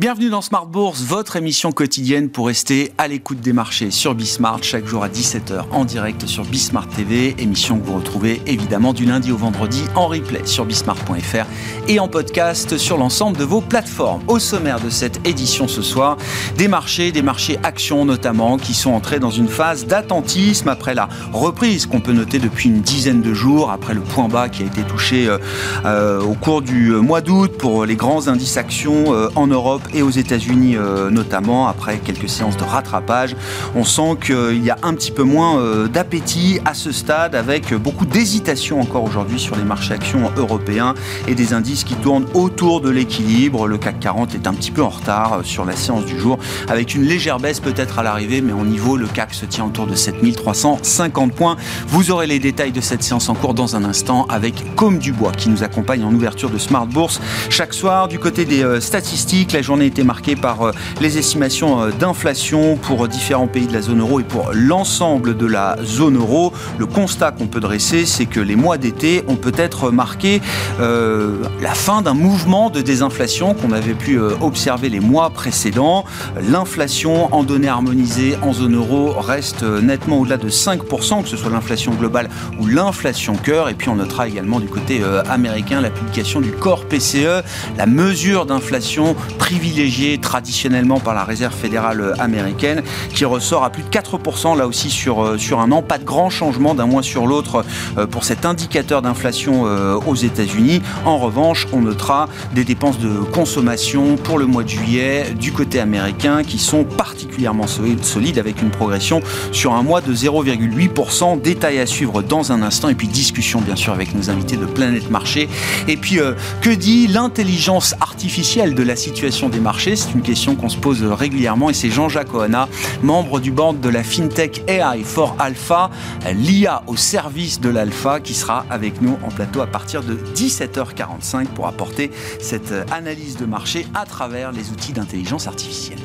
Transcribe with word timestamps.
Bienvenue 0.00 0.30
dans 0.30 0.40
Smart 0.40 0.64
Bourse, 0.64 1.02
votre 1.02 1.36
émission 1.36 1.72
quotidienne 1.72 2.30
pour 2.30 2.46
rester 2.46 2.90
à 2.96 3.06
l'écoute 3.06 3.40
des 3.40 3.52
marchés 3.52 3.90
sur 3.90 4.14
Bismart, 4.14 4.62
chaque 4.62 4.86
jour 4.86 5.04
à 5.04 5.10
17h 5.10 5.66
en 5.72 5.84
direct 5.84 6.24
sur 6.24 6.42
Bismart 6.46 6.88
TV, 6.88 7.34
émission 7.36 7.78
que 7.78 7.84
vous 7.84 7.96
retrouvez 7.96 8.40
évidemment 8.46 8.94
du 8.94 9.04
lundi 9.04 9.30
au 9.30 9.36
vendredi 9.36 9.82
en 9.96 10.06
replay 10.06 10.46
sur 10.46 10.64
bismart.fr 10.64 11.44
et 11.86 12.00
en 12.00 12.08
podcast 12.08 12.78
sur 12.78 12.96
l'ensemble 12.96 13.36
de 13.36 13.44
vos 13.44 13.60
plateformes. 13.60 14.22
Au 14.26 14.38
sommaire 14.38 14.80
de 14.80 14.88
cette 14.88 15.28
édition 15.28 15.68
ce 15.68 15.82
soir, 15.82 16.16
des 16.56 16.66
marchés, 16.66 17.12
des 17.12 17.20
marchés 17.20 17.58
actions 17.62 18.06
notamment, 18.06 18.56
qui 18.56 18.72
sont 18.72 18.92
entrés 18.92 19.18
dans 19.18 19.28
une 19.28 19.48
phase 19.48 19.84
d'attentisme 19.84 20.68
après 20.68 20.94
la 20.94 21.10
reprise 21.34 21.84
qu'on 21.84 22.00
peut 22.00 22.14
noter 22.14 22.38
depuis 22.38 22.70
une 22.70 22.80
dizaine 22.80 23.20
de 23.20 23.34
jours, 23.34 23.70
après 23.70 23.92
le 23.92 24.00
point 24.00 24.28
bas 24.28 24.48
qui 24.48 24.62
a 24.62 24.66
été 24.66 24.80
touché 24.80 25.28
euh, 25.28 25.36
euh, 25.84 26.22
au 26.22 26.32
cours 26.32 26.62
du 26.62 26.92
mois 26.92 27.20
d'août 27.20 27.52
pour 27.58 27.84
les 27.84 27.96
grands 27.96 28.28
indices 28.28 28.56
actions 28.56 29.12
euh, 29.12 29.28
en 29.34 29.46
Europe 29.46 29.88
et 29.94 30.02
aux 30.02 30.10
États-Unis 30.10 30.76
euh, 30.76 31.10
notamment, 31.10 31.68
après 31.68 31.98
quelques 31.98 32.28
séances 32.28 32.56
de 32.56 32.64
rattrapage. 32.64 33.36
On 33.74 33.84
sent 33.84 34.16
qu'il 34.24 34.62
y 34.64 34.70
a 34.70 34.78
un 34.82 34.94
petit 34.94 35.10
peu 35.10 35.22
moins 35.22 35.58
euh, 35.58 35.88
d'appétit 35.88 36.60
à 36.64 36.74
ce 36.74 36.92
stade, 36.92 37.34
avec 37.34 37.74
beaucoup 37.74 38.06
d'hésitation 38.06 38.80
encore 38.80 39.04
aujourd'hui 39.04 39.38
sur 39.38 39.56
les 39.56 39.64
marchés 39.64 39.94
actions 39.94 40.30
européens 40.36 40.94
et 41.26 41.34
des 41.34 41.52
indices 41.52 41.84
qui 41.84 41.94
tournent 41.94 42.26
autour 42.34 42.80
de 42.80 42.90
l'équilibre. 42.90 43.66
Le 43.66 43.78
CAC 43.78 44.00
40 44.00 44.34
est 44.34 44.46
un 44.46 44.54
petit 44.54 44.70
peu 44.70 44.82
en 44.82 44.88
retard 44.88 45.32
euh, 45.32 45.42
sur 45.42 45.64
la 45.64 45.76
séance 45.76 46.04
du 46.04 46.18
jour, 46.18 46.38
avec 46.68 46.94
une 46.94 47.02
légère 47.02 47.38
baisse 47.38 47.60
peut-être 47.60 47.98
à 47.98 48.02
l'arrivée, 48.02 48.40
mais 48.40 48.52
au 48.52 48.64
niveau, 48.64 48.96
le 48.96 49.06
CAC 49.06 49.34
se 49.34 49.46
tient 49.46 49.64
autour 49.64 49.86
de 49.86 49.94
7350 49.94 51.32
points. 51.32 51.56
Vous 51.88 52.10
aurez 52.10 52.26
les 52.26 52.38
détails 52.38 52.72
de 52.72 52.80
cette 52.80 53.02
séance 53.02 53.28
en 53.28 53.34
cours 53.34 53.54
dans 53.54 53.76
un 53.76 53.84
instant 53.84 54.26
avec 54.28 54.74
Comme 54.76 54.98
Dubois 54.98 55.32
qui 55.32 55.48
nous 55.48 55.62
accompagne 55.62 56.04
en 56.04 56.12
ouverture 56.12 56.50
de 56.50 56.58
Smart 56.58 56.86
Bourse 56.86 57.20
chaque 57.48 57.74
soir. 57.74 58.08
Du 58.08 58.18
côté 58.18 58.44
des 58.44 58.80
statistiques, 58.80 59.52
la 59.52 59.62
journée 59.62 59.79
été 59.86 60.02
marqué 60.02 60.36
par 60.36 60.62
euh, 60.62 60.72
les 61.00 61.18
estimations 61.18 61.82
euh, 61.82 61.90
d'inflation 61.90 62.76
pour 62.76 63.08
différents 63.08 63.46
pays 63.46 63.66
de 63.66 63.72
la 63.72 63.80
zone 63.80 64.00
euro 64.00 64.20
et 64.20 64.24
pour 64.24 64.50
l'ensemble 64.52 65.36
de 65.36 65.46
la 65.46 65.76
zone 65.84 66.16
euro. 66.16 66.52
Le 66.78 66.86
constat 66.86 67.32
qu'on 67.32 67.46
peut 67.46 67.60
dresser, 67.60 68.06
c'est 68.06 68.26
que 68.26 68.40
les 68.40 68.56
mois 68.56 68.78
d'été 68.78 69.24
ont 69.28 69.36
peut-être 69.36 69.90
marqué 69.90 70.40
euh, 70.80 71.36
la 71.60 71.74
fin 71.74 72.02
d'un 72.02 72.14
mouvement 72.14 72.70
de 72.70 72.80
désinflation 72.80 73.54
qu'on 73.54 73.72
avait 73.72 73.94
pu 73.94 74.18
observer 74.40 74.88
les 74.88 75.00
mois 75.00 75.30
précédents. 75.30 76.04
L'inflation 76.48 77.34
en 77.34 77.42
données 77.42 77.68
harmonisées 77.68 78.36
en 78.42 78.52
zone 78.52 78.76
euro 78.76 79.12
reste 79.12 79.62
nettement 79.62 80.20
au-delà 80.20 80.36
de 80.36 80.48
5%, 80.48 81.22
que 81.22 81.28
ce 81.28 81.36
soit 81.36 81.50
l'inflation 81.50 81.92
globale 81.92 82.28
ou 82.58 82.66
l'inflation 82.66 83.34
cœur. 83.34 83.68
Et 83.68 83.74
puis 83.74 83.88
on 83.88 83.96
notera 83.96 84.28
également 84.28 84.60
du 84.60 84.68
côté 84.68 85.00
américain 85.28 85.80
la 85.80 85.90
publication 85.90 86.40
du 86.40 86.50
corps 86.50 86.84
PCE, 86.86 87.42
la 87.76 87.86
mesure 87.86 88.46
d'inflation 88.46 89.14
privilégiée 89.38 89.59
privilégié 89.60 90.16
traditionnellement 90.16 91.00
par 91.00 91.12
la 91.12 91.22
Réserve 91.22 91.54
fédérale 91.54 92.14
américaine, 92.18 92.82
qui 93.12 93.26
ressort 93.26 93.62
à 93.62 93.68
plus 93.68 93.82
de 93.82 93.90
4% 93.90 94.56
là 94.56 94.66
aussi 94.66 94.88
sur, 94.88 95.22
euh, 95.22 95.36
sur 95.36 95.60
un 95.60 95.70
an. 95.70 95.82
Pas 95.82 95.98
de 95.98 96.04
grand 96.04 96.30
changement 96.30 96.74
d'un 96.74 96.86
mois 96.86 97.02
sur 97.02 97.26
l'autre 97.26 97.62
euh, 97.98 98.06
pour 98.06 98.24
cet 98.24 98.46
indicateur 98.46 99.02
d'inflation 99.02 99.66
euh, 99.66 100.00
aux 100.06 100.14
États-Unis. 100.14 100.80
En 101.04 101.18
revanche, 101.18 101.66
on 101.74 101.82
notera 101.82 102.26
des 102.54 102.64
dépenses 102.64 102.98
de 102.98 103.10
consommation 103.10 104.16
pour 104.16 104.38
le 104.38 104.46
mois 104.46 104.62
de 104.62 104.70
juillet 104.70 105.34
du 105.38 105.52
côté 105.52 105.78
américain 105.78 106.42
qui 106.42 106.58
sont 106.58 106.84
particulièrement 106.84 107.66
solides 107.66 108.38
avec 108.38 108.62
une 108.62 108.70
progression 108.70 109.20
sur 109.52 109.74
un 109.74 109.82
mois 109.82 110.00
de 110.00 110.14
0,8%. 110.14 111.38
Détail 111.42 111.80
à 111.80 111.86
suivre 111.86 112.22
dans 112.22 112.50
un 112.50 112.62
instant 112.62 112.88
et 112.88 112.94
puis 112.94 113.08
discussion 113.08 113.60
bien 113.60 113.76
sûr 113.76 113.92
avec 113.92 114.14
nos 114.14 114.30
invités 114.30 114.56
de 114.56 114.64
Planète 114.64 115.10
Marché. 115.10 115.50
Et 115.86 115.98
puis 115.98 116.18
que 116.62 116.70
dit 116.70 117.08
l'intelligence 117.08 117.94
artificielle 118.00 118.74
de 118.74 118.82
la 118.82 118.96
situation 118.96 119.49
des 119.50 119.60
marchés 119.60 119.96
C'est 119.96 120.12
une 120.12 120.22
question 120.22 120.56
qu'on 120.56 120.68
se 120.68 120.76
pose 120.76 121.02
régulièrement 121.02 121.70
et 121.70 121.74
c'est 121.74 121.90
Jean-Jacques 121.90 122.34
Ohana, 122.34 122.68
membre 123.02 123.40
du 123.40 123.50
board 123.50 123.80
de 123.80 123.88
la 123.88 124.02
FinTech 124.02 124.62
AI 124.68 125.02
for 125.04 125.36
Alpha, 125.38 125.90
l'IA 126.32 126.82
au 126.86 126.96
service 126.96 127.60
de 127.60 127.68
l'Alpha, 127.68 128.20
qui 128.20 128.34
sera 128.34 128.64
avec 128.70 129.02
nous 129.02 129.18
en 129.24 129.28
plateau 129.28 129.60
à 129.60 129.66
partir 129.66 130.02
de 130.02 130.14
17h45 130.34 131.46
pour 131.48 131.66
apporter 131.66 132.10
cette 132.40 132.72
analyse 132.90 133.36
de 133.36 133.46
marché 133.46 133.86
à 133.94 134.06
travers 134.06 134.52
les 134.52 134.70
outils 134.70 134.92
d'intelligence 134.92 135.46
artificielle. 135.46 136.00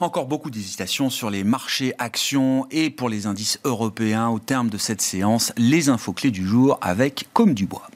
Encore 0.00 0.26
beaucoup 0.26 0.50
d'hésitations 0.50 1.10
sur 1.10 1.30
les 1.30 1.44
marchés 1.44 1.94
actions 1.98 2.66
et 2.70 2.90
pour 2.90 3.08
les 3.08 3.26
indices 3.26 3.60
européens 3.64 4.28
au 4.28 4.38
terme 4.38 4.68
de 4.68 4.78
cette 4.78 5.00
séance. 5.00 5.52
Les 5.56 5.88
infos 5.88 6.12
clés 6.12 6.30
du 6.30 6.46
jour 6.46 6.78
avec 6.80 7.28
Comme 7.32 7.54
du 7.54 7.66
Bois. 7.66 7.88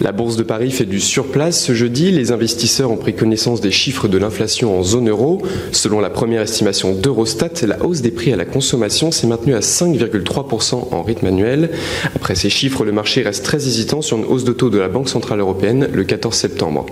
La 0.00 0.12
bourse 0.12 0.36
de 0.36 0.42
Paris 0.42 0.70
fait 0.70 0.84
du 0.84 1.00
surplace 1.00 1.64
ce 1.64 1.74
jeudi. 1.74 2.10
Les 2.10 2.32
investisseurs 2.32 2.90
ont 2.90 2.96
pris 2.96 3.14
connaissance 3.14 3.60
des 3.60 3.70
chiffres 3.70 4.08
de 4.08 4.18
l'inflation 4.18 4.78
en 4.78 4.82
zone 4.82 5.08
euro. 5.08 5.42
Selon 5.72 6.00
la 6.00 6.10
première 6.10 6.42
estimation 6.42 6.94
d'Eurostat, 6.94 7.66
la 7.66 7.82
hausse 7.84 8.00
des 8.00 8.10
prix 8.10 8.32
à 8.32 8.36
la 8.36 8.44
consommation 8.44 9.10
s'est 9.10 9.26
maintenue 9.26 9.54
à 9.54 9.60
5,3% 9.60 10.88
en 10.92 11.02
rythme 11.02 11.26
annuel. 11.26 11.70
Après 12.14 12.34
ces 12.34 12.50
chiffres, 12.50 12.84
le 12.84 12.92
marché 12.92 13.22
reste 13.22 13.44
très 13.44 13.66
hésitant 13.66 14.02
sur 14.02 14.18
une 14.18 14.24
hausse 14.24 14.44
de 14.44 14.52
taux 14.52 14.70
de 14.70 14.78
la 14.78 14.88
Banque 14.88 15.08
Centrale 15.08 15.40
Européenne 15.40 15.88
le 15.92 16.04
14 16.04 16.34
septembre. 16.34 16.86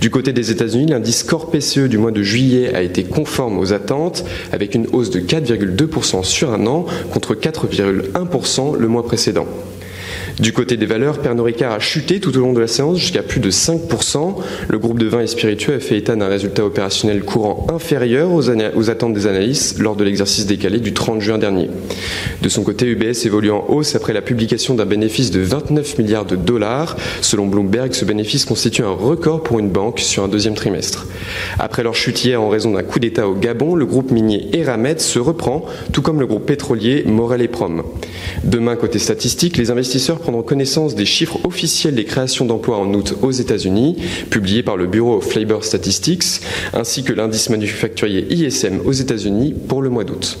Du 0.00 0.10
côté 0.10 0.32
des 0.32 0.50
États-Unis, 0.50 0.86
l'indice 0.86 1.22
Core 1.24 1.50
PCE 1.50 1.88
du 1.88 1.98
mois 1.98 2.12
de 2.12 2.22
juillet 2.22 2.74
a 2.74 2.82
été 2.82 3.04
conforme 3.04 3.58
aux 3.58 3.72
attentes 3.72 4.24
avec 4.52 4.74
une 4.74 4.86
hausse 4.92 5.10
de 5.10 5.20
4,2% 5.20 6.24
sur 6.24 6.52
un 6.52 6.66
an 6.66 6.86
contre 7.12 7.34
4,1% 7.34 8.76
le 8.76 8.88
mois 8.88 9.04
précédent. 9.04 9.46
Du 10.38 10.52
côté 10.52 10.76
des 10.76 10.84
valeurs, 10.84 11.20
Pernod 11.20 11.46
Ricard 11.46 11.72
a 11.72 11.78
chuté 11.78 12.20
tout 12.20 12.36
au 12.36 12.40
long 12.40 12.52
de 12.52 12.60
la 12.60 12.66
séance 12.66 12.98
jusqu'à 12.98 13.22
plus 13.22 13.40
de 13.40 13.50
5%. 13.50 14.34
Le 14.68 14.78
groupe 14.78 14.98
de 14.98 15.06
vins 15.06 15.22
et 15.22 15.26
spiritueux 15.26 15.76
a 15.76 15.80
fait 15.80 15.96
état 15.96 16.14
d'un 16.14 16.28
résultat 16.28 16.62
opérationnel 16.62 17.22
courant 17.22 17.66
inférieur 17.72 18.30
aux, 18.32 18.50
aux 18.50 18.90
attentes 18.90 19.14
des 19.14 19.26
analystes 19.26 19.78
lors 19.78 19.96
de 19.96 20.04
l'exercice 20.04 20.44
décalé 20.44 20.78
du 20.78 20.92
30 20.92 21.22
juin 21.22 21.38
dernier. 21.38 21.70
De 22.42 22.50
son 22.50 22.64
côté, 22.64 22.84
UBS 22.86 23.24
évolue 23.24 23.50
en 23.50 23.64
hausse 23.68 23.94
après 23.94 24.12
la 24.12 24.20
publication 24.20 24.74
d'un 24.74 24.84
bénéfice 24.84 25.30
de 25.30 25.40
29 25.40 25.96
milliards 25.98 26.26
de 26.26 26.36
dollars. 26.36 26.98
Selon 27.22 27.46
Bloomberg, 27.46 27.94
ce 27.94 28.04
bénéfice 28.04 28.44
constitue 28.44 28.82
un 28.82 28.90
record 28.90 29.42
pour 29.42 29.58
une 29.58 29.70
banque 29.70 30.00
sur 30.00 30.22
un 30.22 30.28
deuxième 30.28 30.54
trimestre. 30.54 31.06
Après 31.58 31.82
leur 31.82 31.94
chute 31.94 32.22
hier 32.22 32.42
en 32.42 32.50
raison 32.50 32.72
d'un 32.72 32.82
coup 32.82 32.98
d'État 32.98 33.26
au 33.26 33.34
Gabon, 33.34 33.74
le 33.74 33.86
groupe 33.86 34.10
minier 34.10 34.50
Eramet 34.52 34.98
se 34.98 35.18
reprend, 35.18 35.64
tout 35.92 36.02
comme 36.02 36.20
le 36.20 36.26
groupe 36.26 36.44
pétrolier 36.44 37.04
Morel 37.06 37.40
et 37.40 37.48
Prom. 37.48 37.84
Demain, 38.44 38.76
côté 38.76 38.98
statistique, 38.98 39.56
les 39.56 39.70
investisseurs 39.70 40.20
prendre 40.26 40.42
connaissance 40.42 40.96
des 40.96 41.06
chiffres 41.06 41.38
officiels 41.44 41.94
des 41.94 42.04
créations 42.04 42.44
d'emplois 42.44 42.78
en 42.78 42.92
août 42.92 43.14
aux 43.22 43.30
États-Unis, 43.30 43.96
publiés 44.28 44.64
par 44.64 44.76
le 44.76 44.88
Bureau 44.88 45.18
of 45.18 45.32
Labor 45.36 45.62
Statistics, 45.62 46.40
ainsi 46.72 47.04
que 47.04 47.12
l'indice 47.12 47.48
manufacturier 47.48 48.26
ISM 48.34 48.80
aux 48.84 48.90
États-Unis 48.90 49.54
pour 49.68 49.82
le 49.82 49.88
mois 49.88 50.02
d'août. 50.02 50.40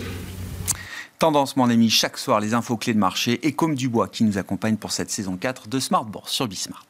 Tendance, 1.20 1.56
mon 1.56 1.70
ami, 1.70 1.88
chaque 1.88 2.18
soir, 2.18 2.40
les 2.40 2.52
infos 2.52 2.76
clés 2.76 2.94
de 2.94 2.98
marché 2.98 3.38
et 3.44 3.52
comme 3.52 3.76
Dubois 3.76 4.08
qui 4.08 4.24
nous 4.24 4.38
accompagne 4.38 4.74
pour 4.74 4.90
cette 4.90 5.12
saison 5.12 5.36
4 5.36 5.68
de 5.68 5.78
Smart 5.78 6.04
Bourse 6.04 6.32
sur 6.32 6.48
Bismart. 6.48 6.84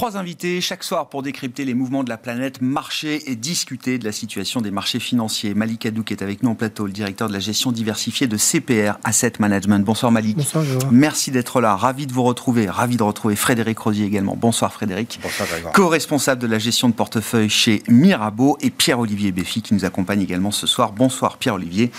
Trois 0.00 0.16
invités 0.16 0.62
chaque 0.62 0.82
soir 0.82 1.10
pour 1.10 1.22
décrypter 1.22 1.66
les 1.66 1.74
mouvements 1.74 2.02
de 2.02 2.08
la 2.08 2.16
planète, 2.16 2.62
marcher 2.62 3.30
et 3.30 3.36
discuter 3.36 3.98
de 3.98 4.06
la 4.06 4.12
situation 4.12 4.62
des 4.62 4.70
marchés 4.70 4.98
financiers. 4.98 5.52
Malik 5.52 5.84
Adou 5.84 6.02
qui 6.04 6.14
est 6.14 6.22
avec 6.22 6.42
nous 6.42 6.48
en 6.48 6.54
plateau, 6.54 6.86
le 6.86 6.92
directeur 6.92 7.28
de 7.28 7.34
la 7.34 7.38
gestion 7.38 7.70
diversifiée 7.70 8.26
de 8.26 8.38
CPR 8.38 8.98
Asset 9.04 9.34
Management. 9.40 9.84
Bonsoir 9.84 10.10
Malik. 10.10 10.38
Bonsoir 10.38 10.64
Merci 10.90 11.32
d'être 11.32 11.60
là, 11.60 11.76
ravi 11.76 12.06
de 12.06 12.14
vous 12.14 12.22
retrouver, 12.22 12.66
ravi 12.66 12.96
de 12.96 13.02
retrouver 13.02 13.36
Frédéric 13.36 13.78
Rosier 13.78 14.06
également. 14.06 14.38
Bonsoir 14.40 14.72
Frédéric. 14.72 15.20
Bonsoir 15.22 15.46
Co-responsable 15.74 16.40
de 16.40 16.46
la 16.46 16.58
gestion 16.58 16.88
de 16.88 16.94
portefeuille 16.94 17.50
chez 17.50 17.82
Mirabeau 17.86 18.56
et 18.62 18.70
Pierre-Olivier 18.70 19.32
Béfi 19.32 19.60
qui 19.60 19.74
nous 19.74 19.84
accompagne 19.84 20.22
également 20.22 20.50
ce 20.50 20.66
soir. 20.66 20.92
Bonsoir 20.92 21.36
Pierre-Olivier. 21.36 21.90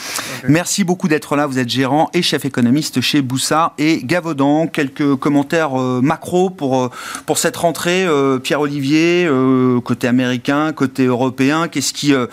Merci 0.48 0.84
beaucoup 0.84 1.08
d'être 1.08 1.36
là. 1.36 1.46
Vous 1.46 1.60
êtes 1.60 1.70
gérant 1.70 2.10
et 2.16 2.24
chef 2.24 2.46
économiste 2.46 3.00
chez 3.00 3.22
Boussard 3.22 3.76
et 3.78 4.04
Gavaudan. 4.04 4.66
Quelques 4.66 5.18
commentaires 5.18 5.80
euh, 5.80 6.02
macro 6.02 6.50
pour, 6.50 6.82
euh, 6.82 6.90
pour 7.28 7.38
cette 7.38 7.58
rentrée 7.58 7.91
euh, 8.06 8.40
Pierre-Olivier, 8.40 9.26
euh, 9.28 9.80
côté 9.82 10.08
américain, 10.08 10.74
côté 10.74 11.06
européen 11.06 11.68
Qu'est-ce 11.68 11.94
qui, 11.94 12.14
euh, 12.14 12.28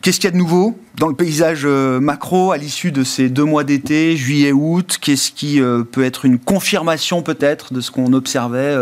qu'est-ce 0.00 0.18
qu'il 0.18 0.26
y 0.26 0.28
a 0.28 0.32
de 0.32 0.36
nouveau 0.36 0.78
dans 0.96 1.08
le 1.08 1.14
paysage 1.14 1.66
macro 1.66 2.52
à 2.52 2.56
l'issue 2.56 2.90
de 2.90 3.04
ces 3.04 3.28
deux 3.28 3.44
mois 3.44 3.64
d'été, 3.64 4.16
juillet-août 4.16 4.96
Qu'est-ce 4.98 5.30
qui 5.30 5.60
peut 5.92 6.04
être 6.04 6.24
une 6.24 6.38
confirmation 6.38 7.20
peut-être 7.20 7.74
de 7.74 7.82
ce 7.82 7.90
qu'on 7.90 8.14
observait 8.14 8.74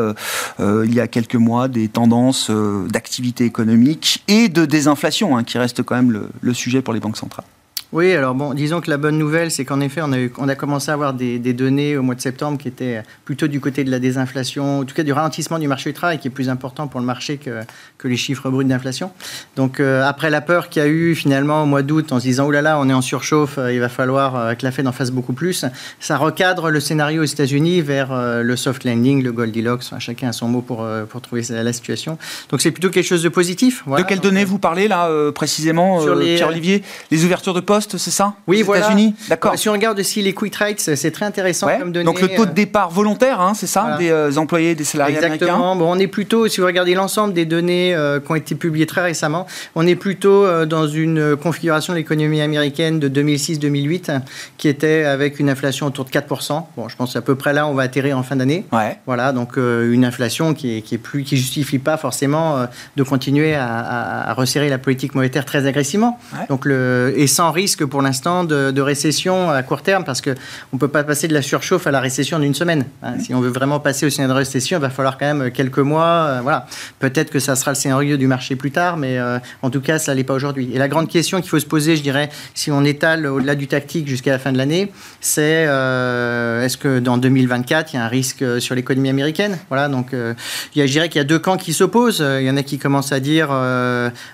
il 0.60 0.94
y 0.94 1.00
a 1.00 1.08
quelques 1.08 1.34
mois, 1.34 1.66
des 1.66 1.88
tendances 1.88 2.52
d'activité 2.88 3.44
économique 3.44 4.22
et 4.28 4.48
de 4.48 4.64
désinflation, 4.64 5.36
hein, 5.36 5.42
qui 5.42 5.58
reste 5.58 5.82
quand 5.82 5.96
même 5.96 6.28
le, 6.40 6.54
sujet 6.54 6.82
pour 6.82 6.94
les 6.94 7.00
banques 7.00 7.16
centrales? 7.16 7.46
Oui, 7.94 8.12
alors 8.12 8.35
bon, 8.35 8.55
disons 8.55 8.81
que 8.81 8.91
la 8.91 8.96
bonne 8.96 9.17
nouvelle, 9.19 9.52
c'est 9.52 9.64
qu'en 9.64 9.79
effet, 9.79 10.00
on 10.02 10.11
a, 10.11 10.19
eu, 10.19 10.32
on 10.38 10.49
a 10.49 10.56
commencé 10.56 10.91
à 10.91 10.94
avoir 10.94 11.14
des, 11.14 11.38
données 11.38 11.96
au 11.96 12.02
mois 12.02 12.17
de 12.17 12.20
septembre 12.20 12.58
qui 12.58 12.67
étaient 12.67 13.05
plutôt 13.25 13.46
du 13.46 13.61
côté 13.61 13.85
de 13.85 13.91
la 13.93 14.00
désinflation, 14.00 14.81
en 14.81 14.85
tout 14.85 14.96
cas 14.96 15.05
du 15.05 15.12
ralentissement 15.12 15.61
du 15.61 15.69
marché 15.69 15.91
du 15.91 15.94
travail, 15.94 16.19
qui 16.19 16.26
est 16.26 16.32
plus 16.32 16.49
important 16.49 16.88
pour 16.88 16.99
le 16.99 17.06
marché 17.06 17.37
que, 17.37 17.61
que 17.96 18.08
les 18.08 18.17
chiffres 18.17 18.50
bruts 18.50 18.64
d'inflation. 18.64 19.12
Donc 19.55 19.79
euh, 19.79 20.02
après 20.02 20.29
la 20.29 20.41
peur 20.41 20.70
qu'il 20.70 20.82
y 20.82 20.85
a 20.85 20.88
eu 20.88 21.14
finalement 21.14 21.62
au 21.62 21.67
mois 21.67 21.82
d'août 21.82 22.11
en 22.11 22.19
se 22.19 22.25
disant, 22.25 22.46
oh 22.46 22.50
là 22.50 22.62
là, 22.62 22.81
on 22.81 22.88
est 22.88 22.93
en 22.93 23.00
surchauffe, 23.00 23.58
euh, 23.58 23.73
il 23.73 23.79
va 23.79 23.88
falloir 23.88 24.35
euh, 24.35 24.55
que 24.55 24.64
la 24.64 24.73
Fed 24.73 24.88
en 24.88 24.93
fasse 24.93 25.12
beaucoup 25.12 25.32
plus, 25.32 25.64
ça 26.00 26.17
recadre 26.17 26.70
le 26.70 26.81
scénario 26.81 27.23
aux 27.23 27.26
États-Unis 27.26 27.81
vers 27.81 28.12
le 28.43 28.56
soft 28.56 28.82
landing, 28.82 29.23
le 29.23 29.31
Goldilocks, 29.31 29.85
chacun 30.00 30.31
a 30.31 30.32
son 30.32 30.49
mot 30.49 30.62
pour, 30.62 30.85
pour 31.08 31.20
trouver 31.20 31.43
la, 31.49 31.73
situation. 31.73 32.19
Donc 32.50 32.61
c'est 32.61 32.73
plutôt 32.73 32.90
quelque 32.90 33.06
chose 33.06 33.23
de 33.23 33.29
positif. 33.29 33.85
De 33.87 34.02
quelles 34.02 34.19
données 34.19 34.44
vous 34.44 34.58
parlez 34.58 34.88
là 34.88 35.08
précisément, 35.32 36.05
les... 36.17 36.35
Pierre-Olivier 36.35 36.82
Les 37.12 37.25
ouvertures 37.25 37.55
de 37.55 37.61
poste 37.84 37.98
c'est 37.98 38.10
ça? 38.10 38.34
Oui, 38.46 38.62
aux 38.62 38.66
voilà. 38.66 38.86
États-Unis? 38.86 39.14
D'accord. 39.28 39.58
Si 39.58 39.69
on 39.69 39.72
regarde 39.72 39.98
aussi 39.98 40.22
les 40.22 40.32
quick 40.32 40.54
rates, 40.56 40.81
c'est 40.81 41.10
très 41.10 41.26
intéressant 41.26 41.69
comme 41.78 41.92
données. 41.92 42.04
Donc 42.04 42.20
le 42.20 42.28
taux 42.28 42.44
de 42.44 42.50
euh, 42.50 42.54
départ 42.54 42.90
volontaire, 42.90 43.40
hein, 43.40 43.52
c'est 43.54 43.66
ça, 43.66 43.96
des 43.98 44.10
euh, 44.10 44.36
employés, 44.36 44.75
des 44.75 44.84
salariés 44.84 45.16
Exactement. 45.16 45.76
Bon, 45.76 45.92
on 45.94 45.98
est 45.98 46.06
plutôt, 46.06 46.48
si 46.48 46.60
vous 46.60 46.66
regardez 46.66 46.94
l'ensemble 46.94 47.34
des 47.34 47.44
données 47.44 47.94
euh, 47.94 48.20
qui 48.20 48.31
ont 48.31 48.34
été 48.34 48.54
publiées 48.54 48.86
très 48.86 49.02
récemment, 49.02 49.46
on 49.75 49.86
est 49.86 49.96
plutôt 49.96 50.64
dans 50.66 50.86
une 50.86 51.36
configuration 51.36 51.92
de 51.92 51.98
l'économie 51.98 52.40
américaine 52.40 52.98
de 52.98 53.08
2006-2008 53.08 54.20
qui 54.58 54.69
était 54.69 55.04
avec 55.04 55.38
une 55.38 55.48
inflation 55.48 55.87
autour 55.87 56.04
de 56.04 56.10
4%. 56.10 56.64
Bon, 56.76 56.88
je 56.88 56.96
pense 56.96 57.16
à 57.16 57.22
peu 57.22 57.34
près 57.34 57.52
là, 57.52 57.66
on 57.66 57.75
va 57.75 57.82
atterrir 57.84 58.19
en 58.19 58.22
fin 58.22 58.37
d'année. 58.37 58.64
Ouais. 58.72 58.98
Voilà, 59.06 59.32
donc 59.32 59.56
une 59.56 60.04
inflation 60.04 60.54
qui, 60.54 60.78
est, 60.78 60.82
qui, 60.82 60.94
est 60.96 60.98
plus, 60.98 61.25
qui 61.25 61.37
justifie 61.37 61.78
pas 61.78 61.96
forcément 61.96 62.66
de 62.96 63.02
continuer 63.02 63.54
à, 63.54 64.32
resserrer 64.37 64.69
la 64.69 64.78
politique 64.78 65.14
monétaire 65.14 65.44
très 65.44 65.66
agressivement. 65.66 66.19
Donc 66.48 66.64
le, 66.64 67.12
et 67.16 67.26
sans 67.26 67.50
risque 67.50 67.74
pour 67.82 68.03
l'instant 68.03 68.44
de, 68.44 68.81
récession 68.81 69.50
à 69.50 69.62
court 69.62 69.82
terme 69.82 70.05
parce 70.05 70.21
qu'on 70.21 70.35
ne 70.75 70.79
peut 70.79 70.88
pas 70.88 71.05
passer 71.05 71.26
de 71.26 71.35
la 71.35 71.43
surchauffe 71.43 71.87
à 71.87 71.91
la 71.91 72.00
récession 72.00 72.38
d'une 72.38 72.55
semaine. 72.55 72.85
Hein. 73.03 73.15
Si 73.19 73.35
on 73.35 73.41
veut 73.41 73.50
vraiment 73.50 73.81
passer 73.81 74.06
au 74.06 74.11
scénario 74.11 74.35
de 74.35 74.38
récession, 74.38 74.79
il 74.79 74.81
va 74.81 74.91
falloir 74.91 75.17
quand 75.17 75.35
même 75.35 75.50
quelques 75.50 75.79
mois. 75.79 76.05
Euh, 76.05 76.41
voilà. 76.43 76.67
Peut-être 76.99 77.31
que 77.31 77.38
ça 77.38 77.56
sera 77.56 77.71
le 77.71 77.76
scénario 77.76 78.17
du 78.17 78.26
marché 78.26 78.56
plus 78.56 78.71
tard, 78.71 78.97
mais 78.97 79.19
euh, 79.19 79.38
en 79.62 79.71
tout 79.71 79.81
cas, 79.81 79.99
ça 79.99 80.15
n'est 80.15 80.25
pas 80.25 80.35
aujourd'hui. 80.35 80.71
Et 80.75 80.79
la 80.79 80.88
grande 80.88 81.09
question 81.09 81.41
qu'il 81.41 81.49
faut 81.49 81.59
se 81.59 81.67
poser, 81.67 81.97
je 81.97 82.03
dirais, 82.03 82.29
si 82.55 82.71
on 82.71 82.85
étale 82.85 83.26
au-delà 83.26 83.55
du 83.55 83.67
tactique 83.67 84.06
jusqu'à 84.06 84.32
la 84.32 84.38
fin 84.38 84.53
de 84.53 84.59
l'année, 84.59 84.93
c'est 85.21 85.65
euh, 85.67 86.62
est-ce 86.62 86.76
que 86.76 86.99
dans 86.99 87.17
2024, 87.17 87.93
il 87.93 87.97
y 87.97 87.99
a 87.99 88.05
un 88.05 88.09
risque 88.09 88.44
sur 88.61 88.75
l'économie 88.75 89.09
américaine? 89.09 89.59
Voilà, 89.69 89.88
donc 89.88 90.09
il 90.12 90.79
y 90.79 90.82
a, 90.82 90.87
je 90.87 90.93
dirais 90.93 91.09
qu'il 91.09 91.19
y 91.19 91.23
a 91.23 91.25
deux 91.25 91.38
camps 91.38 91.56
qui 91.56 91.73
s'opposent. 91.73 92.25
Il 92.41 92.47
y 92.47 92.50
en 92.50 92.56
a 92.56 92.62
qui 92.62 92.79
commencent 92.79 93.12
à 93.12 93.21
dire 93.21 93.49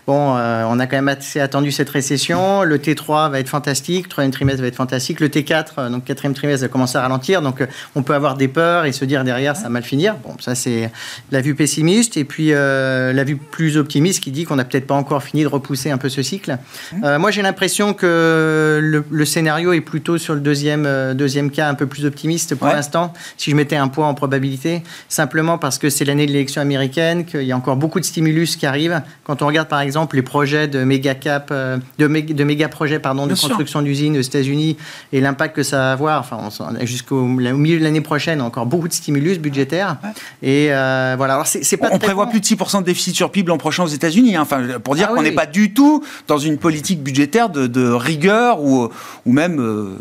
bon, 0.07 0.35
on 0.35 0.79
a 0.79 0.87
quand 0.87 0.97
même 0.97 1.09
assez 1.09 1.41
attendu 1.41 1.71
cette 1.71 1.91
récession, 1.91 2.63
le 2.63 2.79
T3 2.79 3.30
va 3.31 3.41
être 3.41 3.49
fantastique, 3.49 4.05
le 4.05 4.11
troisième 4.11 4.33
trimestre 4.33 4.61
va 4.63 4.69
être 4.69 4.77
fantastique, 4.77 5.21
le 5.21 5.29
T4, 5.29 5.67
euh, 5.79 5.89
donc 5.89 6.05
quatrième 6.05 6.35
trimestre, 6.35 6.65
va 6.65 6.69
commencer 6.69 6.99
à 6.99 7.03
ralentir, 7.03 7.43
donc 7.43 7.61
euh, 7.61 7.67
on 7.95 8.03
peut 8.03 8.15
avoir 8.15 8.37
des 8.37 8.49
peurs 8.49 8.85
et 8.85 8.93
se 8.93 9.05
dire 9.05 9.25
derrière 9.25 9.57
ça 9.57 9.65
va 9.65 9.69
mal 9.71 9.83
finir. 9.83 10.17
Bon, 10.23 10.35
ça 10.41 10.55
c'est 10.55 10.91
la 11.31 11.41
vue 11.41 11.55
pessimiste, 11.55 12.17
et 12.17 12.25
puis 12.25 12.53
euh, 12.53 13.13
la 13.13 13.25
vue 13.25 13.37
plus 13.37 13.77
optimiste 13.77 14.23
qui 14.23 14.31
dit 14.31 14.45
qu'on 14.45 14.57
n'a 14.57 14.65
peut-être 14.65 14.87
pas 14.87 14.95
encore 14.95 15.23
fini 15.23 15.43
de 15.43 15.49
repousser 15.49 15.91
un 15.91 15.99
peu 15.99 16.09
ce 16.09 16.23
cycle. 16.23 16.59
Mmh. 16.93 17.17
moi 17.19 17.31
j'ai 17.31 17.43
l'impression 17.43 17.95
que 17.95 18.79
le, 18.81 19.25
scénario 19.25 19.73
est 19.73 19.81
plutôt 19.81 20.19
sur 20.19 20.35
le 20.35 20.41
deuxième, 20.41 21.15
deuxième 21.15 21.51
cas 21.51 21.69
un 21.69 21.75
peu 21.75 21.87
plus 21.87 22.05
optimiste 22.05 22.55
pour 22.55 22.67
l'instant, 22.69 23.13
si 23.37 23.51
je 23.51 23.57
mettais 23.57 23.77
un 23.77 23.89
poids 23.89 24.07
en 24.07 24.15
probabilité, 24.15 24.83
simplement 25.09 25.59
parce 25.59 25.79
que 25.79 25.89
c'est 25.89 26.05
l'année 26.05 26.27
de 26.27 26.33
l'élection 26.33 26.61
américaine, 26.61 27.25
qu'il 27.25 27.43
y 27.43 27.53
a 27.53 27.57
encore 27.57 27.77
beaucoup 27.77 28.01
de 28.01 28.05
stimulus 28.05 28.57
qui 28.57 28.67
arrivent. 28.67 29.01
Quand 29.25 29.43
on 29.43 29.47
regarde 29.47 29.69
par 29.69 29.81
exemple 29.81 30.17
les 30.17 30.23
projets 30.23 30.69
de 30.69 30.83
méga 30.83 31.15
cap, 31.15 31.53
de, 31.53 31.77
de 31.99 32.45
méga 32.45 32.69
projets 32.69 32.99
pardon, 33.15 33.27
de 33.27 33.35
construction 33.35 33.83
d'usines 33.83 34.17
aux 34.17 34.21
États-Unis 34.21 34.77
et 35.13 35.21
l'impact 35.21 35.57
que 35.57 35.63
ça 35.63 35.77
va 35.77 35.93
avoir. 35.93 36.21
Enfin, 36.21 36.51
jusqu'au 36.83 37.25
milieu 37.25 37.79
de 37.79 37.85
l'année 37.85 38.01
prochaine, 38.01 38.41
encore 38.41 38.67
beaucoup 38.67 38.89
de 38.89 38.93
stimulus 38.93 39.39
budgétaires. 39.39 39.97
Et 40.43 40.69
euh, 40.71 41.15
voilà. 41.17 41.35
Alors, 41.35 41.47
c'est, 41.47 41.77
pas 41.77 41.89
on 41.93 41.99
prévoit 41.99 42.29
plus 42.29 42.41
de 42.41 42.47
6% 42.47 42.81
de 42.81 42.85
déficit 42.85 43.17
sur 43.17 43.31
PIB 43.31 43.49
l'an 43.49 43.59
prochain 43.59 43.83
aux 43.83 43.89
États-Unis. 43.89 44.37
Hein. 44.37 44.43
Enfin, 44.43 44.79
pour 44.83 44.95
dire 44.95 45.09
ah 45.11 45.15
qu'on 45.15 45.23
n'est 45.23 45.33
pas 45.33 45.47
du 45.47 45.75
tout 45.75 46.05
dans 46.29 46.39
une 46.39 46.59
politique 46.59 47.03
budgétaire 47.03 47.49
de, 47.49 47.91
rigueur 47.91 48.63
ou, 48.63 48.89
ou 49.27 49.33
même 49.33 49.61
euh, 49.61 49.99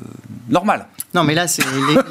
normale. 0.50 0.86
Non, 1.16 1.24
mais 1.24 1.34
là, 1.34 1.48
c'est 1.48 1.64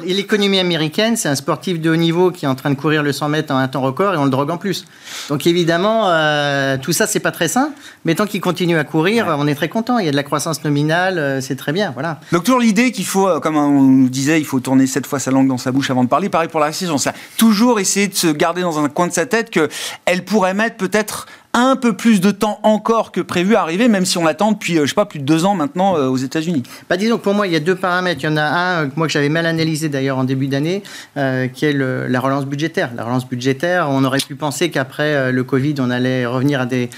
l'économie 0.03 0.59
américaine, 0.59 1.15
c'est 1.15 1.29
un 1.29 1.35
sportif 1.35 1.79
de 1.79 1.89
haut 1.89 1.95
niveau 1.95 2.31
qui 2.31 2.43
est 2.43 2.49
en 2.49 2.55
train 2.55 2.69
de 2.69 2.75
courir 2.75 3.01
le 3.01 3.13
100 3.13 3.29
mètres 3.29 3.53
en 3.53 3.57
un 3.57 3.67
temps 3.69 3.81
record 3.81 4.13
et 4.13 4.17
on 4.17 4.25
le 4.25 4.29
drogue 4.29 4.51
en 4.51 4.57
plus. 4.57 4.85
Donc 5.29 5.47
évidemment, 5.47 6.09
euh, 6.09 6.77
tout 6.77 6.91
ça, 6.91 7.07
c'est 7.07 7.21
pas 7.21 7.31
très 7.31 7.47
sain, 7.47 7.71
mais 8.03 8.15
tant 8.15 8.25
qu'il 8.25 8.41
continue 8.41 8.77
à 8.77 8.83
courir, 8.83 9.33
on 9.39 9.47
est 9.47 9.55
très 9.55 9.69
content. 9.69 9.99
Il 9.99 10.05
y 10.05 10.09
a 10.09 10.11
de 10.11 10.17
la 10.17 10.23
croissance 10.23 10.65
nominale, 10.65 11.17
euh, 11.17 11.39
c'est 11.39 11.55
très 11.55 11.71
bien, 11.71 11.91
voilà. 11.91 12.19
Donc 12.33 12.43
toujours 12.43 12.59
l'idée 12.59 12.91
qu'il 12.91 13.05
faut, 13.05 13.29
euh, 13.29 13.39
comme 13.39 13.55
on 13.55 13.81
nous 13.81 14.09
disait, 14.09 14.37
il 14.41 14.45
faut 14.45 14.59
tourner 14.59 14.85
sept 14.85 15.07
fois 15.07 15.19
sa 15.19 15.31
langue 15.31 15.47
dans 15.47 15.57
sa 15.57 15.71
bouche 15.71 15.89
avant 15.89 16.03
de 16.03 16.09
parler. 16.09 16.27
Pareil 16.27 16.49
pour 16.49 16.59
la 16.59 16.65
récession, 16.65 16.97
ça 16.97 17.13
toujours 17.37 17.79
essayer 17.79 18.09
de 18.09 18.15
se 18.15 18.27
garder 18.27 18.61
dans 18.61 18.83
un 18.83 18.89
coin 18.89 19.07
de 19.07 19.13
sa 19.13 19.25
tête 19.25 19.49
que 19.49 19.69
elle 20.03 20.25
pourrait 20.25 20.53
mettre 20.53 20.75
peut-être 20.75 21.27
un 21.53 21.75
peu 21.75 21.93
plus 21.93 22.21
de 22.21 22.29
temps 22.31 22.59
encore 22.63 23.11
que 23.11 23.21
prévu 23.21 23.55
à 23.55 23.61
arriver, 23.61 23.87
même 23.87 24.05
si 24.05 24.17
on 24.17 24.23
l'attend 24.23 24.51
depuis, 24.51 24.77
euh, 24.77 24.83
je 24.83 24.89
sais 24.89 24.95
pas, 24.95 25.05
plus 25.05 25.19
de 25.19 25.25
deux 25.25 25.45
ans 25.45 25.55
maintenant 25.55 25.97
euh, 25.97 26.07
aux 26.07 26.17
États-Unis 26.17 26.63
bah, 26.89 26.97
Disons 26.97 27.17
que 27.17 27.23
pour 27.23 27.33
moi, 27.33 27.47
il 27.47 27.53
y 27.53 27.55
a 27.55 27.59
deux 27.59 27.75
paramètres. 27.75 28.21
Il 28.21 28.25
y 28.25 28.29
en 28.29 28.37
a 28.37 28.43
un, 28.43 28.85
euh, 28.85 28.89
moi, 28.95 29.07
que 29.07 29.13
j'avais 29.13 29.29
mal 29.29 29.45
analysé 29.47 29.89
d'ailleurs 29.89 30.19
en 30.19 30.23
début 30.23 30.47
d'année, 30.47 30.83
qui 31.15 31.65
est 31.65 31.73
la 31.73 32.19
relance 32.19 32.45
budgétaire. 32.45 32.91
La 32.95 33.03
relance 33.03 33.27
budgétaire, 33.27 33.87
on 33.89 34.03
aurait 34.03 34.19
pu 34.19 34.35
penser 34.35 34.69
qu'après 34.69 35.31
le 35.31 35.43
Covid, 35.43 35.75
on 35.79 35.89
allait 35.89 36.25
revenir 36.25 36.61
à 36.61 36.65
des 36.65 36.89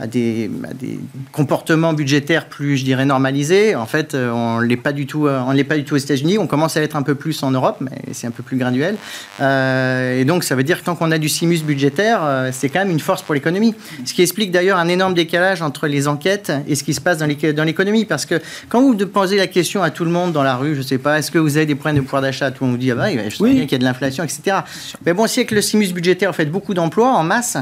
à 0.00 0.06
des, 0.06 0.48
des, 0.78 1.00
comportements 1.32 1.92
budgétaires 1.92 2.46
plus, 2.46 2.76
je 2.76 2.84
dirais, 2.84 3.04
normalisés. 3.04 3.74
En 3.74 3.86
fait, 3.86 4.14
euh, 4.14 4.30
on 4.30 4.60
l'est 4.60 4.76
pas 4.76 4.92
du 4.92 5.06
tout, 5.06 5.26
euh, 5.26 5.40
on 5.44 5.50
l'est 5.50 5.64
pas 5.64 5.76
du 5.76 5.82
tout 5.82 5.94
aux 5.94 5.98
États-Unis. 5.98 6.38
On 6.38 6.46
commence 6.46 6.76
à 6.76 6.80
l'être 6.80 6.94
un 6.94 7.02
peu 7.02 7.16
plus 7.16 7.42
en 7.42 7.50
Europe, 7.50 7.78
mais 7.80 7.98
c'est 8.12 8.28
un 8.28 8.30
peu 8.30 8.44
plus 8.44 8.56
graduel. 8.56 8.94
Euh, 9.40 10.20
et 10.20 10.24
donc, 10.24 10.44
ça 10.44 10.54
veut 10.54 10.62
dire 10.62 10.80
que 10.80 10.84
tant 10.84 10.94
qu'on 10.94 11.10
a 11.10 11.18
du 11.18 11.28
simus 11.28 11.64
budgétaire, 11.64 12.48
c'est 12.52 12.68
quand 12.68 12.78
même 12.78 12.90
une 12.90 13.00
force 13.00 13.22
pour 13.22 13.34
l'économie. 13.34 13.74
Ce 14.04 14.14
qui 14.14 14.22
explique 14.22 14.52
d'ailleurs 14.52 14.78
un 14.78 14.88
énorme 14.88 15.14
décalage 15.14 15.62
entre 15.62 15.88
les 15.88 16.06
enquêtes 16.06 16.52
et 16.68 16.76
ce 16.76 16.84
qui 16.84 16.94
se 16.94 17.00
passe 17.00 17.18
dans 17.18 17.64
l'économie. 17.64 18.04
Parce 18.04 18.24
que 18.24 18.40
quand 18.68 18.80
vous 18.80 18.94
posez 19.06 19.36
la 19.36 19.48
question 19.48 19.82
à 19.82 19.90
tout 19.90 20.04
le 20.04 20.12
monde 20.12 20.32
dans 20.32 20.44
la 20.44 20.54
rue, 20.54 20.76
je 20.76 20.82
sais 20.82 20.98
pas, 20.98 21.18
est-ce 21.18 21.32
que 21.32 21.38
vous 21.38 21.56
avez 21.56 21.66
des 21.66 21.74
problèmes 21.74 21.96
de 21.96 22.02
pouvoir 22.02 22.22
d'achat 22.22 22.52
Tout 22.52 22.62
le 22.62 22.70
monde 22.70 22.76
vous 22.76 22.82
dit, 22.82 22.92
ah 22.92 22.94
bah, 22.94 23.08
je 23.28 23.36
sais 23.36 23.44
bien 23.44 23.62
qu'il 23.62 23.72
y 23.72 23.74
a 23.74 23.78
de 23.78 23.84
l'inflation, 23.84 24.22
etc. 24.22 24.58
Mais 25.04 25.12
bon, 25.12 25.26
si 25.26 25.40
avec 25.40 25.50
le 25.50 25.60
simus 25.60 25.92
budgétaire, 25.92 26.30
en 26.30 26.34
fait 26.34 26.46
beaucoup 26.46 26.74
d'emplois 26.74 27.10
en 27.10 27.24
masse, 27.24 27.56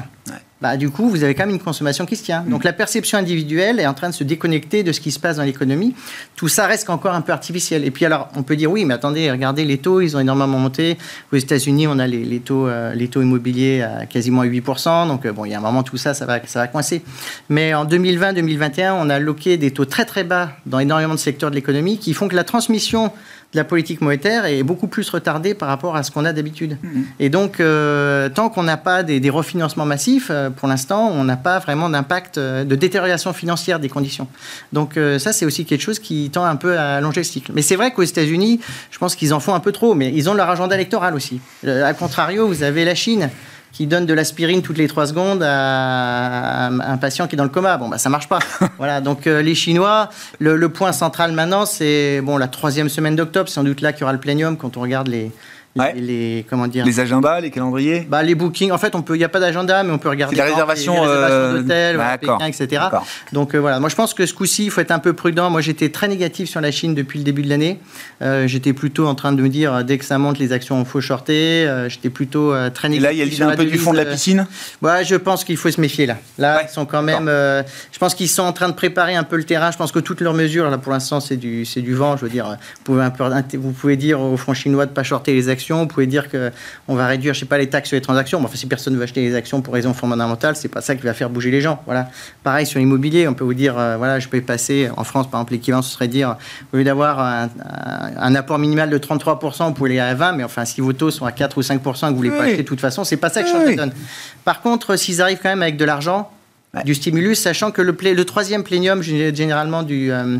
bah, 0.62 0.78
du 0.78 0.88
coup, 0.88 1.10
vous 1.10 1.22
avez 1.22 1.34
quand 1.34 1.44
même 1.44 1.54
une 1.54 1.60
consommation 1.60 2.06
qui 2.06 2.16
se 2.16 2.24
tient. 2.24 2.42
Donc 2.48 2.64
la 2.64 2.72
perception 2.72 3.18
individuelle 3.18 3.78
est 3.78 3.86
en 3.86 3.92
train 3.92 4.08
de 4.08 4.14
se 4.14 4.24
déconnecter 4.24 4.82
de 4.82 4.90
ce 4.90 5.00
qui 5.00 5.10
se 5.10 5.20
passe 5.20 5.36
dans 5.36 5.42
l'économie. 5.42 5.94
Tout 6.34 6.48
ça 6.48 6.66
reste 6.66 6.88
encore 6.88 7.14
un 7.14 7.20
peu 7.20 7.32
artificiel. 7.32 7.84
Et 7.84 7.90
puis 7.90 8.06
alors, 8.06 8.28
on 8.34 8.42
peut 8.42 8.56
dire 8.56 8.70
oui, 8.70 8.86
mais 8.86 8.94
attendez, 8.94 9.30
regardez 9.30 9.66
les 9.66 9.76
taux, 9.76 10.00
ils 10.00 10.16
ont 10.16 10.20
énormément 10.20 10.58
monté. 10.58 10.96
Aux 11.30 11.36
États-Unis, 11.36 11.86
on 11.86 11.98
a 11.98 12.06
les, 12.06 12.40
taux, 12.40 12.68
euh, 12.68 12.94
les 12.94 13.08
taux 13.08 13.20
immobiliers 13.20 13.82
à 13.82 14.06
quasiment 14.06 14.44
8%. 14.44 15.08
Donc 15.08 15.26
euh, 15.26 15.32
bon, 15.32 15.44
il 15.44 15.50
y 15.50 15.54
a 15.54 15.58
un 15.58 15.60
moment, 15.60 15.82
tout 15.82 15.98
ça, 15.98 16.14
ça 16.14 16.24
va, 16.24 16.40
ça 16.46 16.60
va 16.60 16.68
coincer. 16.68 17.02
Mais 17.50 17.74
en 17.74 17.84
2020-2021, 17.84 18.92
on 18.92 19.10
a 19.10 19.18
loqué 19.18 19.58
des 19.58 19.72
taux 19.72 19.84
très 19.84 20.06
très 20.06 20.24
bas 20.24 20.52
dans 20.64 20.78
énormément 20.78 21.14
de 21.14 21.18
secteurs 21.18 21.50
de 21.50 21.54
l'économie 21.54 21.98
qui 21.98 22.14
font 22.14 22.28
que 22.28 22.36
la 22.36 22.44
transmission 22.44 23.12
la 23.56 23.64
politique 23.64 24.00
monétaire 24.00 24.44
est 24.44 24.62
beaucoup 24.62 24.86
plus 24.86 25.08
retardée 25.10 25.54
par 25.54 25.68
rapport 25.68 25.96
à 25.96 26.02
ce 26.02 26.10
qu'on 26.10 26.24
a 26.24 26.32
d'habitude. 26.32 26.78
Mhm. 26.82 27.04
Et 27.18 27.28
donc, 27.28 27.58
euh, 27.58 28.28
tant 28.28 28.48
qu'on 28.48 28.62
n'a 28.62 28.76
pas 28.76 29.02
des, 29.02 29.30
refinancements 29.30 29.86
massifs, 29.86 30.28
euh, 30.30 30.50
pour 30.50 30.68
l'instant, 30.68 31.10
on 31.12 31.24
n'a 31.24 31.36
pas 31.36 31.58
vraiment 31.58 31.90
d'impact 31.90 32.38
euh, 32.38 32.64
de 32.64 32.76
détérioration 32.76 33.32
financière 33.32 33.80
des 33.80 33.88
conditions. 33.88 34.28
Donc, 34.72 34.98
ça, 35.18 35.32
c'est 35.32 35.46
aussi 35.46 35.64
quelque 35.64 35.80
chose 35.80 35.98
qui 35.98 36.30
tend 36.30 36.44
un 36.44 36.56
peu 36.56 36.78
à 36.78 36.96
allonger 36.96 37.20
le 37.20 37.24
cycle. 37.24 37.52
Mais 37.54 37.62
c'est 37.62 37.76
vrai 37.76 37.92
qu'aux 37.92 38.02
États-Unis, 38.02 38.60
je 38.90 38.98
pense 38.98 39.16
qu'ils 39.16 39.32
en 39.32 39.40
font 39.40 39.54
un 39.54 39.60
peu 39.60 39.72
trop, 39.72 39.94
mais 39.94 40.12
ils 40.14 40.28
ont 40.28 40.34
leur 40.34 40.50
agenda 40.50 40.74
électoral 40.74 41.14
aussi. 41.14 41.40
A 41.66 41.94
contrario, 41.94 42.46
vous 42.46 42.62
avez 42.62 42.84
la 42.84 42.94
Chine 42.94 43.30
qui 43.76 43.86
donne 43.86 44.06
de 44.06 44.14
l'aspirine 44.14 44.62
toutes 44.62 44.78
les 44.78 44.88
trois 44.88 45.06
secondes 45.06 45.42
à 45.42 46.68
un 46.68 46.96
patient 46.96 47.26
qui 47.26 47.34
est 47.34 47.36
dans 47.36 47.44
le 47.44 47.50
coma. 47.50 47.76
Bon, 47.76 47.90
bah, 47.90 47.98
ça 47.98 48.08
marche 48.08 48.26
pas. 48.26 48.38
voilà. 48.78 49.02
Donc, 49.02 49.26
euh, 49.26 49.42
les 49.42 49.54
Chinois, 49.54 50.08
le, 50.38 50.66
point 50.70 50.92
central 50.92 51.32
maintenant, 51.32 51.66
c'est 51.66 52.22
bon, 52.22 52.38
la 52.38 52.48
troisième 52.48 52.88
semaine 52.88 53.16
d'octobre, 53.16 53.50
sans 53.50 53.64
doute 53.64 53.82
là 53.82 53.92
qu'il 53.92 54.00
y 54.00 54.04
aura 54.04 54.14
le 54.14 54.18
plénium 54.18 54.56
quand 54.56 54.78
on 54.78 54.80
regarde 54.80 55.08
les, 55.08 55.30
les, 55.96 56.44
comment 56.48 56.66
dire 56.66 56.84
les 56.84 57.00
agendas, 57.00 57.40
les 57.40 57.50
calendriers 57.50 58.06
bah, 58.08 58.22
Les 58.22 58.34
bookings, 58.34 58.70
en 58.70 58.78
fait, 58.78 58.94
on 58.94 59.02
peut, 59.02 59.14
il 59.14 59.18
n'y 59.18 59.24
a 59.24 59.28
pas 59.28 59.40
d'agenda, 59.40 59.82
mais 59.82 59.92
on 59.92 59.98
peut 59.98 60.08
regarder 60.08 60.36
la 60.36 60.44
réservation, 60.44 60.94
les, 61.04 61.08
euh, 61.08 61.62
d'hôtels, 61.62 62.00
etc. 62.46 62.82
Donc 63.32 63.54
euh, 63.54 63.58
voilà, 63.58 63.80
moi 63.80 63.88
je 63.88 63.94
pense 63.94 64.14
que 64.14 64.24
ce 64.26 64.34
coup-ci, 64.34 64.66
il 64.66 64.70
faut 64.70 64.80
être 64.80 64.90
un 64.90 64.98
peu 64.98 65.12
prudent. 65.12 65.50
Moi 65.50 65.60
j'étais 65.60 65.90
très 65.90 66.08
négatif 66.08 66.48
sur 66.48 66.60
la 66.60 66.70
Chine 66.70 66.94
depuis 66.94 67.18
le 67.18 67.24
début 67.24 67.42
de 67.42 67.48
l'année. 67.48 67.78
Euh, 68.22 68.46
j'étais 68.46 68.72
plutôt 68.72 69.06
en 69.06 69.14
train 69.14 69.32
de 69.32 69.42
me 69.42 69.48
dire, 69.48 69.84
dès 69.84 69.98
que 69.98 70.04
ça 70.04 70.18
monte, 70.18 70.38
les 70.38 70.52
actions, 70.52 70.80
il 70.80 70.86
faut 70.86 71.00
shorter. 71.00 71.86
j'étais 71.88 72.10
plutôt 72.10 72.54
très 72.72 72.88
négatif. 72.88 72.96
Et 72.96 73.00
là, 73.00 73.12
il 73.12 73.38
y 73.38 73.42
a 73.42 73.48
un 73.48 73.56
peu 73.56 73.64
du 73.64 73.78
fond 73.78 73.92
de 73.92 73.98
la 73.98 74.04
piscine 74.04 74.46
ouais, 74.82 75.04
Je 75.04 75.16
pense 75.16 75.44
qu'il 75.44 75.56
faut 75.56 75.70
se 75.70 75.80
méfier 75.80 76.06
là. 76.06 76.16
Là, 76.38 76.62
ils 76.62 76.72
sont 76.72 76.86
quand 76.86 77.02
même. 77.02 77.26
je 77.26 77.98
pense 77.98 78.14
qu'ils 78.14 78.28
sont 78.28 78.42
en 78.42 78.52
train 78.52 78.68
de 78.68 78.74
préparer 78.74 79.14
un 79.14 79.24
peu 79.24 79.36
le 79.36 79.44
terrain. 79.44 79.70
Je 79.70 79.76
pense 79.76 79.92
que 79.92 79.98
toutes 79.98 80.20
leurs 80.20 80.34
mesures, 80.34 80.70
là 80.70 80.78
pour 80.78 80.92
l'instant, 80.92 81.20
c'est 81.20 81.36
du, 81.36 81.64
du 81.64 81.94
vent. 81.94 82.16
Je 82.16 82.22
veux 82.22 82.30
dire, 82.30 82.46
vous 82.46 82.82
pouvez, 82.84 83.02
un 83.02 83.10
peu, 83.10 83.24
vous 83.56 83.72
pouvez 83.72 83.96
dire 83.96 84.20
aux 84.20 84.36
francs 84.36 84.56
chinois 84.56 84.86
de 84.86 84.90
ne 84.90 84.94
pas 84.94 85.02
shorter 85.02 85.34
les 85.34 85.48
actions 85.48 85.65
actions, 85.66 85.80
vous 85.80 85.86
pouvez 85.86 86.06
dire 86.06 86.28
qu'on 86.30 86.94
va 86.94 87.06
réduire, 87.08 87.34
je 87.34 87.40
sais 87.40 87.46
pas, 87.46 87.58
les 87.58 87.68
taxes 87.68 87.88
sur 87.88 87.96
les 87.96 88.00
transactions. 88.00 88.38
Mais 88.38 88.46
enfin, 88.46 88.56
si 88.56 88.66
personne 88.66 88.92
ne 88.92 88.98
veut 88.98 89.04
acheter 89.04 89.22
les 89.22 89.34
actions 89.34 89.62
pour 89.62 89.74
raison 89.74 89.94
fondamentale, 89.94 90.54
c'est 90.54 90.68
pas 90.68 90.80
ça 90.80 90.94
qui 90.94 91.02
va 91.02 91.12
faire 91.12 91.28
bouger 91.28 91.50
les 91.50 91.60
gens. 91.60 91.82
Voilà. 91.86 92.08
Pareil 92.44 92.66
sur 92.66 92.78
l'immobilier, 92.78 93.26
on 93.26 93.34
peut 93.34 93.44
vous 93.44 93.54
dire, 93.54 93.76
euh, 93.78 93.96
voilà, 93.96 94.20
je 94.20 94.28
peux 94.28 94.40
passer 94.40 94.88
en 94.96 95.02
France, 95.02 95.28
par 95.28 95.40
exemple, 95.40 95.54
l'équivalent, 95.54 95.82
ce 95.82 95.92
serait 95.92 96.08
dire, 96.08 96.36
au 96.72 96.76
lieu 96.76 96.84
d'avoir 96.84 97.20
un, 97.20 98.34
apport 98.34 98.58
minimal 98.58 98.90
de 98.90 98.98
33%, 98.98 99.66
vous 99.66 99.72
pouvez 99.72 99.98
aller 99.98 100.10
à 100.10 100.14
20, 100.14 100.32
mais 100.32 100.44
enfin, 100.44 100.64
si 100.64 100.80
vos 100.80 100.92
taux 100.92 101.10
sont 101.10 101.26
à 101.26 101.32
4 101.32 101.58
ou 101.58 101.62
5% 101.62 102.00
que 102.00 102.06
vous 102.10 102.16
voulez 102.16 102.30
pas 102.30 102.44
acheter 102.44 102.58
de 102.58 102.62
toute 102.62 102.80
façon, 102.80 103.02
c'est 103.02 103.16
pas 103.16 103.30
ça 103.30 103.42
que 103.42 103.48
change 103.48 103.66
la 103.66 103.74
donne. 103.74 103.92
Par 104.44 104.60
contre, 104.60 104.96
s'ils 104.96 105.20
arrivent 105.20 105.40
quand 105.42 105.48
même 105.48 105.62
avec 105.62 105.76
de 105.76 105.84
l'argent, 105.84 106.30
du 106.84 106.94
stimulus, 106.94 107.38
sachant 107.38 107.70
que 107.70 107.80
le, 107.80 107.96
le 107.98 108.24
troisième 108.24 108.62
plénium, 108.62 109.02
généralement, 109.02 109.82
du, 109.82 110.12
euh, 110.12 110.36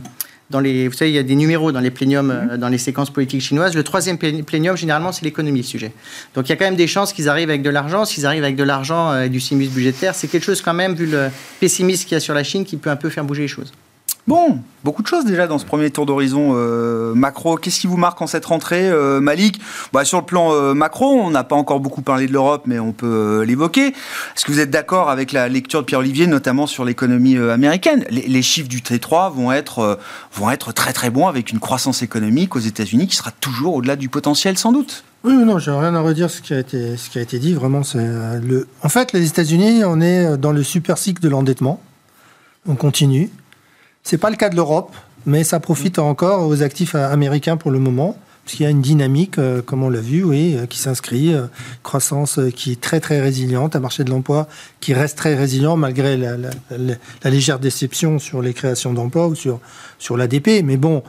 dans 0.50 0.60
les, 0.60 0.88
vous 0.88 0.94
savez, 0.94 1.10
il 1.10 1.14
y 1.14 1.18
a 1.18 1.22
des 1.22 1.34
numéros 1.34 1.72
dans 1.72 1.80
les 1.80 1.90
pléniums, 1.90 2.26
mhm. 2.26 2.50
euh, 2.52 2.56
dans 2.56 2.68
les 2.68 2.78
séquences 2.78 3.10
politiques 3.10 3.40
chinoises. 3.40 3.74
Le 3.74 3.82
troisième 3.82 4.18
plénium, 4.18 4.76
généralement, 4.76 5.12
c'est 5.12 5.24
l'économie, 5.24 5.60
le 5.60 5.66
sujet. 5.66 5.92
Donc 6.34 6.48
il 6.48 6.50
y 6.50 6.52
a 6.52 6.56
quand 6.56 6.64
même 6.64 6.76
des 6.76 6.86
chances 6.86 7.12
qu'ils 7.12 7.28
arrivent 7.28 7.50
avec 7.50 7.62
de 7.62 7.70
l'argent. 7.70 8.04
S'ils 8.04 8.26
arrivent 8.26 8.44
avec 8.44 8.56
de 8.56 8.64
l'argent 8.64 9.10
euh, 9.10 9.24
et 9.24 9.28
du 9.28 9.40
stimulus 9.40 9.70
budgétaire, 9.70 10.14
c'est 10.14 10.28
quelque 10.28 10.44
chose 10.44 10.62
quand 10.62 10.74
même, 10.74 10.94
vu 10.94 11.06
le 11.06 11.28
pessimisme 11.60 12.04
qu'il 12.04 12.14
y 12.14 12.16
a 12.16 12.20
sur 12.20 12.34
la 12.34 12.44
Chine, 12.44 12.64
qui 12.64 12.76
peut 12.76 12.90
un 12.90 12.96
peu 12.96 13.10
faire 13.10 13.24
bouger 13.24 13.42
les 13.42 13.48
choses. 13.48 13.72
Bon, 14.26 14.58
beaucoup 14.82 15.04
de 15.04 15.06
choses 15.06 15.24
déjà 15.24 15.46
dans 15.46 15.58
ce 15.58 15.64
premier 15.64 15.88
tour 15.92 16.04
d'horizon 16.04 16.54
euh, 16.56 17.14
macro. 17.14 17.56
Qu'est-ce 17.58 17.78
qui 17.78 17.86
vous 17.86 17.96
marque 17.96 18.20
en 18.20 18.26
cette 18.26 18.44
rentrée, 18.44 18.90
euh, 18.90 19.20
Malik? 19.20 19.60
Bah, 19.92 20.04
Sur 20.04 20.18
le 20.18 20.24
plan 20.24 20.52
euh, 20.52 20.74
macro, 20.74 21.06
on 21.06 21.30
n'a 21.30 21.44
pas 21.44 21.54
encore 21.54 21.78
beaucoup 21.78 22.02
parlé 22.02 22.26
de 22.26 22.32
l'Europe, 22.32 22.64
mais 22.66 22.80
on 22.80 22.90
peut 22.90 23.44
l'évoquer. 23.46 23.86
Est-ce 23.86 24.44
que 24.44 24.50
vous 24.50 24.58
êtes 24.58 24.70
d'accord 24.70 25.10
avec 25.10 25.30
la 25.30 25.48
lecture 25.48 25.80
de 25.80 25.86
Pierre-Olivier, 25.86 26.26
notamment 26.26 26.66
sur 26.66 26.84
l'économie 26.84 27.36
américaine? 27.36 28.04
Les, 28.10 28.42
chiffres 28.42 28.68
du 28.68 28.80
T3 28.80 29.32
vont 29.32 29.52
être, 29.52 29.96
vont 30.32 30.50
être 30.50 30.72
très 30.72 30.92
très 30.92 31.10
bons 31.10 31.28
avec 31.28 31.52
une 31.52 31.60
croissance 31.60 32.02
économique 32.02 32.56
aux 32.56 32.60
États-Unis 32.60 33.06
qui 33.06 33.14
sera 33.14 33.30
toujours 33.30 33.76
au-delà 33.76 33.94
du 33.94 34.08
potentiel 34.08 34.58
sans 34.58 34.72
doute. 34.72 35.04
Oui, 35.22 35.34
non, 35.34 35.60
j'ai 35.60 35.70
rien 35.70 35.94
à 35.94 36.00
redire 36.00 36.30
ce 36.30 36.40
qui 36.40 36.52
a 36.52 36.58
été, 36.58 36.96
ce 36.96 37.10
qui 37.10 37.18
a 37.18 37.22
été 37.22 37.38
dit. 37.38 37.54
Vraiment, 37.54 37.84
c'est 37.84 38.04
le. 38.42 38.66
En 38.82 38.88
fait, 38.88 39.12
les 39.12 39.28
États-Unis, 39.28 39.84
on 39.84 40.00
est 40.00 40.36
dans 40.36 40.52
le 40.52 40.64
super 40.64 40.98
cycle 40.98 41.22
de 41.22 41.28
l'endettement. 41.28 41.80
On 42.66 42.74
continue. 42.74 43.30
C'est 44.06 44.18
pas 44.18 44.30
le 44.30 44.36
cas 44.36 44.50
de 44.50 44.54
l'Europe, 44.54 44.94
mais 45.26 45.42
ça 45.42 45.58
profite 45.58 45.98
encore 45.98 46.46
aux 46.46 46.62
actifs 46.62 46.94
américains 46.94 47.56
pour 47.56 47.72
le 47.72 47.80
moment, 47.80 48.16
parce 48.44 48.56
qu'il 48.56 48.62
y 48.62 48.66
a 48.68 48.70
une 48.70 48.80
dynamique, 48.80 49.36
euh, 49.38 49.62
comme 49.62 49.82
on 49.82 49.90
l'a 49.90 50.00
vu, 50.00 50.22
oui, 50.22 50.54
euh, 50.56 50.66
qui 50.66 50.78
s'inscrit, 50.78 51.34
euh, 51.34 51.46
croissance 51.82 52.38
qui 52.54 52.70
est 52.70 52.80
très 52.80 53.00
très 53.00 53.20
résiliente, 53.20 53.74
un 53.74 53.80
marché 53.80 54.04
de 54.04 54.10
l'emploi 54.10 54.46
qui 54.78 54.94
reste 54.94 55.18
très 55.18 55.34
résilient 55.34 55.76
malgré 55.76 56.16
la, 56.16 56.36
légère 57.24 57.58
déception 57.58 58.20
sur 58.20 58.42
les 58.42 58.54
créations 58.54 58.92
d'emplois 58.92 59.26
ou 59.26 59.34
sur, 59.34 59.58
sur 59.98 60.16
l'ADP. 60.16 60.62
Mais 60.62 60.76
bon, 60.76 61.02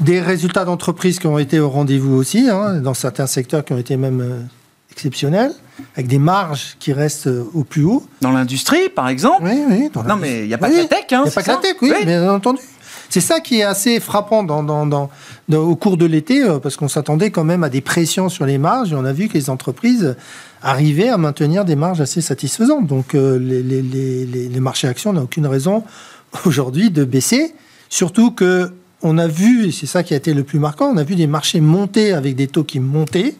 des 0.00 0.20
résultats 0.20 0.64
d'entreprises 0.64 1.20
qui 1.20 1.28
ont 1.28 1.38
été 1.38 1.60
au 1.60 1.70
rendez-vous 1.70 2.16
aussi, 2.16 2.48
hein, 2.50 2.80
dans 2.80 2.94
certains 2.94 3.28
secteurs 3.28 3.64
qui 3.64 3.72
ont 3.72 3.78
été 3.78 3.96
même 3.96 4.48
exceptionnels 4.92 5.52
avec 5.96 6.06
des 6.06 6.18
marges 6.18 6.76
qui 6.78 6.92
restent 6.92 7.26
euh, 7.26 7.44
au 7.54 7.64
plus 7.64 7.84
haut. 7.84 8.04
Dans 8.20 8.30
l'industrie, 8.30 8.88
par 8.88 9.08
exemple 9.08 9.42
Oui, 9.44 9.62
oui. 9.68 9.90
non, 10.06 10.16
mais 10.16 10.40
il 10.40 10.48
n'y 10.48 10.54
a 10.54 10.58
pas 10.58 10.70
que 10.70 10.76
la 10.76 10.84
tech. 10.84 11.04
Hein, 11.12 11.22
il 11.24 11.24
n'y 11.24 11.28
a 11.28 11.32
pas 11.32 11.42
que 11.42 11.48
la 11.48 11.56
tech, 11.56 11.76
oui, 11.82 11.92
bien 12.04 12.30
entendu. 12.30 12.60
C'est 13.08 13.20
ça 13.20 13.40
qui 13.40 13.58
est 13.58 13.62
assez 13.62 14.00
frappant 14.00 14.42
dans, 14.42 14.62
dans, 14.62 14.86
dans, 14.86 15.10
au 15.52 15.76
cours 15.76 15.98
de 15.98 16.06
l'été, 16.06 16.42
euh, 16.42 16.58
parce 16.58 16.76
qu'on 16.76 16.88
s'attendait 16.88 17.30
quand 17.30 17.44
même 17.44 17.62
à 17.62 17.68
des 17.68 17.80
pressions 17.80 18.28
sur 18.28 18.46
les 18.46 18.58
marges, 18.58 18.92
et 18.92 18.96
on 18.96 19.04
a 19.04 19.12
vu 19.12 19.28
que 19.28 19.34
les 19.34 19.50
entreprises 19.50 20.16
arrivaient 20.62 21.08
à 21.08 21.18
maintenir 21.18 21.64
des 21.64 21.76
marges 21.76 22.00
assez 22.00 22.20
satisfaisantes. 22.20 22.86
Donc 22.86 23.14
euh, 23.14 23.38
les, 23.38 23.62
les, 23.62 23.82
les, 23.82 24.24
les, 24.48 24.60
marchés 24.60 24.88
actions 24.88 25.12
n'ont 25.12 25.24
aucune 25.24 25.46
raison 25.46 25.84
aujourd'hui 26.46 26.90
de 26.90 27.04
baisser, 27.04 27.54
surtout 27.90 28.30
que 28.30 28.72
on 29.02 29.18
a 29.18 29.26
vu, 29.26 29.66
et 29.66 29.72
c'est 29.72 29.86
ça 29.86 30.02
qui 30.02 30.14
a 30.14 30.16
été 30.16 30.32
le 30.32 30.44
plus 30.44 30.60
marquant, 30.60 30.86
on 30.86 30.96
a 30.96 31.04
vu 31.04 31.16
des 31.16 31.26
marchés 31.26 31.60
monter 31.60 32.12
avec 32.12 32.36
des 32.36 32.46
taux 32.46 32.64
qui 32.64 32.78
montaient, 32.80 33.34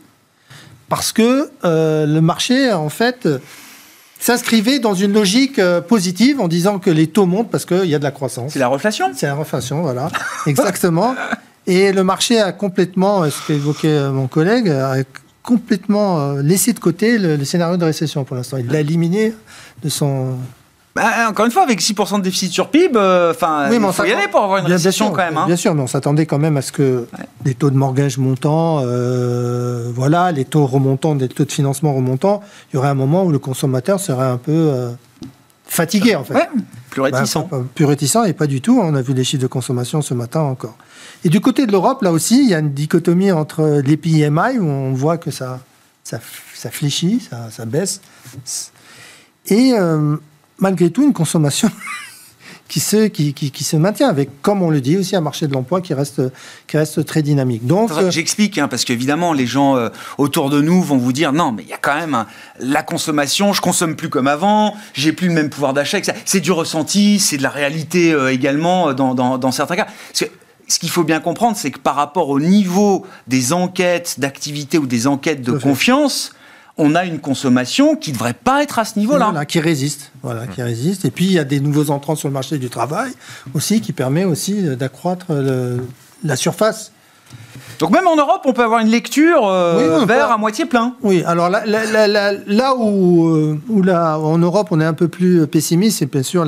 parce 0.93 1.13
que 1.13 1.49
euh, 1.65 2.05
le 2.05 2.21
marché, 2.21 2.71
en 2.71 2.91
fait, 2.91 3.27
s'inscrivait 4.21 4.79
dans 4.79 4.93
une 4.93 5.15
logique 5.15 5.59
euh, 5.59 5.81
positive 5.81 6.39
en 6.39 6.49
disant 6.49 6.79
que 6.79 6.91
les 6.91 7.07
taux 7.07 7.25
montent 7.25 7.51
parce 7.51 7.65
qu'il 7.65 7.87
y 7.87 7.95
a 7.95 7.99
de 7.99 8.05
la 8.05 8.11
croissance. 8.11 8.53
C'est 8.53 8.59
la 8.59 8.69
reflation 8.69 9.11
C'est 9.15 9.25
la 9.25 9.35
reflation, 9.35 9.81
voilà. 9.81 10.11
Exactement. 10.47 11.15
Et 11.67 11.93
le 11.93 12.05
marché 12.05 12.39
a 12.39 12.53
complètement, 12.53 13.25
ce 13.25 13.47
qu'évoquait 13.47 13.89
euh, 13.89 14.13
mon 14.13 14.27
collègue, 14.27 14.69
a 14.69 14.97
complètement 15.43 16.33
laissé 16.35 16.75
de 16.75 16.79
côté 16.79 17.17
le 17.17 17.43
scénario 17.47 17.79
de 17.79 17.87
récession 17.87 18.25
pour 18.25 18.37
l'instant. 18.37 18.59
Il 18.59 18.67
l'a 18.67 18.81
éliminé 18.81 19.33
de 19.83 19.89
son, 19.89 20.37
bah, 20.95 21.29
encore 21.29 21.47
une 21.47 21.53
fois, 21.53 21.63
avec 21.63 21.81
6% 21.81 22.19
de 22.19 22.23
déficit 22.23 22.53
sur 22.53 22.69
PIB, 22.69 22.93
euh, 22.97 23.33
il 23.33 23.81
faut 23.93 24.05
y 24.05 24.13
aller 24.13 24.29
pour 24.29 24.43
avoir 24.43 24.59
une 24.59 24.67
récession 24.67 25.11
quand 25.11 25.25
même. 25.25 25.39
Hein. 25.39 25.47
Bien 25.47 25.57
sûr, 25.57 25.75
mais 25.75 25.81
on 25.81 25.87
s'attendait 25.87 26.27
quand 26.27 26.39
même 26.39 26.59
à 26.59 26.63
ce 26.63 26.71
que 26.71 27.07
les 27.47 27.55
taux 27.55 27.71
de 27.71 27.77
mortgage 27.77 28.19
montants, 28.19 28.81
euh, 28.83 29.91
voilà, 29.95 30.33
les 30.33 30.45
taux 30.45 30.67
remontants, 30.67 31.15
les 31.15 31.29
taux 31.29 31.47
de 31.47 31.53
financement 31.53 31.95
remontants, 31.95 32.43
il 32.71 32.77
y 32.77 32.79
aurait 32.79 32.91
un 32.91 32.95
moment 32.95 33.25
où 33.25 33.31
le 33.31 33.39
consommateur 33.39 34.01
serait 34.01 34.27
un 34.27 34.37
peu 34.37 34.53
euh, 34.53 34.91
fatigué 35.65 36.15
en 36.15 36.25
fait. 36.25 36.51
plus 36.91 37.01
réticent. 37.01 37.39
Bah, 37.51 37.63
plus 37.75 37.87
réticent 37.87 38.27
et 38.27 38.35
pas 38.35 38.47
du 38.47 38.61
tout. 38.61 38.79
On 38.79 38.95
a 38.95 39.01
vu 39.01 39.15
les 39.15 39.25
chiffres 39.25 39.43
de 39.43 39.49
consommation 39.49 40.03
ce 40.03 40.13
matin 40.13 40.41
encore. 40.41 40.77
Et 41.25 41.31
du 41.31 41.41
côté 41.41 41.65
de 41.65 41.73
l'Europe, 41.73 42.03
là 42.03 42.13
aussi, 42.13 42.43
il 42.43 42.51
y 42.51 42.55
a 42.55 42.59
une 42.59 42.73
dichotomie 42.73 43.33
entre 43.33 43.81
les 43.83 43.97
PMI 43.97 44.59
où 44.59 44.67
on 44.67 44.93
voit 44.93 45.17
que 45.17 45.31
ça, 45.31 45.61
ça, 46.05 46.19
ça 46.53 46.71
fléchit, 46.71 47.27
ça, 47.31 47.49
ça 47.51 47.65
baisse. 47.65 48.03
Et 49.47 49.73
malgré 50.62 50.90
tout 50.90 51.02
une 51.02 51.12
consommation 51.12 51.71
qui 52.69 52.81
se, 52.81 53.09
qui, 53.09 53.35
qui, 53.35 53.64
se 53.64 53.76
maintient 53.76 54.09
avec, 54.09 54.40
comme 54.40 54.62
on 54.62 54.71
le 54.71 54.81
dit 54.81 54.97
aussi, 54.97 55.14
un 55.14 55.21
marché 55.21 55.47
de 55.47 55.52
l'emploi 55.52 55.83
qui 55.83 55.92
reste, 55.92 56.23
qui 56.66 56.78
reste 56.78 57.04
très 57.04 57.21
dynamique. 57.21 57.66
Donc, 57.66 57.90
euh, 57.90 58.11
J'explique, 58.11 58.57
hein, 58.57 58.69
parce 58.69 58.87
qu'évidemment, 58.87 59.35
les 59.35 59.47
gens 59.47 59.76
euh, 59.76 59.90
autour 60.16 60.49
de 60.49 60.62
nous 60.62 60.81
vont 60.81 60.97
vous 60.97 61.12
dire 61.12 61.35
non, 61.35 61.52
mais 61.52 61.64
il 61.64 61.69
y 61.69 61.75
a 61.75 61.78
quand 61.78 61.95
même 61.95 62.25
la 62.59 62.83
consommation, 62.83 63.52
je 63.52 63.61
consomme 63.61 63.95
plus 63.95 64.09
comme 64.09 64.28
avant, 64.28 64.75
j'ai 64.95 65.12
plus 65.12 65.28
le 65.28 65.35
même 65.35 65.50
pouvoir 65.50 65.75
d'achat. 65.75 65.99
C'est 66.25 66.40
du 66.40 66.52
ressenti, 66.52 67.19
c'est 67.19 67.37
de 67.37 67.42
la 67.42 67.50
réalité 67.50 68.12
euh, 68.14 68.33
également 68.33 68.95
dans, 68.95 69.14
dans, 69.14 69.37
dans, 69.37 69.52
certains 69.52 69.76
cas. 69.76 69.85
Parce 69.85 70.21
que, 70.21 70.37
ce 70.69 70.78
qu'il 70.78 70.90
faut 70.90 71.04
bien 71.04 71.21
comprendre, 71.21 71.57
c'est 71.59 71.73
que 71.73 71.78
par 71.78 71.97
rapport 71.97 72.31
au 72.31 72.40
niveau 72.40 73.04
des 73.26 73.52
enquêtes 73.52 74.14
d'activité 74.19 74.78
ou 74.78 74.87
des 74.87 75.07
enquêtes 75.07 75.42
de 75.42 75.52
confiance, 75.52 76.33
on 76.79 76.95
a 76.95 77.05
une 77.05 77.19
consommation 77.19 77.97
qui 77.97 78.11
ne 78.11 78.14
devrait 78.14 78.33
pas 78.35 78.62
être 78.62 78.79
à 78.79 78.85
ce 78.85 78.99
niveau-là. 78.99 79.45
qui 79.45 79.61
résiste. 79.61 80.12
Voilà, 80.23 80.47
qui 80.47 80.62
résiste. 80.62 81.05
Et 81.05 81.11
puis, 81.11 81.26
il 81.26 81.33
y 81.33 81.38
a 81.38 81.45
des 81.45 81.61
nouveaux 81.61 81.91
entrants 81.91 82.17
sur 82.17 82.29
le 82.29 82.35
marché 82.35 82.59
du 82.59 82.71
travail 82.71 83.12
aussi, 83.55 83.81
qui 83.81 83.93
permet 83.93 84.25
aussi 84.25 84.62
d'accroître 84.76 85.26
la 86.25 86.37
surface. 86.37 86.93
Donc 87.79 87.91
même 87.91 88.07
en 88.07 88.17
Europe, 88.17 88.43
on 88.45 88.52
peut 88.52 88.62
avoir 88.62 88.81
une 88.81 88.91
lecture 88.91 89.49
euh, 89.49 90.05
vers 90.07 90.31
à 90.31 90.38
moitié 90.38 90.67
plein. 90.67 90.95
Oui, 91.02 91.25
alors 91.26 91.49
là, 91.49 91.64
là, 91.67 92.75
où, 92.76 93.26
euh, 93.26 93.61
où 93.69 93.83
en 93.88 94.38
Europe, 94.38 94.69
on 94.71 94.81
est 94.81 94.85
un 94.85 94.93
peu 94.93 95.09
plus 95.09 95.47
pessimiste, 95.49 95.99
c'est 95.99 96.07
bien 96.07 96.23
sûr, 96.23 96.47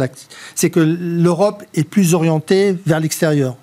c'est 0.55 0.71
que 0.71 0.81
l'Europe 0.81 1.65
est 1.75 1.85
plus 1.85 2.15
orientée 2.15 2.77
vers 2.87 3.01
l'extérieur. 3.01 3.57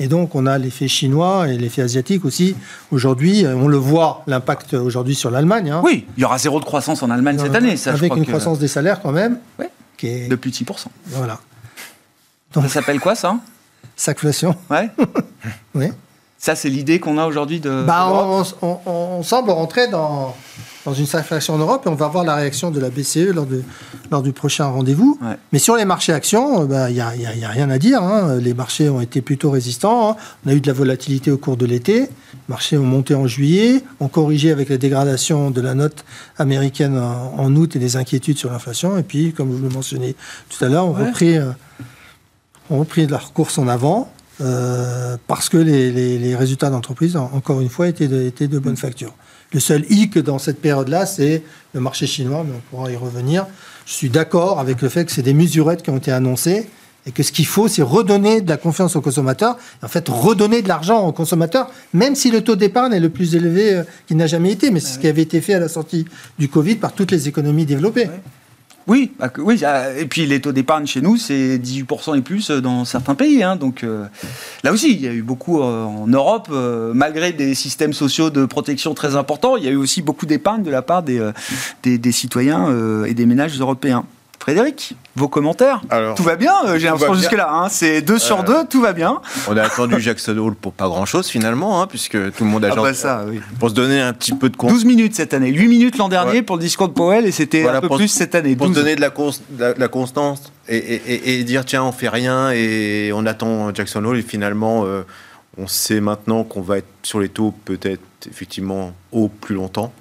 Et 0.00 0.06
donc, 0.06 0.34
on 0.34 0.46
a 0.46 0.58
l'effet 0.58 0.86
chinois 0.86 1.48
et 1.48 1.58
l'effet 1.58 1.82
asiatique 1.82 2.24
aussi. 2.24 2.54
Aujourd'hui, 2.90 3.44
on 3.46 3.66
le 3.66 3.76
voit, 3.76 4.22
l'impact 4.26 4.74
aujourd'hui 4.74 5.14
sur 5.14 5.30
l'Allemagne. 5.30 5.70
Hein. 5.70 5.80
Oui, 5.84 6.06
il 6.16 6.20
y 6.20 6.24
aura 6.24 6.38
zéro 6.38 6.60
de 6.60 6.64
croissance 6.64 7.02
en 7.02 7.10
Allemagne 7.10 7.38
cette 7.38 7.54
année. 7.54 7.76
Ça, 7.76 7.92
Avec 7.92 8.14
une 8.14 8.26
croissance 8.26 8.58
des 8.58 8.68
salaires 8.68 9.00
quand 9.02 9.12
même. 9.12 9.38
Oui, 9.58 9.66
qui 9.96 10.06
est... 10.06 10.28
de 10.28 10.36
plus 10.36 10.50
de 10.50 10.56
6%. 10.56 10.86
Voilà. 11.06 11.40
Donc... 12.52 12.64
Ça 12.64 12.68
s'appelle 12.70 13.00
quoi 13.00 13.14
ça? 13.14 13.38
Sagflation. 13.96 14.54
Ouais. 14.70 14.90
oui. 15.74 15.88
Ça, 16.38 16.54
c'est 16.54 16.68
l'idée 16.68 17.00
qu'on 17.00 17.18
a 17.18 17.26
aujourd'hui 17.26 17.58
de. 17.58 17.84
Bah, 17.84 18.08
on, 18.62 19.22
semble 19.24 19.50
rentrer 19.50 19.88
dans, 19.88 20.36
dans 20.84 20.94
une 20.94 21.06
inflation 21.12 21.54
en 21.54 21.58
Europe 21.58 21.82
et 21.84 21.88
on 21.88 21.96
va 21.96 22.06
voir 22.06 22.22
la 22.22 22.36
réaction 22.36 22.70
de 22.70 22.78
la 22.78 22.90
BCE 22.90 23.34
lors, 23.34 23.44
de, 23.44 23.64
lors 24.12 24.22
du 24.22 24.32
prochain 24.32 24.66
rendez-vous. 24.66 25.18
Mais 25.52 25.58
sur 25.58 25.74
les 25.74 25.84
marchés 25.84 26.12
actions, 26.12 26.62
il 26.62 26.68
bah, 26.68 26.90
n'y 26.92 27.00
a, 27.00 27.16
y 27.16 27.44
a, 27.44 27.48
rien 27.48 27.68
à 27.70 27.78
dire. 27.78 28.00
Hein. 28.04 28.38
Les 28.40 28.54
marchés 28.54 28.88
ont 28.88 29.00
été 29.00 29.20
plutôt 29.20 29.50
résistants. 29.50 30.10
Hein. 30.10 30.16
On 30.46 30.50
a 30.50 30.54
eu 30.54 30.60
de 30.60 30.66
la 30.68 30.72
volatilité 30.72 31.32
au 31.32 31.38
cours 31.38 31.56
de 31.56 31.66
l'été. 31.66 32.02
Les 32.02 32.08
marchés 32.48 32.78
ont 32.78 32.84
monté 32.84 33.16
en 33.16 33.26
juillet, 33.26 33.82
ont 33.98 34.08
corrigé 34.08 34.52
avec 34.52 34.68
la 34.68 34.78
dégradation 34.78 35.50
de 35.50 35.60
la 35.60 35.74
note 35.74 36.04
américaine 36.38 36.96
en, 36.96 37.54
août 37.56 37.74
et 37.74 37.80
des 37.80 37.96
inquiétudes 37.96 38.38
sur 38.38 38.52
l'inflation. 38.52 38.96
Et 38.96 39.02
puis, 39.02 39.32
comme 39.32 39.50
vous 39.50 39.62
le 39.62 39.74
mentionnez 39.74 40.14
tout 40.48 40.64
à 40.64 40.68
l'heure, 40.68 40.86
on, 40.86 40.92
repris, 40.92 41.36
euh, 41.36 41.50
on 42.70 42.78
repris 42.78 43.08
de 43.08 43.12
la 43.12 43.20
course 43.34 43.58
en 43.58 43.66
avant. 43.66 44.12
Euh, 44.40 45.16
parce 45.26 45.48
que 45.48 45.56
les, 45.56 46.36
résultats 46.36 46.70
d'entreprise, 46.70 47.16
encore 47.16 47.60
une 47.60 47.68
fois, 47.68 47.88
étaient 47.88 48.08
de, 48.08 48.22
étaient 48.22 48.48
de 48.48 48.58
bonne 48.58 48.76
facture. 48.76 49.14
Le 49.52 49.60
seul 49.60 49.84
hic 49.90 50.18
dans 50.18 50.38
cette 50.38 50.60
période-là, 50.60 51.06
c'est 51.06 51.42
le 51.72 51.80
marché 51.80 52.06
chinois, 52.06 52.44
mais 52.46 52.54
on 52.56 52.76
pourra 52.76 52.92
y 52.92 52.96
revenir. 52.96 53.46
Je 53.86 53.92
suis 53.94 54.10
d'accord 54.10 54.60
avec 54.60 54.82
le 54.82 54.88
fait 54.88 55.04
que 55.06 55.12
c'est 55.12 55.22
des 55.22 55.34
mesurettes 55.34 55.82
qui 55.82 55.90
ont 55.90 55.96
été 55.96 56.12
annoncées 56.12 56.68
et 57.06 57.10
que 57.10 57.22
ce 57.22 57.32
qu'il 57.32 57.46
faut, 57.46 57.68
c'est 57.68 57.82
redonner 57.82 58.42
de 58.42 58.48
la 58.50 58.58
confiance 58.58 58.94
aux 58.94 59.00
consommateurs, 59.00 59.56
en 59.82 59.88
fait, 59.88 60.06
redonner 60.08 60.60
de 60.60 60.68
l'argent 60.68 61.06
aux 61.06 61.12
consommateurs, 61.12 61.70
même 61.94 62.14
si 62.14 62.30
le 62.30 62.44
taux 62.44 62.56
d'épargne 62.56 62.92
est 62.92 63.00
le 63.00 63.08
plus 63.08 63.34
élevé 63.34 63.72
euh, 63.72 63.82
qu'il 64.06 64.18
n'a 64.18 64.26
jamais 64.26 64.52
été. 64.52 64.70
Mais 64.70 64.80
c'est 64.80 64.94
ce 64.94 64.98
qui 64.98 65.08
avait 65.08 65.22
été 65.22 65.40
fait 65.40 65.54
à 65.54 65.58
la 65.58 65.68
sortie 65.68 66.04
du 66.38 66.48
Covid 66.48 66.76
par 66.76 66.92
toutes 66.92 67.10
les 67.10 67.26
économies 67.26 67.64
développées. 67.64 68.10
Oui, 68.88 69.12
et 69.98 70.04
puis 70.06 70.26
les 70.26 70.40
taux 70.40 70.52
d'épargne 70.52 70.86
chez 70.86 71.02
nous, 71.02 71.16
c'est 71.16 71.58
18% 71.58 72.16
et 72.16 72.22
plus 72.22 72.50
dans 72.50 72.86
certains 72.86 73.14
pays. 73.14 73.42
Hein, 73.42 73.56
donc, 73.56 73.84
euh, 73.84 74.06
là 74.64 74.72
aussi, 74.72 74.92
il 74.92 75.00
y 75.00 75.06
a 75.06 75.12
eu 75.12 75.22
beaucoup 75.22 75.60
en 75.60 76.06
Europe, 76.06 76.48
malgré 76.94 77.32
des 77.32 77.54
systèmes 77.54 77.92
sociaux 77.92 78.30
de 78.30 78.46
protection 78.46 78.94
très 78.94 79.14
importants, 79.14 79.56
il 79.56 79.64
y 79.64 79.68
a 79.68 79.70
eu 79.70 79.76
aussi 79.76 80.00
beaucoup 80.00 80.26
d'épargne 80.26 80.62
de 80.62 80.70
la 80.70 80.82
part 80.82 81.02
des 81.02 82.12
citoyens 82.12 83.04
et 83.04 83.14
des 83.14 83.26
ménages 83.26 83.60
européens. 83.60 84.06
Frédéric, 84.48 84.94
vos 85.14 85.28
commentaires 85.28 85.82
Tout 86.16 86.22
va 86.22 86.36
bien, 86.36 86.54
euh, 86.64 86.78
j'ai 86.78 86.86
l'impression 86.86 87.12
jusque-là. 87.12 87.50
Hein. 87.52 87.68
c'est 87.68 88.00
deux 88.00 88.18
sur 88.18 88.40
euh, 88.40 88.44
deux, 88.44 88.66
tout 88.66 88.80
va 88.80 88.94
bien. 88.94 89.20
On 89.46 89.54
a 89.58 89.62
attendu 89.62 89.96
Jackson 90.00 90.38
Hole 90.38 90.54
pour 90.54 90.72
pas 90.72 90.88
grand-chose 90.88 91.28
finalement, 91.28 91.82
hein, 91.82 91.86
puisque 91.86 92.32
tout 92.32 92.44
le 92.44 92.50
monde 92.50 92.64
a 92.64 92.70
ah 92.72 92.76
bah 92.76 92.94
ça, 92.94 93.26
oui. 93.28 93.42
Pour 93.60 93.68
se 93.68 93.74
donner 93.74 94.00
un 94.00 94.14
petit 94.14 94.32
peu 94.32 94.48
de 94.48 94.56
compte. 94.56 94.70
12 94.70 94.86
minutes 94.86 95.14
cette 95.14 95.34
année, 95.34 95.50
8 95.50 95.68
minutes 95.68 95.98
l'an 95.98 96.08
dernier 96.08 96.40
pour 96.40 96.56
le 96.56 96.62
discours 96.62 96.88
de 96.88 96.94
Powell 96.94 97.26
et 97.26 97.30
c'était 97.30 97.68
un 97.68 97.82
peu 97.82 97.90
plus 97.90 98.08
cette 98.08 98.34
année. 98.34 98.56
Pour 98.56 98.68
se 98.68 98.72
donner 98.72 98.96
de 98.96 99.02
la, 99.02 99.74
la, 99.76 99.88
constance 99.88 100.50
et, 100.66 101.44
dire 101.44 101.66
tiens, 101.66 101.84
on 101.84 101.92
fait 101.92 102.08
rien 102.08 102.50
et 102.50 103.10
on 103.12 103.26
attend 103.26 103.74
Jackson 103.74 104.02
Hole 104.02 104.16
et 104.16 104.22
finalement 104.22 104.86
euh, 104.86 105.02
on 105.58 105.66
sait 105.66 106.00
maintenant 106.00 106.44
qu'on 106.44 106.62
va 106.62 106.78
être 106.78 106.88
sur 107.02 107.20
les 107.20 107.28
taux 107.28 107.52
peut-être 107.66 108.00
effectivement 108.26 108.94
haut 109.12 109.28
plus 109.28 109.56
longtemps. 109.56 109.92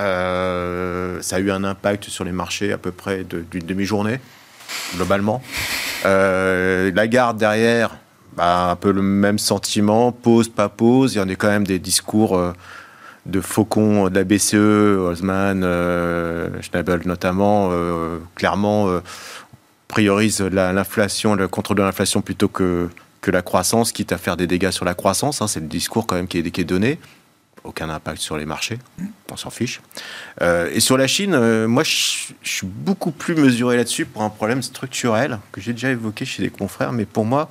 Euh, 0.00 1.18
ça 1.20 1.36
a 1.36 1.38
eu 1.38 1.50
un 1.50 1.64
impact 1.64 2.04
sur 2.04 2.24
les 2.24 2.32
marchés 2.32 2.72
à 2.72 2.78
peu 2.78 2.90
près 2.90 3.24
d'une 3.24 3.66
demi-journée, 3.66 4.20
globalement. 4.96 5.42
Euh, 6.04 6.90
la 6.94 7.06
garde 7.06 7.38
derrière, 7.38 7.96
bah, 8.36 8.70
un 8.70 8.76
peu 8.76 8.92
le 8.92 9.02
même 9.02 9.38
sentiment, 9.38 10.12
pause, 10.12 10.48
pas 10.48 10.68
pause. 10.68 11.14
Il 11.14 11.18
y 11.18 11.20
en 11.20 11.28
a 11.28 11.34
quand 11.34 11.48
même 11.48 11.66
des 11.66 11.78
discours 11.78 12.36
euh, 12.36 12.52
de 13.26 13.40
faucons 13.40 14.08
de 14.08 14.14
la 14.14 14.24
BCE, 14.24 14.54
Osman, 14.54 15.62
Schnabel 16.60 17.00
notamment, 17.06 17.72
clairement 18.34 19.00
priorise 19.88 20.40
l'inflation, 20.40 21.34
le 21.34 21.48
contrôle 21.48 21.78
de 21.78 21.82
l'inflation 21.82 22.20
plutôt 22.20 22.48
que, 22.48 22.90
que 23.22 23.30
la 23.30 23.40
croissance, 23.40 23.92
quitte 23.92 24.12
à 24.12 24.18
faire 24.18 24.36
des 24.36 24.46
dégâts 24.46 24.72
sur 24.72 24.84
la 24.84 24.92
croissance. 24.92 25.40
Hein, 25.40 25.46
c'est 25.46 25.60
le 25.60 25.68
discours 25.68 26.06
quand 26.06 26.16
même 26.16 26.26
qui 26.26 26.38
est 26.38 26.64
donné 26.64 26.98
aucun 27.64 27.88
impact 27.88 28.20
sur 28.20 28.36
les 28.36 28.44
marchés, 28.44 28.78
on 29.32 29.36
s'en 29.36 29.50
fiche. 29.50 29.80
Euh, 30.42 30.70
et 30.72 30.80
sur 30.80 30.96
la 30.96 31.06
Chine, 31.06 31.34
euh, 31.34 31.66
moi, 31.66 31.82
je, 31.82 32.32
suis 32.42 32.66
beaucoup 32.66 33.10
plus 33.10 33.34
mesuré 33.34 33.76
là-dessus 33.76 34.04
pour 34.04 34.22
un 34.22 34.30
problème 34.30 34.62
structurel 34.62 35.38
que 35.50 35.60
j'ai 35.60 35.72
déjà 35.72 35.90
évoqué 35.90 36.24
chez 36.24 36.42
des 36.42 36.50
confrères, 36.50 36.92
mais 36.92 37.06
pour 37.06 37.24
moi, 37.24 37.50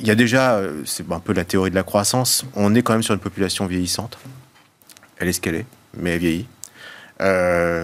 il 0.00 0.06
y 0.06 0.10
a 0.10 0.14
déjà, 0.14 0.54
euh, 0.54 0.82
c'est 0.86 1.10
un 1.12 1.20
peu 1.20 1.34
la 1.34 1.44
théorie 1.44 1.70
de 1.70 1.74
la 1.74 1.82
croissance, 1.82 2.44
on 2.54 2.74
est 2.74 2.82
quand 2.82 2.94
même 2.94 3.02
sur 3.02 3.14
une 3.14 3.20
population 3.20 3.66
vieillissante. 3.66 4.18
Elle 5.18 5.28
est 5.28 5.32
ce 5.32 5.40
qu'elle 5.40 5.56
est, 5.56 5.66
mais 5.96 6.12
elle 6.12 6.20
vieillit. 6.20 6.46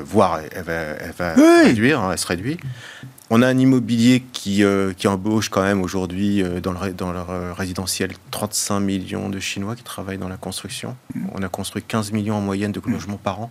voire 0.06 0.40
elle 0.52 0.62
va, 0.62 1.34
réduire, 1.34 2.00
hein, 2.00 2.12
elle 2.12 2.18
se 2.18 2.26
réduit. 2.26 2.58
On 3.30 3.40
a 3.40 3.48
un 3.48 3.58
immobilier 3.58 4.22
qui, 4.32 4.62
euh, 4.62 4.92
qui 4.92 5.08
embauche 5.08 5.48
quand 5.48 5.62
même 5.62 5.82
aujourd'hui 5.82 6.42
euh, 6.42 6.60
dans, 6.60 6.72
le, 6.72 6.92
dans 6.92 7.10
leur 7.10 7.30
euh, 7.30 7.54
résidentiel 7.54 8.12
35 8.30 8.80
millions 8.80 9.30
de 9.30 9.40
Chinois 9.40 9.76
qui 9.76 9.82
travaillent 9.82 10.18
dans 10.18 10.28
la 10.28 10.36
construction. 10.36 10.94
On 11.32 11.42
a 11.42 11.48
construit 11.48 11.82
15 11.82 12.12
millions 12.12 12.36
en 12.36 12.42
moyenne 12.42 12.72
de 12.72 12.82
logements 12.86 13.16
par 13.16 13.40
an 13.40 13.50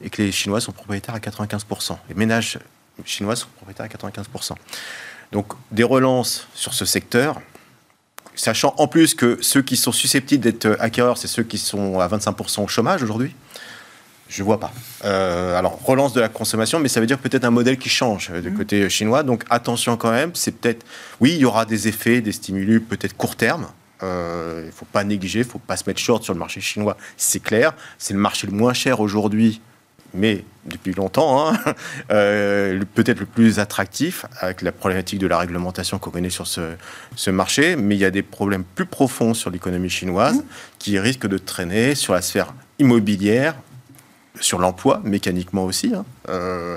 et 0.00 0.08
que 0.08 0.22
les 0.22 0.30
Chinois 0.30 0.60
sont 0.60 0.70
propriétaires 0.70 1.16
à 1.16 1.18
95%. 1.18 1.96
Les 2.08 2.14
ménages 2.14 2.58
chinois 3.04 3.34
sont 3.34 3.48
propriétaires 3.56 3.86
à 3.86 3.88
95%. 3.88 4.54
Donc 5.32 5.52
des 5.72 5.82
relances 5.82 6.46
sur 6.54 6.72
ce 6.72 6.84
secteur, 6.84 7.40
sachant 8.36 8.74
en 8.78 8.86
plus 8.86 9.14
que 9.14 9.38
ceux 9.40 9.62
qui 9.62 9.76
sont 9.76 9.92
susceptibles 9.92 10.42
d'être 10.44 10.76
acquéreurs, 10.78 11.18
c'est 11.18 11.28
ceux 11.28 11.42
qui 11.42 11.58
sont 11.58 11.98
à 11.98 12.06
25% 12.06 12.62
au 12.62 12.68
chômage 12.68 13.02
aujourd'hui. 13.02 13.34
Je 14.28 14.42
vois 14.42 14.60
pas. 14.60 14.72
Euh, 15.04 15.58
alors, 15.58 15.80
relance 15.82 16.12
de 16.12 16.20
la 16.20 16.28
consommation, 16.28 16.78
mais 16.78 16.88
ça 16.88 17.00
veut 17.00 17.06
dire 17.06 17.18
peut-être 17.18 17.44
un 17.44 17.50
modèle 17.50 17.78
qui 17.78 17.88
change 17.88 18.30
euh, 18.30 18.42
du 18.42 18.50
mmh. 18.50 18.56
côté 18.56 18.90
chinois. 18.90 19.22
Donc, 19.22 19.44
attention 19.48 19.96
quand 19.96 20.10
même. 20.10 20.32
C'est 20.34 20.52
peut-être. 20.52 20.84
Oui, 21.20 21.32
il 21.32 21.38
y 21.38 21.44
aura 21.44 21.64
des 21.64 21.88
effets, 21.88 22.20
des 22.20 22.32
stimulus 22.32 22.80
peut-être 22.80 23.16
court 23.16 23.36
terme. 23.36 23.68
Euh, 24.02 24.60
il 24.64 24.66
ne 24.66 24.72
faut 24.72 24.84
pas 24.84 25.02
négliger, 25.02 25.40
il 25.40 25.46
ne 25.46 25.50
faut 25.50 25.58
pas 25.58 25.76
se 25.76 25.84
mettre 25.86 26.00
short 26.00 26.22
sur 26.22 26.32
le 26.32 26.38
marché 26.38 26.60
chinois, 26.60 26.96
c'est 27.16 27.42
clair. 27.42 27.74
C'est 27.98 28.14
le 28.14 28.20
marché 28.20 28.46
le 28.46 28.52
moins 28.52 28.72
cher 28.72 29.00
aujourd'hui, 29.00 29.60
mais 30.14 30.44
depuis 30.66 30.92
longtemps, 30.92 31.48
hein, 31.48 31.58
peut-être 32.08 33.18
le 33.18 33.26
plus 33.26 33.58
attractif, 33.58 34.24
avec 34.40 34.62
la 34.62 34.70
problématique 34.70 35.18
de 35.18 35.26
la 35.26 35.38
réglementation 35.38 35.98
qu'on 35.98 36.10
connaît 36.10 36.30
sur 36.30 36.46
ce, 36.46 36.74
ce, 37.16 37.30
marché. 37.30 37.74
Mais 37.74 37.96
il 37.96 37.98
y 37.98 38.04
a 38.04 38.12
des 38.12 38.22
problèmes 38.22 38.62
plus 38.62 38.86
profonds 38.86 39.34
sur 39.34 39.50
l'économie 39.50 39.90
chinoise 39.90 40.36
mmh. 40.36 40.42
qui 40.78 40.98
risquent 41.00 41.26
de 41.26 41.38
traîner 41.38 41.96
sur 41.96 42.12
la 42.12 42.22
sphère 42.22 42.54
immobilière, 42.78 43.56
sur 44.40 44.58
l'emploi, 44.58 45.00
mécaniquement 45.04 45.64
aussi, 45.64 45.92
hein, 45.94 46.04
euh, 46.28 46.76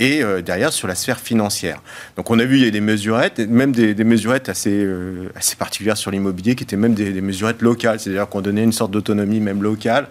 et 0.00 0.22
euh, 0.22 0.42
derrière 0.42 0.72
sur 0.72 0.88
la 0.88 0.94
sphère 0.94 1.20
financière. 1.20 1.80
Donc 2.16 2.30
on 2.30 2.38
a 2.38 2.44
vu, 2.44 2.56
il 2.56 2.64
y 2.64 2.66
a 2.66 2.70
des 2.70 2.80
mesurettes, 2.80 3.38
même 3.38 3.72
des, 3.72 3.94
mesurettes 4.04 4.48
assez, 4.48 4.72
euh, 4.72 5.28
assez 5.36 5.54
particulières 5.56 5.96
sur 5.96 6.10
l'immobilier, 6.10 6.56
qui 6.56 6.64
étaient 6.64 6.76
même 6.76 6.94
des, 6.94 7.20
mesurettes 7.20 7.62
locales, 7.62 8.00
c'est-à-dire 8.00 8.28
qu'on 8.28 8.40
donnait 8.40 8.64
une 8.64 8.72
sorte 8.72 8.90
d'autonomie 8.90 9.40
même 9.40 9.62
locale 9.62 10.08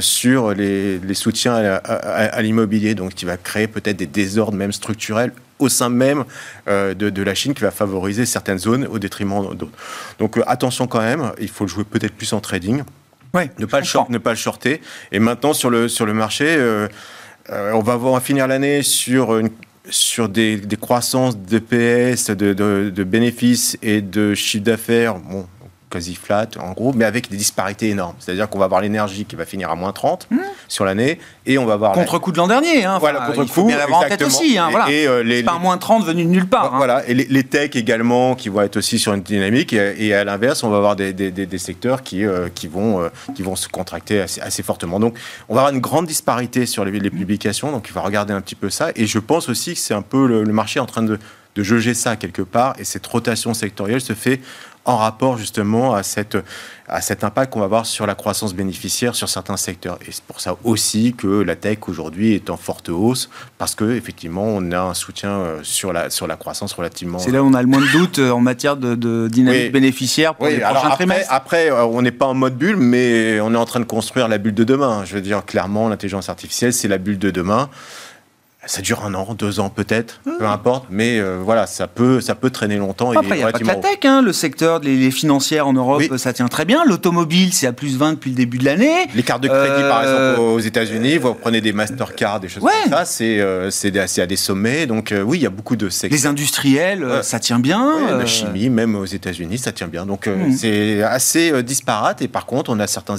sur 0.00 0.54
les, 0.54 1.00
soutiens 1.14 1.54
à, 1.54 2.42
l'immobilier, 2.42 2.94
donc 2.94 3.14
qui 3.14 3.24
va 3.24 3.36
créer 3.36 3.66
peut-être 3.66 3.96
des 3.96 4.06
désordres 4.06 4.56
même 4.56 4.72
structurels 4.72 5.32
au 5.58 5.68
sein 5.68 5.88
même 5.88 6.24
de, 6.66 6.94
de, 6.94 7.22
la 7.22 7.34
Chine 7.34 7.52
qui 7.52 7.62
va 7.62 7.72
favoriser 7.72 8.24
certaines 8.24 8.58
zones 8.58 8.86
au 8.86 8.98
détriment 8.98 9.54
d'autres. 9.54 9.72
Donc 10.18 10.38
attention 10.46 10.86
quand 10.86 11.00
même, 11.00 11.32
il 11.40 11.48
faut 11.48 11.64
le 11.64 11.70
jouer 11.70 11.84
peut-être 11.84 12.14
plus 12.14 12.32
en 12.32 12.40
trading 12.40 12.82
ne, 13.34 13.66
pas 13.66 13.80
le 13.80 14.12
ne 14.12 14.18
pas 14.18 14.30
le 14.30 14.36
shorter. 14.36 14.80
Et 15.12 15.18
maintenant, 15.18 15.52
sur 15.52 15.70
le, 15.70 15.88
sur 15.88 16.06
le 16.06 16.14
marché, 16.14 16.46
euh, 16.48 16.88
euh, 17.50 17.72
on, 17.72 17.82
va 17.82 17.96
voir, 17.96 18.22
finir 18.22 18.46
l'année 18.46 18.82
sur, 18.82 19.36
une, 19.38 19.50
sur 19.88 20.28
des, 20.28 20.56
des 20.56 20.76
croissances 20.76 21.38
de 21.38 21.58
PS, 21.58 22.30
de, 22.30 22.52
de, 22.52 22.90
de, 22.94 23.04
bénéfices 23.04 23.78
et 23.82 24.00
de 24.00 24.34
chiffre 24.34 24.64
d'affaires. 24.64 25.16
Bon, 25.16 25.46
quasi 25.90 26.14
flat 26.14 26.46
en 26.60 26.72
gros, 26.72 26.92
mais 26.92 27.04
avec 27.04 27.30
des 27.30 27.36
disparités 27.36 27.90
énormes. 27.90 28.14
C'est-à-dire 28.18 28.48
qu'on 28.48 28.58
va 28.58 28.66
avoir 28.66 28.80
l'énergie 28.80 29.24
qui 29.24 29.36
va 29.36 29.44
finir 29.44 29.70
à 29.70 29.74
moins 29.74 29.92
30 29.92 30.28
mmh. 30.30 30.36
sur 30.68 30.84
l'année, 30.84 31.18
et 31.46 31.58
on 31.58 31.66
va 31.66 31.74
avoir... 31.74 31.92
Contre-coup 31.92 32.32
de 32.32 32.38
l'an 32.38 32.48
dernier, 32.48 32.84
hein, 32.84 32.98
voilà, 32.98 33.26
contre-coup, 33.26 33.70
en 33.70 34.02
tête 34.02 34.22
aussi. 34.22 34.58
Hein, 34.58 34.68
voilà. 34.70 34.90
Et, 34.90 35.06
euh, 35.06 35.22
les, 35.22 35.42
pas 35.42 35.58
moins 35.58 35.78
30 35.78 36.04
venu 36.04 36.24
de 36.24 36.30
nulle 36.30 36.46
part. 36.46 36.74
Hein. 36.74 36.76
Voilà, 36.76 37.06
et 37.08 37.14
les, 37.14 37.24
les 37.24 37.44
techs 37.44 37.76
également 37.76 38.34
qui 38.34 38.48
vont 38.48 38.62
être 38.62 38.76
aussi 38.76 38.98
sur 38.98 39.14
une 39.14 39.22
dynamique, 39.22 39.72
et, 39.72 40.14
à 40.14 40.24
l'inverse, 40.24 40.62
on 40.62 40.70
va 40.70 40.76
avoir 40.76 40.96
des, 40.96 41.12
des, 41.12 41.30
des 41.30 41.58
secteurs 41.58 42.02
qui, 42.02 42.24
euh, 42.24 42.48
qui, 42.54 42.68
vont, 42.68 43.00
euh, 43.00 43.08
qui 43.34 43.42
vont 43.42 43.56
se 43.56 43.68
contracter 43.68 44.20
assez, 44.20 44.40
assez, 44.40 44.62
fortement. 44.62 45.00
Donc, 45.00 45.16
on 45.48 45.54
va 45.54 45.62
avoir 45.62 45.74
une 45.74 45.80
grande 45.80 46.06
disparité 46.06 46.66
sur 46.66 46.84
les, 46.84 46.92
les 46.98 47.10
publications, 47.10 47.72
donc 47.72 47.88
il 47.88 47.92
va 47.92 48.02
regarder 48.02 48.32
un 48.32 48.40
petit 48.40 48.54
peu 48.54 48.70
ça, 48.70 48.90
et 48.94 49.06
je 49.06 49.18
pense 49.18 49.48
aussi 49.48 49.74
que 49.74 49.80
c'est 49.80 49.94
un 49.94 50.02
peu 50.02 50.26
le, 50.26 50.44
le 50.44 50.52
marché 50.52 50.80
en 50.80 50.86
train 50.86 51.02
de 51.02 51.18
de 51.58 51.64
jauger 51.64 51.92
ça 51.92 52.14
quelque 52.14 52.42
part, 52.42 52.74
et 52.78 52.84
cette 52.84 53.06
rotation 53.06 53.52
sectorielle 53.52 54.00
se 54.00 54.12
fait 54.12 54.40
en 54.84 54.96
rapport 54.96 55.36
justement 55.36 55.94
à, 55.94 56.02
cette, 56.02 56.36
à 56.88 57.00
cet 57.00 57.24
impact 57.24 57.52
qu'on 57.52 57.58
va 57.60 57.66
avoir 57.66 57.86
sur 57.86 58.06
la 58.06 58.14
croissance 58.14 58.54
bénéficiaire 58.54 59.14
sur 59.14 59.28
certains 59.28 59.56
secteurs. 59.56 59.98
Et 60.06 60.12
c'est 60.12 60.24
pour 60.24 60.40
ça 60.40 60.56
aussi 60.64 61.14
que 61.16 61.26
la 61.26 61.56
tech 61.56 61.78
aujourd'hui 61.88 62.34
est 62.34 62.50
en 62.50 62.56
forte 62.56 62.88
hausse, 62.88 63.28
parce 63.58 63.74
qu'effectivement, 63.74 64.44
on 64.44 64.72
a 64.72 64.80
un 64.80 64.94
soutien 64.94 65.30
euh, 65.30 65.60
sur 65.62 65.92
la, 65.92 66.10
sur 66.10 66.26
la 66.26 66.36
croissance 66.36 66.72
relativement... 66.72 67.18
C'est 67.18 67.30
là 67.30 67.42
où 67.42 67.46
on 67.46 67.54
a 67.54 67.62
le 67.62 67.68
moins 67.68 67.80
de 67.80 67.92
doutes 67.92 68.18
euh, 68.18 68.30
en 68.30 68.40
matière 68.40 68.76
de, 68.76 69.28
dynamique 69.28 69.72
bénéficiaire 69.72 70.34
pour 70.34 70.46
les 70.46 70.58
prochains 70.58 70.88
après, 70.88 71.26
Après, 71.28 71.70
euh, 71.70 71.84
on 71.84 72.02
n'est 72.02 72.10
pas 72.10 72.26
en 72.26 72.34
mode 72.34 72.56
bulle, 72.56 72.76
mais 72.76 73.40
on 73.40 73.52
est 73.54 73.58
en 73.58 73.66
train 73.66 73.80
de 73.80 73.84
construire 73.84 74.28
la 74.28 74.38
bulle 74.38 74.54
de 74.54 74.64
demain. 74.64 75.04
Je 75.04 75.14
veux 75.14 75.20
dire, 75.20 75.44
clairement, 75.44 75.88
l'intelligence 75.88 76.28
artificielle, 76.28 76.72
c'est 76.72 76.88
la 76.88 76.98
bulle 76.98 77.18
de 77.18 77.30
demain 77.30 77.68
ça 78.68 78.82
dure 78.82 79.04
un 79.04 79.14
an, 79.14 79.34
deux 79.34 79.60
ans 79.60 79.70
peut-être, 79.70 80.20
peu 80.38 80.46
importe, 80.46 80.86
mais 80.90 81.18
euh, 81.18 81.38
voilà, 81.42 81.66
ça 81.66 81.86
peut, 81.86 82.20
ça 82.20 82.34
peut 82.34 82.50
traîner 82.50 82.76
longtemps. 82.76 83.12
Après, 83.12 83.36
il 83.36 83.38
n'y 83.38 83.42
a 83.42 83.50
pas 83.50 83.58
que 83.58 83.64
la 83.64 83.76
tech, 83.76 83.98
hein, 84.04 84.20
le 84.20 84.32
secteur 84.34 84.80
des 84.80 85.10
financières 85.10 85.66
en 85.66 85.72
Europe, 85.72 86.02
ça 86.18 86.34
tient 86.34 86.48
très 86.48 86.66
bien. 86.66 86.84
L'automobile, 86.84 87.54
c'est 87.54 87.66
à 87.66 87.72
plus 87.72 87.96
20 87.96 88.12
depuis 88.12 88.30
le 88.30 88.36
début 88.36 88.58
de 88.58 88.66
l'année. 88.66 89.06
Les 89.14 89.22
cartes 89.22 89.42
de 89.42 89.48
crédit, 89.48 89.82
par 89.88 90.02
euh, 90.04 90.32
exemple, 90.32 90.48
aux 90.48 90.60
États-Unis, 90.60 91.16
vous 91.16 91.34
prenez 91.34 91.62
des 91.62 91.72
Mastercard, 91.72 92.40
des 92.40 92.48
choses 92.48 92.62
comme 92.62 92.92
ça, 92.92 93.04
c'est 93.06 93.40
euh, 93.40 93.70
à 94.18 94.26
des 94.26 94.36
sommets. 94.36 94.86
Donc 94.86 95.14
oui, 95.24 95.38
il 95.38 95.42
y 95.42 95.46
a 95.46 95.50
beaucoup 95.50 95.76
de 95.76 95.88
secteurs. 95.88 96.16
Les 96.16 96.26
industriels, 96.26 97.06
ça 97.22 97.40
tient 97.40 97.58
bien. 97.60 98.16
la 98.18 98.26
chimie, 98.26 98.68
même 98.68 98.94
aux 98.96 99.06
États-Unis, 99.06 99.58
ça 99.58 99.72
tient 99.72 99.88
bien. 99.88 100.04
Donc 100.04 100.26
hmm. 100.26 100.52
c'est 100.52 101.02
assez 101.02 101.62
disparate. 101.62 102.20
Et 102.20 102.28
par 102.28 102.44
contre, 102.44 102.70
on 102.70 102.78
a 102.80 102.86
certains 102.86 103.16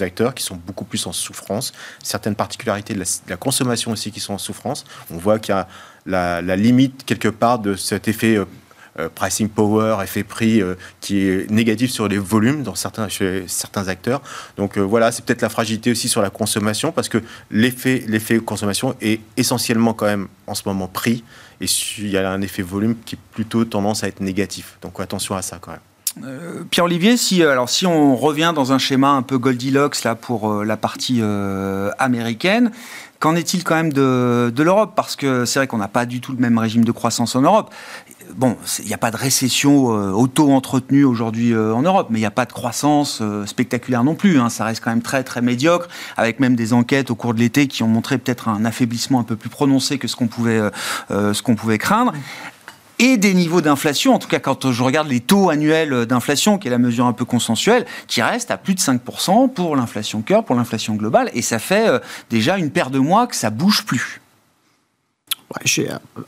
acteurs 0.00 0.32
qui 0.34 0.44
sont 0.44 0.56
beaucoup 0.56 0.84
plus 0.84 1.06
en 1.06 1.12
souffrance, 1.12 1.72
certaines 2.02 2.36
particularités 2.36 2.94
de 2.94 3.02
la 3.28 3.36
consommation 3.36 3.90
aussi 3.90 4.12
qui 4.12 4.20
sont 4.20 4.34
en 4.34 4.38
souffrance. 4.38 4.75
On 5.10 5.18
voit 5.18 5.38
qu'il 5.38 5.54
y 5.54 5.58
a 5.58 5.68
la, 6.06 6.56
limite 6.56 7.04
quelque 7.04 7.28
part 7.28 7.58
de 7.58 7.74
cet 7.74 8.08
effet 8.08 8.36
euh, 8.36 8.44
euh, 8.98 9.08
pricing 9.14 9.48
power, 9.48 9.98
effet 10.02 10.24
prix 10.24 10.62
euh, 10.62 10.74
qui 11.00 11.20
est 11.20 11.50
négatif 11.50 11.90
sur 11.90 12.08
les 12.08 12.18
volumes 12.18 12.62
dans 12.62 12.74
certains, 12.74 13.08
chez 13.08 13.44
certains 13.46 13.88
acteurs. 13.88 14.22
Donc 14.56 14.78
voilà, 14.78 15.12
c'est 15.12 15.24
peut-être 15.24 15.42
la 15.42 15.48
fragilité 15.48 15.90
aussi 15.90 16.08
sur 16.08 16.22
la 16.22 16.30
consommation 16.30 16.92
parce 16.92 17.08
que 17.08 17.18
l'effet, 17.50 18.06
consommation 18.44 18.96
est 19.00 19.20
essentiellement 19.36 19.92
quand 19.92 20.06
même 20.06 20.28
en 20.46 20.54
ce 20.54 20.62
moment 20.66 20.88
prix 20.88 21.24
et 21.60 21.66
il 21.98 22.08
y 22.08 22.16
a 22.16 22.30
un 22.30 22.40
effet 22.40 22.62
volume 22.62 22.96
qui 23.04 23.16
est 23.16 23.20
plutôt 23.32 23.64
tendance 23.64 24.04
à 24.04 24.08
être 24.08 24.20
négatif. 24.20 24.78
Donc 24.82 24.98
attention 25.00 25.36
à 25.36 25.42
ça 25.42 25.58
quand 25.60 25.72
même. 25.72 25.80
Pierre-Olivier, 26.70 27.18
si, 27.18 27.42
alors, 27.42 27.68
si 27.68 27.84
on 27.84 28.16
revient 28.16 28.54
dans 28.54 28.72
un 28.72 28.78
schéma 28.78 29.10
un 29.10 29.20
peu 29.20 29.36
Goldilocks 29.36 30.02
là, 30.02 30.14
pour 30.14 30.64
la 30.64 30.78
partie 30.78 31.20
américaine, 31.98 32.70
Qu'en 33.26 33.34
est-il 33.34 33.64
quand 33.64 33.74
même 33.74 33.92
de, 33.92 34.62
l'Europe? 34.62 34.92
Parce 34.94 35.16
que 35.16 35.44
c'est 35.46 35.58
vrai 35.58 35.66
qu'on 35.66 35.78
n'a 35.78 35.88
pas 35.88 36.06
du 36.06 36.20
tout 36.20 36.30
le 36.30 36.38
même 36.38 36.58
régime 36.58 36.84
de 36.84 36.92
croissance 36.92 37.34
en 37.34 37.42
Europe. 37.42 37.74
bon, 38.36 38.56
il 38.78 38.86
n'y 38.86 38.94
a 38.94 38.98
pas 38.98 39.10
de 39.10 39.16
récession 39.16 39.86
auto-entretenue 39.86 41.04
aujourd'hui 41.04 41.52
en 41.56 41.82
Europe, 41.82 42.06
mais 42.08 42.20
il 42.20 42.22
n'y 42.22 42.26
a 42.26 42.30
pas 42.30 42.44
de 42.44 42.52
croissance 42.52 43.20
spectaculaire 43.46 44.04
non 44.04 44.14
plus. 44.14 44.38
Hein. 44.38 44.48
Ça 44.48 44.64
reste 44.64 44.80
quand 44.84 44.90
même 44.90 45.02
très 45.02 45.24
très 45.24 45.42
médiocre, 45.42 45.88
avec 46.16 46.38
même 46.38 46.54
des 46.54 46.72
enquêtes 46.72 47.10
au 47.10 47.16
cours 47.16 47.34
de 47.34 47.40
l'été 47.40 47.66
qui 47.66 47.82
ont 47.82 47.88
montré 47.88 48.16
peut-être 48.18 48.46
un 48.46 48.64
affaiblissement 48.64 49.18
un 49.18 49.24
peu 49.24 49.34
plus 49.34 49.50
prononcé 49.50 49.98
que 49.98 50.06
ce 50.06 50.14
qu'on 50.14 50.28
pouvait, 50.28 50.60
ce 51.10 51.42
qu'on 51.42 51.56
pouvait 51.56 51.78
craindre 51.78 52.12
et 52.98 53.16
des 53.16 53.34
niveaux 53.34 53.60
d'inflation, 53.60 54.14
en 54.14 54.18
tout 54.18 54.28
cas 54.28 54.38
quand 54.38 54.70
je 54.70 54.82
regarde 54.82 55.08
les 55.08 55.20
taux 55.20 55.50
annuels 55.50 56.06
d'inflation, 56.06 56.58
qui 56.58 56.68
est 56.68 56.70
la 56.70 56.78
mesure 56.78 57.06
un 57.06 57.12
peu 57.12 57.24
consensuelle, 57.24 57.86
qui 58.06 58.22
restent 58.22 58.50
à 58.50 58.56
plus 58.56 58.74
de 58.74 58.80
5% 58.80 59.52
pour 59.52 59.76
l'inflation 59.76 60.22
cœur, 60.22 60.44
pour 60.44 60.56
l'inflation 60.56 60.94
globale, 60.94 61.30
et 61.34 61.42
ça 61.42 61.58
fait 61.58 61.88
euh, 61.88 61.98
déjà 62.30 62.58
une 62.58 62.70
paire 62.70 62.90
de 62.90 62.98
mois 62.98 63.26
que 63.26 63.36
ça 63.36 63.50
bouge 63.50 63.84
plus. 63.84 64.20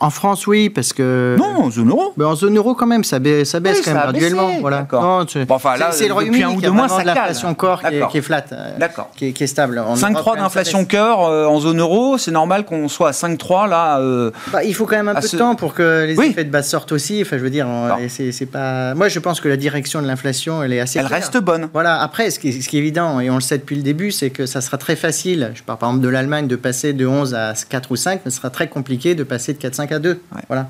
En 0.00 0.10
France, 0.10 0.46
oui, 0.46 0.68
parce 0.70 0.92
que. 0.92 1.36
Non, 1.38 1.64
en 1.64 1.70
zone 1.70 1.90
euro. 1.90 2.12
Mais 2.16 2.24
en 2.24 2.34
zone 2.34 2.56
euro, 2.56 2.74
quand 2.74 2.86
même, 2.86 3.04
ça 3.04 3.18
baisse, 3.18 3.50
ça 3.50 3.60
baisse 3.60 3.80
quand 3.82 3.92
même 3.92 4.02
graduellement. 4.02 4.50
Voilà. 4.60 4.86
Non, 4.92 5.26
enfin, 5.48 5.74
c'est 5.90 6.08
le 6.08 6.14
Royaume-Uni 6.14 6.42
un 6.42 6.50
ou 6.50 6.60
deux 6.60 6.70
mois, 6.70 6.88
ça 6.88 7.04
l'inflation 7.04 7.54
corps 7.54 7.82
qui 7.82 7.94
est, 7.94 8.08
qui 8.08 8.18
est 8.18 8.22
flat, 8.22 8.44
euh, 8.52 8.78
D'accord. 8.78 9.10
Qui, 9.16 9.32
qui, 9.32 9.44
est 9.44 9.48
stable. 9.48 9.82
5,3 9.94 10.38
d'inflation 10.38 10.84
cœur 10.84 11.22
euh, 11.22 11.46
en 11.46 11.60
zone 11.60 11.80
euro, 11.80 12.18
c'est 12.18 12.30
normal 12.30 12.64
qu'on 12.64 12.88
soit 12.88 13.08
à 13.08 13.12
5,3 13.12 13.68
là. 13.68 14.00
Euh, 14.00 14.30
bah, 14.52 14.64
il 14.64 14.74
faut 14.74 14.86
quand 14.86 14.96
même 14.96 15.08
un 15.08 15.14
peu 15.14 15.28
de 15.28 15.36
temps 15.36 15.54
pour 15.54 15.74
que 15.74 16.04
les 16.06 16.20
effets 16.20 16.44
de 16.44 16.50
base 16.50 16.68
sortent 16.68 16.92
aussi. 16.92 17.20
Enfin, 17.22 17.38
je 17.38 17.42
veux 17.42 17.50
dire, 17.50 17.66
c'est 18.08 18.46
pas. 18.46 18.94
Moi, 18.94 19.08
je 19.08 19.18
pense 19.18 19.40
que 19.40 19.48
la 19.48 19.56
direction 19.56 20.02
de 20.02 20.06
l'inflation, 20.06 20.62
elle 20.62 20.72
est 20.72 20.80
assez. 20.80 20.98
Elle 20.98 21.06
reste 21.06 21.38
bonne. 21.38 21.68
Voilà. 21.72 22.00
Après, 22.00 22.30
ce 22.30 22.38
qui, 22.38 22.48
est, 22.48 22.60
ce 22.60 22.68
qui, 22.68 22.76
est, 22.76 22.80
évident, 22.80 23.20
et 23.20 23.30
on 23.30 23.34
le 23.34 23.40
sait 23.40 23.58
depuis 23.58 23.76
le 23.76 23.82
début, 23.82 24.12
c'est 24.12 24.30
que 24.30 24.46
ça 24.46 24.60
sera 24.60 24.78
très 24.78 24.96
facile. 24.96 25.52
Je 25.54 25.62
parle 25.62 25.78
par 25.78 25.90
exemple 25.90 26.04
de 26.04 26.08
l'Allemagne 26.08 26.46
de 26.46 26.56
passer 26.56 26.92
de 26.92 27.06
11 27.06 27.34
à 27.34 27.54
4 27.68 27.92
ou 27.92 27.96
5, 27.96 28.20
mais 28.24 28.30
ce 28.30 28.36
sera 28.36 28.50
très 28.50 28.68
compliqué 28.68 29.14
de 29.14 29.24
passer 29.28 29.52
de 29.52 29.58
4, 29.58 29.74
5 29.74 29.92
à 29.92 29.98
deux. 29.98 30.20
Voilà. 30.48 30.68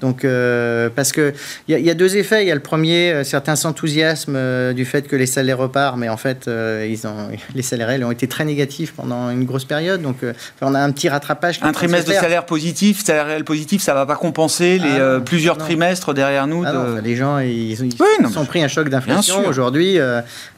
Donc, 0.00 0.24
euh, 0.24 0.88
parce 0.94 1.12
qu'il 1.12 1.32
y, 1.68 1.74
y, 1.74 1.90
a 1.90 1.94
deux 1.94 2.16
effets. 2.16 2.44
Il 2.44 2.48
y 2.48 2.50
a 2.50 2.54
le 2.54 2.60
premier, 2.60 3.12
euh, 3.12 3.24
certains 3.24 3.56
s'enthousiasment 3.56 4.34
euh, 4.36 4.72
du 4.72 4.84
fait 4.84 5.06
que 5.08 5.16
les 5.16 5.26
salaires 5.26 5.58
repartent, 5.58 5.96
mais 5.96 6.08
en 6.08 6.16
fait, 6.16 6.48
ils 6.48 7.06
ont, 7.06 7.28
les 7.54 7.62
salaires 7.62 7.88
réels 7.88 8.04
ont 8.04 8.10
été 8.10 8.28
très 8.28 8.44
négatifs 8.44 8.92
pendant 8.92 9.30
une 9.30 9.44
grosse 9.44 9.64
période. 9.64 10.02
Donc, 10.02 10.16
on 10.60 10.74
a 10.74 10.80
un 10.80 10.90
petit 10.92 11.08
rattrapage. 11.08 11.60
Un 11.62 11.72
trimestre 11.72 12.10
de 12.10 12.14
salaire 12.14 12.46
positif, 12.46 13.04
salaire 13.04 13.26
réel 13.26 13.44
positif, 13.44 13.82
ça 13.82 13.92
ne 13.92 13.98
va 13.98 14.06
pas 14.06 14.16
compenser 14.16 14.78
les 14.78 15.00
ah 15.00 15.20
plusieurs 15.24 15.56
trimestres 15.56 16.12
derrière 16.14 16.46
nous. 16.46 16.64
Ah 16.66 17.00
les 17.02 17.16
gens, 17.16 17.38
ils, 17.38 17.72
ils 17.72 18.28
sont 18.32 18.44
pris 18.44 18.62
un 18.62 18.68
choc 18.68 18.88
d'inflation 18.88 19.46
aujourd'hui. 19.46 19.98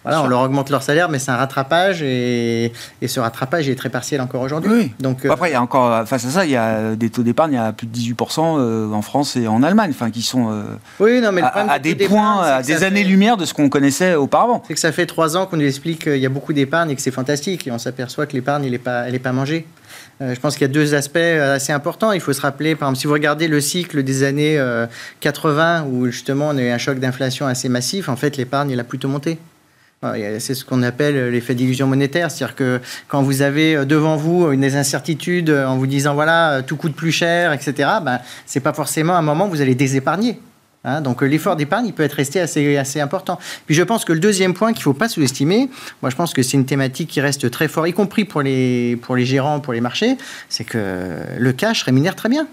voilà, 0.02 0.22
on 0.22 0.26
leur 0.26 0.40
augmente 0.40 0.70
leur 0.70 0.82
salaire, 0.82 1.08
mais 1.08 1.18
c'est 1.18 1.30
un 1.30 1.36
rattrapage 1.36 2.02
et, 2.02 2.72
et, 3.00 3.08
ce 3.08 3.20
rattrapage 3.20 3.68
est 3.68 3.74
très 3.74 3.90
partiel 3.90 4.20
encore 4.20 4.42
aujourd'hui. 4.42 4.92
Donc, 4.98 5.24
Après, 5.26 5.50
il 5.50 5.52
y 5.52 5.56
a 5.56 5.62
encore, 5.62 6.06
face 6.08 6.24
à 6.24 6.30
ça, 6.30 6.44
il 6.44 6.50
y 6.50 6.56
a 6.56 6.94
des 6.96 7.10
taux 7.10 7.22
d'épargne 7.50 7.56
à 7.56 7.72
plus 7.72 7.86
de 7.86 7.96
18% 7.96 8.56
euh, 8.58 8.92
en 8.92 9.02
France 9.02 9.36
et 9.36 9.46
en 9.46 9.62
Allemagne, 9.62 9.90
enfin, 9.90 10.10
qui 10.10 10.22
sont 10.22 10.50
euh, 10.50 10.62
oui, 11.00 11.20
non, 11.20 11.32
mais 11.32 11.42
à, 11.42 11.78
des 11.78 11.94
points, 11.94 12.42
à 12.42 12.62
des 12.62 12.84
années-lumière 12.84 13.36
de 13.36 13.44
ce 13.44 13.54
qu'on 13.54 13.68
connaissait 13.68 14.14
auparavant. 14.14 14.62
C'est 14.66 14.74
que 14.74 14.80
ça 14.80 14.92
fait 14.92 15.06
trois 15.06 15.36
ans 15.36 15.46
qu'on 15.46 15.56
nous 15.56 15.66
explique 15.66 16.04
qu'il 16.04 16.18
y 16.18 16.26
a 16.26 16.28
beaucoup 16.28 16.52
d'épargne 16.52 16.90
et 16.90 16.96
que 16.96 17.02
c'est 17.02 17.10
fantastique, 17.10 17.66
et 17.66 17.70
on 17.70 17.78
s'aperçoit 17.78 18.26
que 18.26 18.34
l'épargne, 18.34 18.64
elle 18.64 18.72
n'est 18.72 18.78
pas, 18.78 19.04
elle 19.08 19.14
est 19.14 19.20
pas 19.20 19.32
mangée. 19.32 19.66
Euh, 20.20 20.34
je 20.34 20.40
pense 20.40 20.54
qu'il 20.54 20.62
y 20.62 20.70
a 20.70 20.72
deux 20.72 20.94
aspects 20.94 21.16
assez 21.16 21.72
importants. 21.72 22.12
Il 22.12 22.20
faut 22.20 22.32
se 22.32 22.40
rappeler, 22.40 22.74
par 22.74 22.88
exemple, 22.88 23.00
si 23.00 23.06
vous 23.06 23.12
regardez 23.12 23.48
le 23.48 23.60
cycle 23.60 24.02
des 24.02 24.22
années 24.22 24.62
80, 25.20 25.86
où 25.90 26.06
justement 26.06 26.48
on 26.48 26.56
a 26.56 26.62
eu 26.62 26.70
un 26.70 26.78
choc 26.78 26.98
d'inflation 26.98 27.46
assez 27.46 27.68
massif, 27.68 28.08
en 28.08 28.16
fait, 28.16 28.36
l'épargne, 28.36 28.70
elle 28.70 28.80
a 28.80 28.84
plutôt 28.84 29.08
monté. 29.08 29.38
C'est 30.38 30.54
ce 30.54 30.64
qu'on 30.64 30.82
appelle 30.82 31.28
l'effet 31.28 31.54
d'illusion 31.54 31.86
monétaire, 31.86 32.30
c'est-à-dire 32.30 32.56
que 32.56 32.80
quand 33.06 33.22
vous 33.22 33.40
avez 33.40 33.76
euh, 33.76 33.84
devant 33.84 34.16
vous 34.16 34.50
une 34.50 34.60
des 34.60 34.74
incertitudes 34.74 35.50
en 35.50 35.76
vous 35.76 35.86
disant 35.86 36.14
voilà 36.14 36.62
tout 36.66 36.76
coûte 36.76 36.94
plus 36.94 37.12
cher, 37.12 37.52
etc. 37.52 37.88
Ben 38.02 38.18
c'est 38.44 38.60
pas 38.60 38.72
forcément 38.72 39.14
un 39.14 39.22
moment 39.22 39.46
où 39.46 39.50
vous 39.50 39.60
allez 39.60 39.76
désépargner. 39.76 40.40
Hein, 40.84 41.00
donc 41.00 41.22
euh, 41.22 41.26
l'effort 41.26 41.54
d'épargne, 41.54 41.86
il 41.86 41.92
peut 41.92 42.02
être 42.02 42.14
resté 42.14 42.40
assez, 42.40 42.76
assez 42.76 43.00
important. 43.00 43.38
Puis 43.66 43.74
je 43.74 43.82
pense 43.82 44.04
que 44.04 44.12
le 44.12 44.18
deuxième 44.18 44.54
point 44.54 44.72
qu'il 44.72 44.80
ne 44.80 44.84
faut 44.84 44.92
pas 44.92 45.08
sous-estimer, 45.08 45.70
moi 46.00 46.10
je 46.10 46.16
pense 46.16 46.32
que 46.32 46.42
c'est 46.42 46.56
une 46.56 46.66
thématique 46.66 47.08
qui 47.08 47.20
reste 47.20 47.50
très 47.50 47.68
fort, 47.68 47.86
y 47.86 47.92
compris 47.92 48.24
pour 48.24 48.42
les, 48.42 48.98
pour 49.02 49.14
les 49.14 49.24
gérants, 49.24 49.60
pour 49.60 49.72
les 49.72 49.80
marchés, 49.80 50.16
c'est 50.48 50.64
que 50.64 51.18
le 51.38 51.52
cash 51.52 51.84
rémunère 51.84 52.16
très 52.16 52.28
bien. 52.28 52.48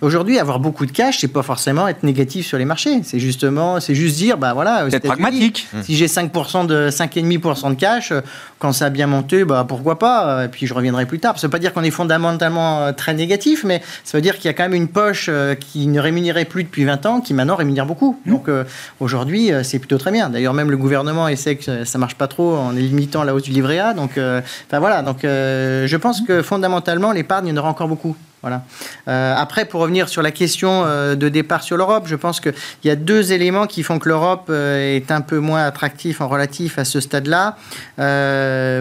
Aujourd'hui, 0.00 0.38
avoir 0.38 0.60
beaucoup 0.60 0.86
de 0.86 0.92
cash, 0.92 1.18
c'est 1.20 1.28
pas 1.28 1.42
forcément 1.42 1.88
être 1.88 2.02
négatif 2.02 2.46
sur 2.46 2.58
les 2.58 2.64
marchés. 2.64 3.02
C'est 3.02 3.20
justement, 3.20 3.80
c'est 3.80 3.94
juste 3.94 4.16
dire, 4.16 4.38
bah 4.38 4.54
voilà, 4.54 4.86
c'est 4.90 5.00
pragmatique. 5.00 5.68
Si 5.82 5.96
j'ai 5.96 6.06
5% 6.06 6.66
de 6.66 6.90
5,5% 6.90 7.70
de 7.70 7.74
cash, 7.74 8.12
quand 8.58 8.72
ça 8.72 8.86
a 8.86 8.90
bien 8.90 9.06
monté, 9.06 9.44
bah 9.44 9.64
pourquoi 9.66 9.98
pas. 9.98 10.44
Et 10.44 10.48
puis 10.48 10.66
je 10.66 10.74
reviendrai 10.74 11.06
plus 11.06 11.18
tard. 11.18 11.38
Ça 11.38 11.46
veut 11.46 11.50
pas 11.50 11.58
dire 11.58 11.72
qu'on 11.72 11.82
est 11.82 11.90
fondamentalement 11.90 12.80
euh, 12.80 12.92
très 12.92 13.14
négatif, 13.14 13.64
mais 13.64 13.82
ça 14.04 14.18
veut 14.18 14.22
dire 14.22 14.36
qu'il 14.36 14.46
y 14.46 14.48
a 14.48 14.52
quand 14.52 14.64
même 14.64 14.74
une 14.74 14.88
poche 14.88 15.26
euh, 15.28 15.54
qui 15.54 15.86
ne 15.86 16.00
rémunérait 16.00 16.44
plus 16.44 16.64
depuis 16.64 16.84
20 16.84 17.06
ans, 17.06 17.20
qui 17.20 17.34
maintenant 17.34 17.56
rémunère 17.56 17.86
beaucoup. 17.86 18.18
Mmh. 18.24 18.30
Donc 18.30 18.48
euh, 18.48 18.64
aujourd'hui, 19.00 19.50
c'est 19.62 19.78
plutôt 19.78 19.98
très 19.98 20.12
bien. 20.12 20.30
D'ailleurs, 20.30 20.54
même 20.54 20.70
le 20.70 20.76
gouvernement 20.76 21.28
essaie 21.28 21.56
que 21.56 21.84
ça 21.84 21.98
marche 21.98 22.14
pas 22.14 22.28
trop 22.28 22.56
en 22.56 22.70
limitant 22.70 23.24
la 23.24 23.34
hausse 23.34 23.42
du 23.42 23.52
livret 23.52 23.78
A. 23.78 23.94
Donc, 23.94 24.12
enfin 24.12 24.78
voilà. 24.78 25.02
Donc 25.02 25.18
je 25.22 25.96
pense 25.96 26.20
que 26.20 26.42
fondamentalement, 26.42 27.12
l'épargne, 27.12 27.46
il 27.46 27.50
y 27.50 27.52
en 27.52 27.56
aura 27.56 27.70
encore 27.70 27.88
beaucoup. 27.88 28.16
Voilà. 28.42 28.62
Euh, 29.08 29.34
après, 29.36 29.66
pour 29.66 29.82
revenir 29.82 30.08
sur 30.08 30.22
la 30.22 30.30
question 30.30 30.84
euh, 30.84 31.14
de 31.14 31.28
départ 31.28 31.62
sur 31.62 31.76
l'Europe, 31.76 32.04
je 32.06 32.16
pense 32.16 32.40
qu'il 32.40 32.54
y 32.84 32.90
a 32.90 32.96
deux 32.96 33.32
éléments 33.32 33.66
qui 33.66 33.82
font 33.82 33.98
que 33.98 34.08
l'Europe 34.08 34.46
euh, 34.48 34.96
est 34.96 35.10
un 35.10 35.20
peu 35.20 35.38
moins 35.38 35.64
attractif 35.64 36.22
en 36.22 36.28
relatif 36.28 36.78
à 36.78 36.84
ce 36.84 37.00
stade-là. 37.00 37.56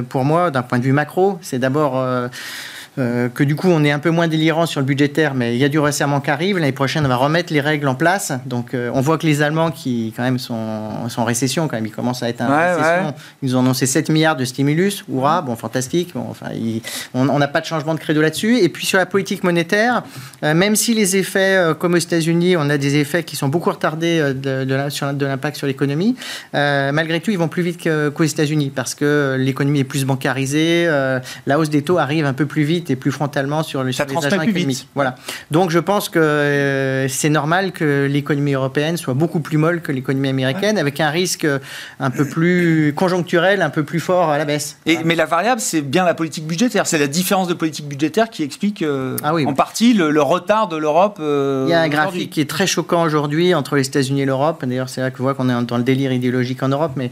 pour 0.09 0.23
moi, 0.23 0.51
d'un 0.51 0.61
point 0.61 0.79
de 0.79 0.83
vue 0.83 0.93
macro, 0.93 1.39
c'est 1.41 1.59
d'abord 1.59 2.01
euh, 2.99 3.29
que 3.29 3.43
du 3.43 3.55
coup 3.55 3.69
on 3.69 3.83
est 3.83 3.91
un 3.91 3.99
peu 3.99 4.09
moins 4.09 4.27
délirant 4.27 4.65
sur 4.65 4.81
le 4.81 4.85
budgétaire, 4.85 5.33
mais 5.33 5.55
il 5.55 5.59
y 5.59 5.63
a 5.63 5.69
du 5.69 5.79
resserrement 5.79 6.19
qui 6.19 6.29
arrive. 6.29 6.57
L'année 6.57 6.71
prochaine, 6.71 7.05
on 7.05 7.09
va 7.09 7.15
remettre 7.15 7.53
les 7.53 7.61
règles 7.61 7.87
en 7.87 7.95
place. 7.95 8.33
Donc 8.45 8.73
euh, 8.73 8.91
on 8.93 9.01
voit 9.01 9.17
que 9.17 9.25
les 9.25 9.41
Allemands, 9.41 9.71
qui 9.71 10.13
quand 10.15 10.23
même 10.23 10.39
sont, 10.39 11.07
sont, 11.07 11.21
en 11.21 11.25
récession, 11.25 11.67
quand 11.67 11.77
même, 11.77 11.85
ils 11.85 11.91
commencent 11.91 12.23
à 12.23 12.29
être 12.29 12.41
en 12.41 12.47
récession. 12.47 13.13
Ils 13.41 13.49
nous 13.49 13.55
ont 13.55 13.59
annoncé 13.61 13.85
7 13.85 14.09
milliards 14.09 14.35
de 14.35 14.45
stimulus. 14.45 15.05
Hurrah, 15.11 15.41
bon, 15.41 15.55
fantastique. 15.55 16.11
Bon, 16.13 16.25
enfin, 16.29 16.47
on 17.13 17.39
n'a 17.39 17.47
pas 17.47 17.61
de 17.61 17.65
changement 17.65 17.93
de 17.93 17.99
credo 17.99 18.21
là-dessus. 18.21 18.59
Et 18.59 18.69
puis 18.69 18.85
sur 18.85 18.97
la 18.97 19.05
politique 19.05 19.43
monétaire, 19.43 20.03
euh, 20.43 20.53
même 20.53 20.75
si 20.75 20.93
les 20.93 21.15
effets, 21.15 21.73
comme 21.79 21.93
aux 21.93 21.97
États-Unis, 21.97 22.57
on 22.57 22.69
a 22.69 22.77
des 22.77 22.97
effets 22.97 23.23
qui 23.23 23.35
sont 23.35 23.47
beaucoup 23.47 23.69
retardés 23.69 24.33
de, 24.33 24.63
de 24.65 25.25
l'impact 25.25 25.57
sur 25.57 25.67
l'économie, 25.67 26.15
malgré 26.53 27.19
tout, 27.19 27.31
ils 27.31 27.37
vont 27.37 27.47
plus 27.47 27.63
vite 27.63 27.83
qu'aux 27.83 28.23
États-Unis 28.23 28.71
parce 28.75 28.95
que 28.95 29.37
l'économie 29.39 29.79
est 29.79 29.83
plus 29.85 30.05
bancarisée, 30.05 30.87
la 31.45 31.59
hausse 31.59 31.69
des 31.69 31.81
taux 31.81 31.97
arrive 31.97 32.25
un 32.25 32.33
peu 32.33 32.45
plus 32.45 32.63
vite 32.63 32.88
et 32.89 32.95
plus 32.95 33.11
frontalement 33.11 33.63
sur, 33.63 33.83
le, 33.83 33.91
sur 33.91 34.05
les 34.05 34.25
agents 34.25 34.41
économiques. 34.41 34.87
Voilà. 34.95 35.15
Donc 35.51 35.69
je 35.69 35.79
pense 35.79 36.09
que 36.09 36.19
euh, 36.19 37.07
c'est 37.07 37.29
normal 37.29 37.71
que 37.71 38.07
l'économie 38.09 38.53
européenne 38.53 38.97
soit 38.97 39.13
beaucoup 39.13 39.39
plus 39.39 39.57
molle 39.57 39.81
que 39.81 39.91
l'économie 39.91 40.29
américaine, 40.29 40.77
avec 40.77 40.99
un 40.99 41.09
risque 41.09 41.47
un 41.99 42.09
peu 42.09 42.25
plus 42.25 42.93
conjoncturel, 42.95 43.61
un 43.61 43.69
peu 43.69 43.83
plus 43.83 43.99
fort 43.99 44.29
à 44.29 44.37
la 44.37 44.45
baisse. 44.45 44.77
Et, 44.85 44.99
Mais 45.03 45.15
la 45.15 45.25
variable, 45.25 45.61
c'est 45.61 45.81
bien 45.81 46.05
la 46.05 46.13
politique 46.13 46.45
budgétaire. 46.45 46.87
C'est 46.87 46.97
la 46.97 47.07
différence 47.07 47.47
de 47.47 47.53
politique 47.53 47.87
budgétaire 47.87 48.29
qui 48.29 48.43
explique 48.43 48.81
euh, 48.81 49.15
ah 49.23 49.33
oui, 49.33 49.45
en 49.45 49.53
partie 49.53 49.93
le, 49.93 50.21
retard 50.21 50.67
de 50.67 50.77
l'Europe. 50.77 51.17
Euh, 51.19 51.65
Il 51.67 51.71
y 51.71 51.73
a 51.73 51.81
un 51.81 51.89
graphique 51.89 52.31
qui 52.31 52.41
est 52.41 52.49
très 52.49 52.67
choquant 52.67 53.03
aujourd'hui 53.03 53.53
entre 53.53 53.75
les 53.75 53.87
États-Unis 53.87 54.21
et 54.21 54.25
l'Europe. 54.25 54.63
D'ailleurs, 54.65 54.89
c'est 54.89 55.01
là 55.01 55.11
que 55.11 55.17
vous 55.17 55.23
voit 55.23 55.33
qu'on 55.33 55.49
est 55.49 55.65
dans 55.65 55.77
le 55.77 55.83
délire 55.83 56.11
idéologique 56.11 56.61
en 56.63 56.69
Europe, 56.69 56.93
mais 56.95 57.11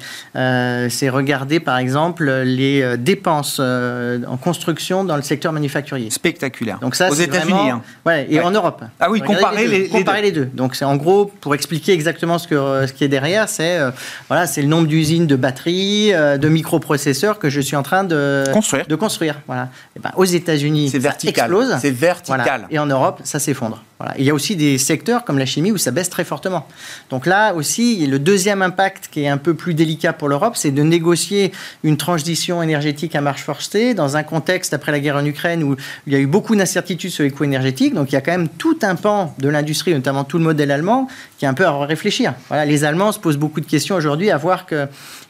c'est 0.90 1.10
regarder 1.10 1.60
par 1.60 1.78
exemple 1.78 2.30
les 2.30 2.98
dépenses 2.98 3.60
en 3.60 4.38
construction 4.38 5.04
dans 5.04 5.16
le 5.16 5.22
secteur 5.22 5.54
manufacturier. 5.54 5.67
Spectaculaire. 6.12 6.80
Donc 6.80 6.96
ça, 6.96 7.10
aux 7.10 7.16
États-Unis. 7.16 7.70
Hein. 7.70 7.82
Ouais, 8.06 8.28
et 8.30 8.40
en 8.40 8.52
Europe. 8.52 8.84
Ah 9.00 9.10
oui, 9.10 9.22
comparer 9.22 9.68
les, 9.68 9.84
deux. 9.84 9.90
comparer 9.90 10.22
les, 10.22 10.32
deux. 10.32 10.46
Donc 10.46 10.76
c'est 10.76 10.86
en 10.86 10.96
gros 10.96 11.26
pour 11.26 11.56
expliquer 11.56 11.94
exactement 11.94 12.38
ce 12.38 12.48
que 12.48 12.86
ce 12.88 12.94
qui 12.94 13.04
est 13.04 13.08
derrière, 13.08 13.50
c'est 13.50 13.78
euh, 13.78 13.92
voilà, 14.28 14.48
c'est 14.48 14.62
le 14.62 14.68
nombre 14.68 14.88
d'usines 14.88 15.28
de 15.28 15.36
batteries, 15.36 16.14
euh, 16.14 16.38
de 16.38 16.50
microprocesseurs 16.50 17.40
que 17.40 17.50
je 17.50 17.62
suis 17.62 17.76
en 17.76 17.84
train 17.84 18.04
de 18.04 18.44
construire. 18.54 18.88
De 18.88 18.96
construire. 18.96 19.42
Voilà. 19.48 19.70
Et 19.96 20.00
ben, 20.00 20.12
aux 20.16 20.26
États-Unis, 20.26 20.90
c'est 20.90 21.00
vertical. 21.00 21.46
explose. 21.46 21.78
C'est 21.80 21.92
vertical. 21.92 22.68
Et 22.70 22.80
en 22.80 22.86
Europe, 22.86 23.22
ça 23.24 23.40
s'effondre. 23.40 23.84
Il 24.18 24.26
y 24.26 24.30
a 24.30 24.34
aussi 24.34 24.56
des 24.56 24.78
secteurs 24.78 25.24
comme 25.26 25.40
la 25.40 25.46
chimie 25.46 25.72
où 25.72 25.78
ça 25.78 25.90
baisse 25.90 26.10
très 26.10 26.24
fortement. 26.24 26.68
Donc 27.10 27.26
là 27.26 27.54
aussi, 27.54 28.06
le 28.06 28.20
deuxième 28.20 28.62
impact 28.62 29.10
qui 29.12 29.24
est 29.24 29.28
un 29.28 29.38
peu 29.38 29.56
plus 29.56 29.74
délicat 29.74 30.14
pour 30.14 30.30
l'Europe, 30.30 30.56
c'est 30.56 30.72
de 30.72 30.84
négocier 30.84 31.52
une 31.84 31.98
transition 31.98 32.62
énergétique 32.62 33.16
à 33.16 33.22
marche 33.22 33.42
forcée 33.42 33.96
dans 33.96 34.16
un 34.16 34.24
contexte 34.24 34.74
après 34.74 34.92
la 34.92 35.00
guerre 35.00 35.16
en 35.16 35.26
Ukraine 35.26 35.64
où 35.64 35.76
il 36.06 36.14
y 36.14 36.16
a 36.16 36.20
eu 36.20 36.28
beaucoup 36.28 36.56
d'incertitudes 36.56 37.12
sur 37.12 37.24
les 37.24 37.32
coûts 37.32 37.44
énergétiques. 37.44 37.96
Donc 37.96 38.12
il 38.12 38.14
y 38.14 38.18
a 38.18 38.22
quand 38.22 38.32
même 38.32 38.50
tout 38.50 38.78
un 38.84 38.96
pan 38.96 39.34
de 39.40 39.50
l'industrie, 39.50 39.94
notamment 39.94 40.24
tout 40.24 40.38
le 40.38 40.44
modèle 40.44 40.72
allemand, 40.72 41.08
qui 41.40 41.46
est 41.46 41.48
un 41.48 41.56
peu 41.56 41.66
à 41.66 41.86
réfléchir. 41.86 42.36
Les 42.68 42.84
Allemands 42.84 43.12
se 43.12 43.20
posent 43.20 43.38
beaucoup 43.38 43.62
de 43.62 43.66
questions 43.66 43.96
aujourd'hui 43.96 44.30
à 44.30 44.38
voir 44.38 44.66
que 44.68 44.88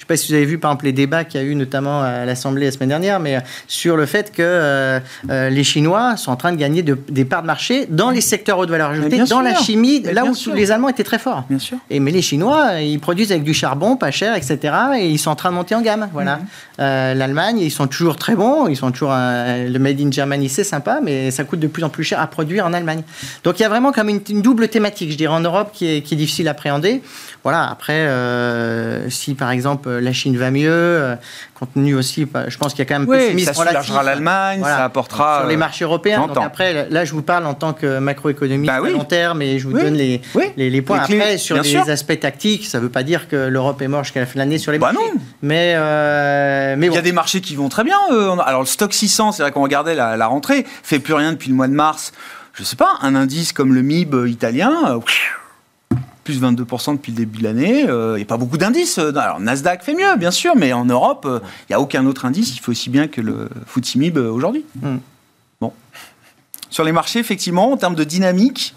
sais 0.08 0.14
pas 0.14 0.18
si 0.18 0.32
vous 0.32 0.36
avez 0.36 0.46
vu 0.46 0.58
par 0.58 0.72
exemple 0.72 0.86
les 0.86 0.94
débats 0.94 1.24
qu'il 1.26 1.42
y 1.42 1.44
a 1.44 1.48
eu 1.48 1.56
notamment 1.56 2.02
à 2.02 2.26
l'Assemblée 2.26 2.66
la 2.66 2.72
semaine 2.72 2.90
dernière, 2.90 3.20
mais 3.20 3.36
euh, 3.36 3.40
sur 3.68 3.98
le 3.98 4.06
fait 4.06 4.32
que 4.32 4.42
euh, 4.42 5.00
euh, 5.30 5.50
les 5.50 5.64
Chinois 5.64 6.16
sont 6.16 6.32
en 6.32 6.36
train 6.36 6.52
de 6.52 6.58
gagner 6.58 6.82
des 6.82 7.26
parts 7.26 7.42
de 7.42 7.48
marché 7.48 7.88
dans 7.90 8.10
les 8.10 8.22
secteurs 8.22 8.57
haute 8.60 8.70
valeur 8.70 8.91
ajoutée 8.91 9.24
dans 9.24 9.41
la 9.41 9.56
chimie, 9.56 10.02
là 10.02 10.26
où 10.26 10.54
les 10.54 10.72
Allemands 10.72 10.89
étaient 10.89 11.04
très 11.04 11.20
forts. 11.20 11.46
Bien 11.50 11.60
sûr. 11.60 11.78
Et 11.89 12.00
mais 12.00 12.12
les 12.12 12.22
Chinois, 12.22 12.82
ils 12.82 13.00
produisent 13.00 13.32
avec 13.32 13.43
du 13.43 13.54
charbon, 13.54 13.96
pas 13.96 14.12
cher, 14.12 14.36
etc. 14.36 14.60
Et 14.98 15.10
ils 15.10 15.20
sont 15.20 15.32
en 15.32 15.36
train 15.36 15.50
de 15.50 15.56
monter 15.56 15.76
en 15.76 15.82
gamme. 15.82 16.10
Voilà. 16.13 16.38
Mhm. 16.38 16.46
Euh, 16.80 17.13
L'Allemagne, 17.13 17.60
ils 17.60 17.72
sont 17.72 17.88
toujours 17.88 18.15
très 18.15 18.36
bons. 18.36 18.67
Ils 18.67 18.76
sont 18.76 18.91
toujours 18.91 19.12
le 19.12 19.78
made 19.78 20.00
in 20.00 20.12
Germany, 20.12 20.50
c'est 20.50 20.63
sympa, 20.63 21.00
mais 21.02 21.32
ça 21.32 21.43
coûte 21.43 21.60
de 21.60 21.67
plus 21.67 21.84
en 21.84 21.89
plus 21.89 22.04
cher 22.04 22.20
à 22.20 22.28
produire 22.28 22.65
en 22.65 22.74
Allemagne. 22.74 23.02
Donc 23.43 23.60
il 23.60 23.63
y 23.63 23.65
a 23.65 23.70
vraiment 23.70 23.91
comme 23.91 24.10
une, 24.10 24.41
double 24.41 24.67
thématique, 24.67 25.12
je 25.12 25.17
dirais, 25.17 25.34
en 25.34 25.39
Europe 25.39 25.72
qui 25.74 25.88
est, 25.88 26.02
qui 26.02 26.13
est 26.13 26.17
difficile 26.17 26.48
à 26.48 26.52
appréhender. 26.52 27.02
Voilà. 27.48 27.70
Après, 27.70 27.94
euh, 27.94 29.10
si 29.10 29.34
par 29.34 29.52
exemple 29.52 29.90
la 29.90 30.12
Chine 30.12 30.36
va 30.36 30.52
mieux, 30.52 30.70
euh, 30.70 31.16
compte 31.58 31.74
tenu 31.76 31.96
aussi, 31.96 32.26
bah, 32.26 32.50
je 32.50 32.58
pense 32.58 32.74
qu'il 32.74 32.80
y 32.80 32.82
a 32.82 32.86
quand 32.86 33.00
même 33.00 33.08
oui, 33.08 33.42
ça 33.42 33.54
soulagera 33.54 34.04
l'Allemagne, 34.04 34.62
ça 34.62 34.84
apportera 34.84 35.40
sur 35.40 35.48
les 35.48 35.56
marchés 35.56 35.86
européens. 35.86 36.28
Donc 36.28 36.44
après, 36.44 36.90
là, 36.90 37.06
je 37.06 37.14
vous 37.14 37.22
parle 37.22 37.46
en 37.46 37.54
tant 37.54 37.72
que 37.72 38.00
macroéconomiste 38.00 38.70
bah, 38.70 38.82
oui. 38.84 38.92
long 38.92 39.06
terme 39.06 39.42
et 39.42 39.60
je 39.60 39.66
vous 39.66 39.72
donne 39.72 39.94
les, 39.94 40.20
les, 40.58 40.82
points. 40.82 41.00
après, 41.00 41.38
sur 41.38 41.62
les 41.62 41.78
aspects 41.90 42.20
tactiques, 42.20 42.66
ça 42.66 42.80
ne 42.80 42.84
veut 42.84 42.90
pas 42.90 43.04
dire 43.04 43.30
que 43.30 43.38
l'Europe 43.48 43.82
est 43.82 43.88
morte 43.88 44.04
jusqu'à 44.04 44.20
la 44.20 44.26
fin 44.26 44.34
de 44.34 44.40
l'année 44.40 44.58
sur 44.58 44.74
les 44.74 44.78
bah 44.78 44.92
marchés. 44.92 45.10
Non. 45.16 45.22
Mais, 45.42 45.76
euh, 45.78 46.76
mais 46.78 46.88
il 46.88 46.94
y 46.94 46.98
a 46.98 47.02
des 47.02 47.14
marchés 47.14 47.40
qui 47.40 47.56
vont 47.56 47.70
très 47.70 47.86
bien. 47.86 47.98
alors 48.46 48.60
le 48.60 48.68
stock 48.68 48.94
600, 48.94 49.32
c'est 49.32 49.42
vrai 49.42 49.54
qu'on 49.54 49.64
regardait 49.64 49.96
la, 49.96 50.18
la, 50.18 50.28
rentrée, 50.28 50.66
fait 50.84 51.00
plus 51.00 51.14
rien 51.14 51.32
depuis 51.32 51.48
le 51.48 51.56
mois 51.56 51.70
de 51.70 51.74
mars. 51.74 52.12
Je 52.56 52.66
sais 52.66 52.76
pas, 52.76 52.98
un 53.04 53.16
indice 53.16 53.54
comme 53.54 53.74
le 53.74 53.84
MIB 53.84 54.28
italien. 54.28 55.00
Plus 56.28 56.42
22% 56.42 56.96
depuis 56.96 57.13
le 57.13 57.18
début 57.20 57.38
de 57.38 57.44
l'année. 57.44 57.80
Il 57.84 57.90
euh, 57.90 58.18
n'y 58.18 58.24
a 58.24 58.26
pas 58.26 58.36
beaucoup 58.36 58.58
d'indices. 58.58 58.98
Alors, 58.98 59.40
Nasdaq 59.40 59.82
fait 59.82 59.94
mieux, 59.94 60.18
bien 60.18 60.32
sûr, 60.32 60.58
mais 60.58 60.74
en 60.74 60.84
Europe, 60.84 61.26
il 61.26 61.72
n'y 61.72 61.74
a 61.74 61.80
aucun 61.80 62.06
autre 62.06 62.26
indice 62.26 62.52
qui 62.52 62.60
fait 62.60 62.70
aussi 62.70 62.90
bien 62.90 63.08
que 63.08 63.22
le 63.22 63.48
FTSE 63.66 64.18
aujourd'hui. 64.18 64.66
Hmm. 64.82 64.98
Bon. 65.62 65.72
Sur 66.70 66.84
les 66.84 66.92
marchés, 66.92 67.20
effectivement, 67.20 67.72
en 67.72 67.78
termes 67.78 67.96
de 67.96 68.04
dynamique, 68.04 68.76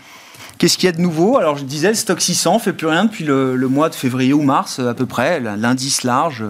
qu'est-ce 0.59 0.79
qu'il 0.79 0.87
y 0.87 0.91
a 0.91 0.93
de 0.93 1.01
nouveau? 1.01 1.39
Alors, 1.39 1.59
je 1.59 1.65
disais, 1.65 1.89
le 1.89 1.95
stock 1.95 2.21
600 2.21 2.61
fait 2.61 2.73
plus 2.73 2.87
rien 2.87 3.07
depuis 3.07 3.25
le, 3.25 3.57
mois 3.67 3.89
de 3.89 3.97
février 3.97 4.33
ou 4.33 4.43
mars, 4.43 4.79
à 4.79 4.95
peu 4.95 5.07
près, 5.07 5.41
l'indice 5.41 6.05
large 6.05 6.45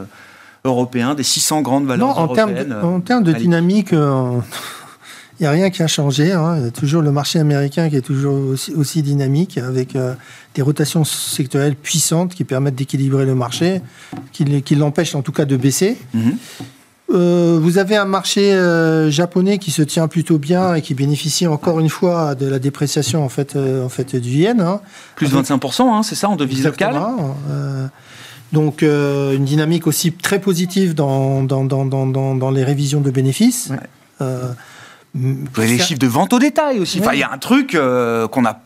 européen 0.66 1.14
des 1.14 1.22
600 1.22 1.62
grandes 1.62 1.86
valeurs 1.86 2.08
non, 2.08 2.14
en 2.14 2.24
européennes. 2.24 2.68
Termes 2.68 2.68
de, 2.68 2.86
en 2.86 3.00
termes 3.00 3.24
de 3.24 3.32
dynamique, 3.32 3.94
euh, 3.94 4.32
il 4.32 4.79
n'y 5.44 5.46
a 5.46 5.50
rien 5.50 5.70
qui 5.70 5.82
a 5.82 5.86
changé. 5.86 6.32
Hein. 6.32 6.56
Il 6.58 6.64
y 6.64 6.68
a 6.68 6.70
toujours 6.70 7.02
le 7.02 7.12
marché 7.12 7.38
américain 7.38 7.88
qui 7.88 7.96
est 7.96 8.02
toujours 8.02 8.54
aussi, 8.76 9.02
dynamique, 9.02 9.56
avec 9.56 9.96
euh, 9.96 10.14
des 10.54 10.62
rotations 10.62 11.04
sectorielles 11.04 11.76
puissantes 11.76 12.34
qui 12.34 12.44
permettent 12.44 12.74
d'équilibrer 12.74 13.24
le 13.24 13.34
marché, 13.34 13.80
qui, 14.32 14.74
l'empêchent 14.74 15.14
en 15.14 15.22
tout 15.22 15.32
cas 15.32 15.46
de 15.46 15.56
baisser. 15.56 15.96
Mhm. 16.12 16.36
Euh, 17.12 17.58
vous 17.60 17.78
avez 17.78 17.96
un 17.96 18.04
marché 18.04 18.52
euh, 18.52 19.10
japonais 19.10 19.58
qui 19.58 19.72
se 19.72 19.82
tient 19.82 20.06
plutôt 20.06 20.38
bien 20.38 20.74
et 20.74 20.82
qui 20.82 20.94
bénéficie 20.94 21.48
encore 21.48 21.80
une 21.80 21.88
fois 21.88 22.36
de 22.36 22.46
la 22.46 22.60
dépréciation 22.60 23.24
en 23.24 23.28
fait, 23.28 23.56
en 23.56 23.88
fait 23.88 24.14
du 24.14 24.28
yen. 24.28 24.60
Hein. 24.60 24.80
Plus 25.16 25.34
25%, 25.34 25.82
hein, 25.82 26.02
c'est 26.04 26.14
ça, 26.14 26.28
en 26.28 26.36
devise 26.36 26.64
locale? 26.64 27.00
Donc 28.52 28.82
une 28.82 29.44
dynamique 29.44 29.86
aussi 29.86 30.12
très 30.12 30.40
positive 30.40 30.94
dans, 30.94 31.42
dans, 31.44 31.64
dans, 31.64 31.86
dans 31.86 32.50
les 32.50 32.64
révisions 32.64 33.00
de 33.00 33.10
bénéfices. 33.10 33.70
Vous 35.14 35.46
avez 35.56 35.66
les 35.66 35.78
chiffres 35.78 35.98
de 35.98 36.06
vente 36.06 36.32
au 36.32 36.38
détail 36.38 36.78
aussi. 36.78 37.00
Enfin, 37.00 37.14
il 37.14 37.18
y 37.18 37.22
a 37.22 37.32
un 37.32 37.38
truc 37.38 37.74
euh, 37.74 38.28
qu'on 38.28 38.44
a 38.44 38.60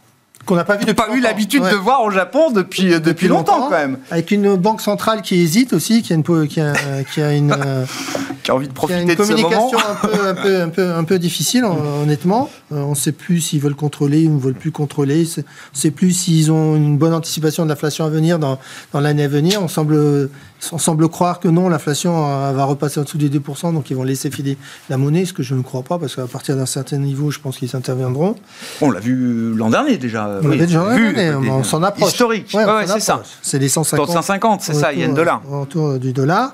qu'on 0.44 0.56
n'a 0.56 0.64
pas 0.64 0.76
vu 0.76 0.94
pas 0.94 1.08
eu 1.14 1.20
l'habitude 1.20 1.62
de 1.62 1.76
voir 1.76 2.02
au 2.02 2.10
Japon 2.10 2.50
depuis, 2.50 2.92
euh, 2.92 3.00
depuis, 3.00 3.28
longtemps, 3.28 3.68
quand 3.68 3.70
même. 3.70 3.98
Avec 4.10 4.30
une 4.30 4.56
banque 4.56 4.80
centrale 4.80 5.22
qui 5.22 5.40
hésite 5.40 5.72
aussi, 5.72 6.02
qui 6.02 6.12
a 6.12 6.16
une, 6.16 6.48
qui 6.48 6.60
a, 6.60 6.72
qui 7.12 7.22
a 7.22 7.32
une, 7.32 7.54
qui 8.42 8.50
a 8.50 8.54
envie 8.54 8.68
de 8.68 8.72
profiter 8.72 9.00
une 9.00 9.08
de 9.08 9.14
ce 9.22 9.32
moment. 9.32 9.48
communication 9.48 9.78
un 9.78 9.94
peu, 9.94 10.28
un, 10.28 10.34
peu, 10.34 10.60
un, 10.60 10.68
peu, 10.68 10.92
un 10.92 11.04
peu 11.04 11.18
difficile, 11.18 11.64
honnêtement. 12.02 12.50
Euh, 12.72 12.82
on 12.82 12.90
ne 12.90 12.94
sait 12.94 13.12
plus 13.12 13.40
s'ils 13.40 13.60
veulent 13.60 13.74
contrôler 13.74 14.26
ou 14.26 14.34
ne 14.34 14.40
veulent 14.40 14.54
plus 14.54 14.72
contrôler. 14.72 15.26
On 15.36 15.40
ne 15.40 15.78
sait 15.78 15.90
plus 15.90 16.12
s'ils 16.12 16.52
ont 16.52 16.76
une 16.76 16.98
bonne 16.98 17.14
anticipation 17.14 17.64
de 17.64 17.70
l'inflation 17.70 18.04
à 18.04 18.10
venir 18.10 18.38
dans, 18.38 18.58
dans 18.92 19.00
l'année 19.00 19.24
à 19.24 19.28
venir. 19.28 19.62
On 19.62 19.68
semble, 19.68 20.30
on 20.72 20.78
semble 20.78 21.08
croire 21.08 21.40
que 21.40 21.48
non, 21.48 21.68
l'inflation 21.68 22.28
euh, 22.28 22.52
va 22.52 22.64
repasser 22.64 23.00
en 23.00 23.04
dessous 23.04 23.18
des 23.18 23.30
2%, 23.30 23.72
donc 23.72 23.90
ils 23.90 23.96
vont 23.96 24.02
laisser 24.02 24.30
filer 24.30 24.56
la 24.90 24.96
monnaie, 24.96 25.24
ce 25.24 25.32
que 25.32 25.42
je 25.42 25.54
ne 25.54 25.62
crois 25.62 25.82
pas, 25.82 25.98
parce 25.98 26.16
qu'à 26.16 26.26
partir 26.26 26.56
d'un 26.56 26.66
certain 26.66 26.98
niveau, 26.98 27.30
je 27.30 27.40
pense 27.40 27.58
qu'ils 27.58 27.74
interviendront. 27.74 28.36
On 28.80 28.90
l'a 28.90 29.00
vu 29.00 29.54
l'an 29.54 29.70
dernier 29.70 29.96
déjà. 29.96 30.33
On 30.42 30.48
l'avait 30.48 30.66
déjà 30.66 30.82
vu, 30.94 31.16
on 31.50 31.62
s'en 31.62 31.82
approche. 31.82 32.12
Historique, 32.12 32.52
ouais, 32.54 32.64
c'est 32.86 33.00
ça. 33.00 33.22
C'est 33.42 33.58
les 33.58 33.68
150. 33.68 34.10
150, 34.10 34.60
c'est 34.62 34.74
ça, 34.74 34.92
il 34.92 35.00
y 35.00 35.04
a 35.04 35.06
un 35.06 35.12
dollar. 35.12 35.42
Autour 35.50 35.98
du 35.98 36.12
dollar. 36.12 36.50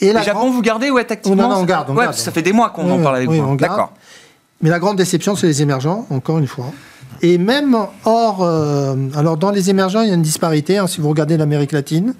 Et 0.00 0.12
le 0.12 0.22
Japon, 0.22 0.50
vous 0.50 0.62
gardez 0.62 0.90
ouais, 0.90 1.04
tactiquement 1.04 1.48
Non, 1.48 1.56
on 1.56 1.64
garde. 1.64 1.90
On 1.90 1.96
ouais, 1.96 2.12
Ça 2.12 2.32
fait 2.32 2.42
des 2.42 2.52
mois 2.52 2.70
qu'on 2.70 2.90
en 2.90 3.02
parle 3.02 3.16
avec 3.16 3.30
vous. 3.30 3.56
D'accord. 3.56 3.92
Mais 4.62 4.68
la 4.68 4.78
grande 4.78 4.96
déception, 4.96 5.36
c'est 5.36 5.46
les 5.46 5.62
émergents, 5.62 6.06
encore 6.10 6.38
une 6.38 6.46
fois. 6.46 6.66
Et 7.22 7.38
même 7.38 7.76
hors. 8.04 8.42
Euh, 8.42 8.94
alors, 9.14 9.36
dans 9.36 9.50
les 9.50 9.70
émergents, 9.70 10.02
il 10.02 10.08
y 10.08 10.10
a 10.10 10.14
une 10.14 10.22
disparité. 10.22 10.78
Hein, 10.78 10.86
si 10.86 11.00
vous 11.00 11.08
regardez 11.08 11.36
l'Amérique 11.36 11.72
latine, 11.72 12.14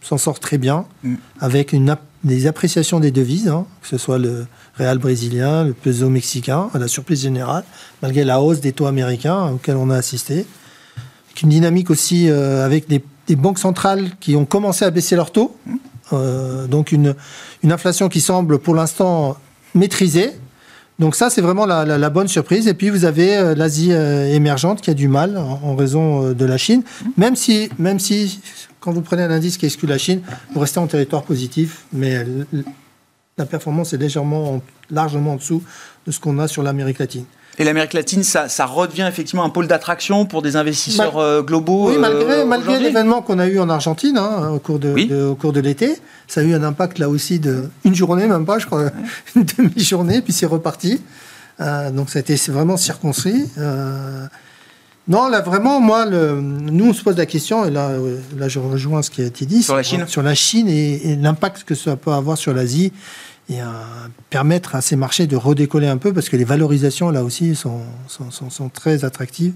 s'en 0.00 0.18
sort 0.18 0.40
très 0.40 0.58
bien, 0.58 0.84
mm. 1.02 1.14
avec 1.40 1.72
une, 1.72 1.96
des 2.24 2.46
appréciations 2.46 3.00
des 3.00 3.10
devises, 3.10 3.48
hein, 3.48 3.66
que 3.82 3.88
ce 3.88 3.98
soit 3.98 4.18
le 4.18 4.46
réal 4.76 4.98
brésilien, 4.98 5.64
le 5.64 5.72
peso 5.72 6.08
mexicain, 6.08 6.68
à 6.72 6.78
la 6.78 6.88
surprise 6.88 7.22
générale, 7.22 7.64
malgré 8.00 8.24
la 8.24 8.40
hausse 8.40 8.60
des 8.60 8.72
taux 8.72 8.86
américains 8.86 9.50
auxquels 9.50 9.76
on 9.76 9.90
a 9.90 9.96
assisté. 9.96 10.46
Une 11.42 11.48
dynamique 11.48 11.90
aussi 11.90 12.28
euh, 12.28 12.64
avec 12.64 12.88
des, 12.88 13.02
banques 13.34 13.58
centrales 13.58 14.10
qui 14.20 14.36
ont 14.36 14.44
commencé 14.44 14.84
à 14.84 14.90
baisser 14.90 15.16
leurs 15.16 15.32
taux. 15.32 15.56
Euh, 16.12 16.66
donc 16.68 16.92
une 16.92 17.14
inflation 17.64 18.08
qui 18.08 18.20
semble 18.20 18.58
pour 18.58 18.74
l'instant 18.74 19.36
maîtrisée. 19.74 20.32
Donc 20.98 21.16
ça, 21.16 21.30
c'est 21.30 21.40
vraiment 21.40 21.66
la, 21.66 22.10
bonne 22.10 22.28
surprise. 22.28 22.68
Et 22.68 22.74
puis 22.74 22.90
vous 22.90 23.04
avez 23.04 23.36
euh, 23.36 23.54
l'Asie 23.54 23.92
euh, 23.92 24.26
émergente 24.32 24.80
qui 24.80 24.90
a 24.90 24.94
du 24.94 25.08
mal 25.08 25.36
en, 25.38 25.74
raison 25.74 26.32
de 26.32 26.44
la 26.44 26.58
Chine, 26.58 26.82
même 27.16 27.34
si, 27.34 27.70
même 27.78 27.98
si 27.98 28.40
quand 28.80 28.92
vous 28.92 29.00
prenez 29.00 29.22
un 29.22 29.30
indice 29.30 29.56
qui 29.56 29.66
exclut 29.66 29.88
la 29.88 29.98
Chine, 29.98 30.22
vous 30.52 30.60
restez 30.60 30.78
en 30.78 30.86
territoire 30.86 31.22
positif, 31.22 31.84
mais 31.92 32.26
la 33.38 33.46
performance 33.46 33.92
est 33.92 33.98
légèrement, 33.98 34.60
largement 34.90 35.32
en 35.32 35.36
dessous 35.36 35.62
de 36.06 36.12
ce 36.12 36.20
qu'on 36.20 36.38
a 36.38 36.48
sur 36.48 36.62
l'Amérique 36.62 36.98
latine. 36.98 37.24
Et 37.58 37.64
l'Amérique 37.64 37.92
latine, 37.92 38.22
ça, 38.22 38.66
redevient 38.66 39.06
effectivement 39.06 39.44
un 39.44 39.50
pôle 39.50 39.66
d'attraction 39.66 40.24
pour 40.24 40.40
des 40.40 40.56
investisseurs 40.56 41.18
euh, 41.18 41.42
globaux 41.42 41.90
Oui, 41.90 41.98
malgré, 41.98 42.40
euh, 42.40 42.78
l'événement 42.78 43.20
qu'on 43.20 43.38
a 43.38 43.46
eu 43.46 43.58
en 43.58 43.68
Argentine 43.68 44.16
hein, 44.16 44.50
au 44.54 44.58
cours 44.58 44.78
de, 44.78 45.26
au 45.26 45.34
cours 45.34 45.52
de 45.52 45.60
l'été, 45.60 45.98
ça 46.26 46.40
a 46.40 46.44
eu 46.44 46.54
un 46.54 46.62
impact 46.62 46.98
là 46.98 47.10
aussi 47.10 47.38
de 47.38 47.68
une 47.84 47.94
journée, 47.94 48.26
même 48.26 48.46
pas, 48.46 48.58
je 48.58 48.66
crois, 48.66 48.90
une 49.36 49.44
demi-journée, 49.44 50.22
puis 50.22 50.32
c'est 50.32 50.46
reparti. 50.46 51.02
Euh, 51.60 51.90
donc 51.90 52.08
ça 52.08 52.18
a 52.18 52.20
été 52.20 52.36
vraiment 52.50 52.78
circonscrit. 52.78 53.50
non, 55.06 55.28
là 55.28 55.42
vraiment, 55.42 55.78
moi, 55.78 56.06
le, 56.06 56.40
nous 56.40 56.86
on 56.86 56.92
se 56.94 57.02
pose 57.02 57.18
la 57.18 57.26
question, 57.26 57.66
et 57.66 57.70
là, 57.70 57.90
là 58.38 58.48
je 58.48 58.60
rejoins 58.60 59.02
ce 59.02 59.10
qui 59.10 59.20
a 59.20 59.26
été 59.26 59.44
dit. 59.44 59.62
Sur 59.62 59.76
la 59.76 59.82
Chine 59.82 60.06
Sur 60.08 60.22
la 60.22 60.34
Chine 60.34 60.68
et 60.70 61.18
l'impact 61.20 61.64
que 61.64 61.74
ça 61.74 61.96
peut 61.96 62.12
avoir 62.12 62.38
sur 62.38 62.54
l'Asie 62.54 62.92
et 63.48 63.58
permettre 64.30 64.74
à 64.74 64.80
ces 64.80 64.96
marchés 64.96 65.26
de 65.26 65.36
redécoller 65.36 65.88
un 65.88 65.98
peu 65.98 66.12
parce 66.12 66.28
que 66.28 66.36
les 66.36 66.44
valorisations 66.44 67.10
là 67.10 67.24
aussi 67.24 67.54
sont, 67.54 67.80
sont, 68.08 68.30
sont, 68.30 68.68
très 68.68 69.04
attractives. 69.04 69.52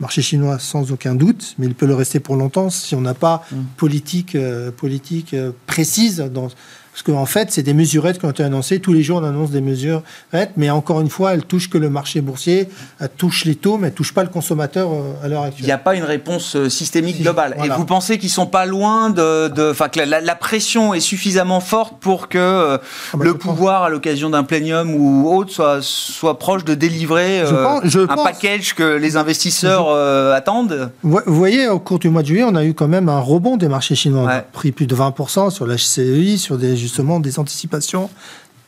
Marché 0.00 0.20
chinois 0.20 0.58
sans 0.58 0.92
aucun 0.92 1.14
doute, 1.14 1.54
mais 1.58 1.66
il 1.66 1.74
peut 1.74 1.86
le 1.86 1.94
rester 1.94 2.20
pour 2.20 2.36
longtemps 2.36 2.68
si 2.68 2.94
on 2.94 3.00
n'a 3.00 3.14
pas 3.14 3.46
mmh. 3.50 3.56
politique, 3.76 4.34
euh, 4.34 4.70
politique 4.70 5.32
euh, 5.32 5.52
précise 5.66 6.18
dans, 6.18 6.48
parce 6.96 7.14
qu'en 7.14 7.26
fait, 7.26 7.52
c'est 7.52 7.62
des 7.62 7.74
mesurettes 7.74 8.18
qui 8.18 8.24
ont 8.24 8.30
été 8.30 8.42
annoncées. 8.42 8.80
Tous 8.80 8.94
les 8.94 9.02
jours, 9.02 9.18
on 9.18 9.24
annonce 9.24 9.50
des 9.50 9.60
mesurettes, 9.60 10.52
mais 10.56 10.70
encore 10.70 11.02
une 11.02 11.10
fois, 11.10 11.34
elles 11.34 11.44
touchent 11.44 11.68
que 11.68 11.76
le 11.76 11.90
marché 11.90 12.22
boursier, 12.22 12.70
elles 12.98 13.10
touchent 13.10 13.44
les 13.44 13.54
taux, 13.54 13.76
mais 13.76 13.88
elles 13.88 13.92
ne 13.92 13.96
touchent 13.96 14.14
pas 14.14 14.22
le 14.22 14.30
consommateur 14.30 14.88
euh, 14.90 15.12
à 15.22 15.28
l'heure 15.28 15.42
actuelle. 15.42 15.64
Il 15.64 15.66
n'y 15.66 15.72
a 15.72 15.78
pas 15.78 15.94
une 15.94 16.04
réponse 16.04 16.56
euh, 16.56 16.70
systémique 16.70 17.20
globale. 17.20 17.54
Et 17.62 17.68
vous 17.68 17.84
pensez 17.84 18.16
qu'ils 18.16 18.30
sont 18.30 18.46
pas 18.46 18.64
loin 18.64 19.10
de. 19.10 19.70
Enfin, 19.70 19.90
que 19.90 20.00
la, 20.00 20.34
pression 20.36 20.94
est 20.94 21.00
suffisamment 21.00 21.60
forte 21.60 21.96
pour 22.00 22.28
que 22.28 22.38
euh, 22.38 22.78
ah 23.12 23.16
bah, 23.18 23.24
le 23.26 23.34
pouvoir, 23.34 23.82
à 23.82 23.90
l'occasion 23.90 24.30
d'un 24.30 24.44
plénium 24.44 24.94
ou 24.94 25.30
autre, 25.30 25.52
soit, 25.52 25.82
soit 25.82 26.38
proche 26.38 26.64
de 26.64 26.72
délivrer 26.72 27.42
un 27.42 28.16
package 28.24 28.74
que 28.74 28.96
les 28.96 29.18
investisseurs 29.18 29.90
attendent? 30.32 30.90
Vous 31.02 31.20
voyez, 31.26 31.68
au 31.68 31.78
cours 31.78 31.98
du 31.98 32.08
mois 32.08 32.22
de 32.22 32.28
juillet, 32.28 32.44
on 32.44 32.54
a 32.54 32.64
eu 32.64 32.72
quand 32.72 32.88
même 32.88 33.10
un 33.10 33.20
rebond 33.20 33.58
des 33.58 33.68
marchés 33.68 33.96
chinois. 33.96 34.22
On 34.22 34.28
a 34.28 34.40
pris 34.40 34.72
plus 34.72 34.86
de 34.86 34.96
20% 34.96 35.50
sur 35.50 35.66
la 35.66 35.74
HCEI, 35.74 36.38
sur 36.38 36.56
des 36.56 36.85
justement 36.86 37.20
des 37.20 37.38
anticipations 37.38 38.08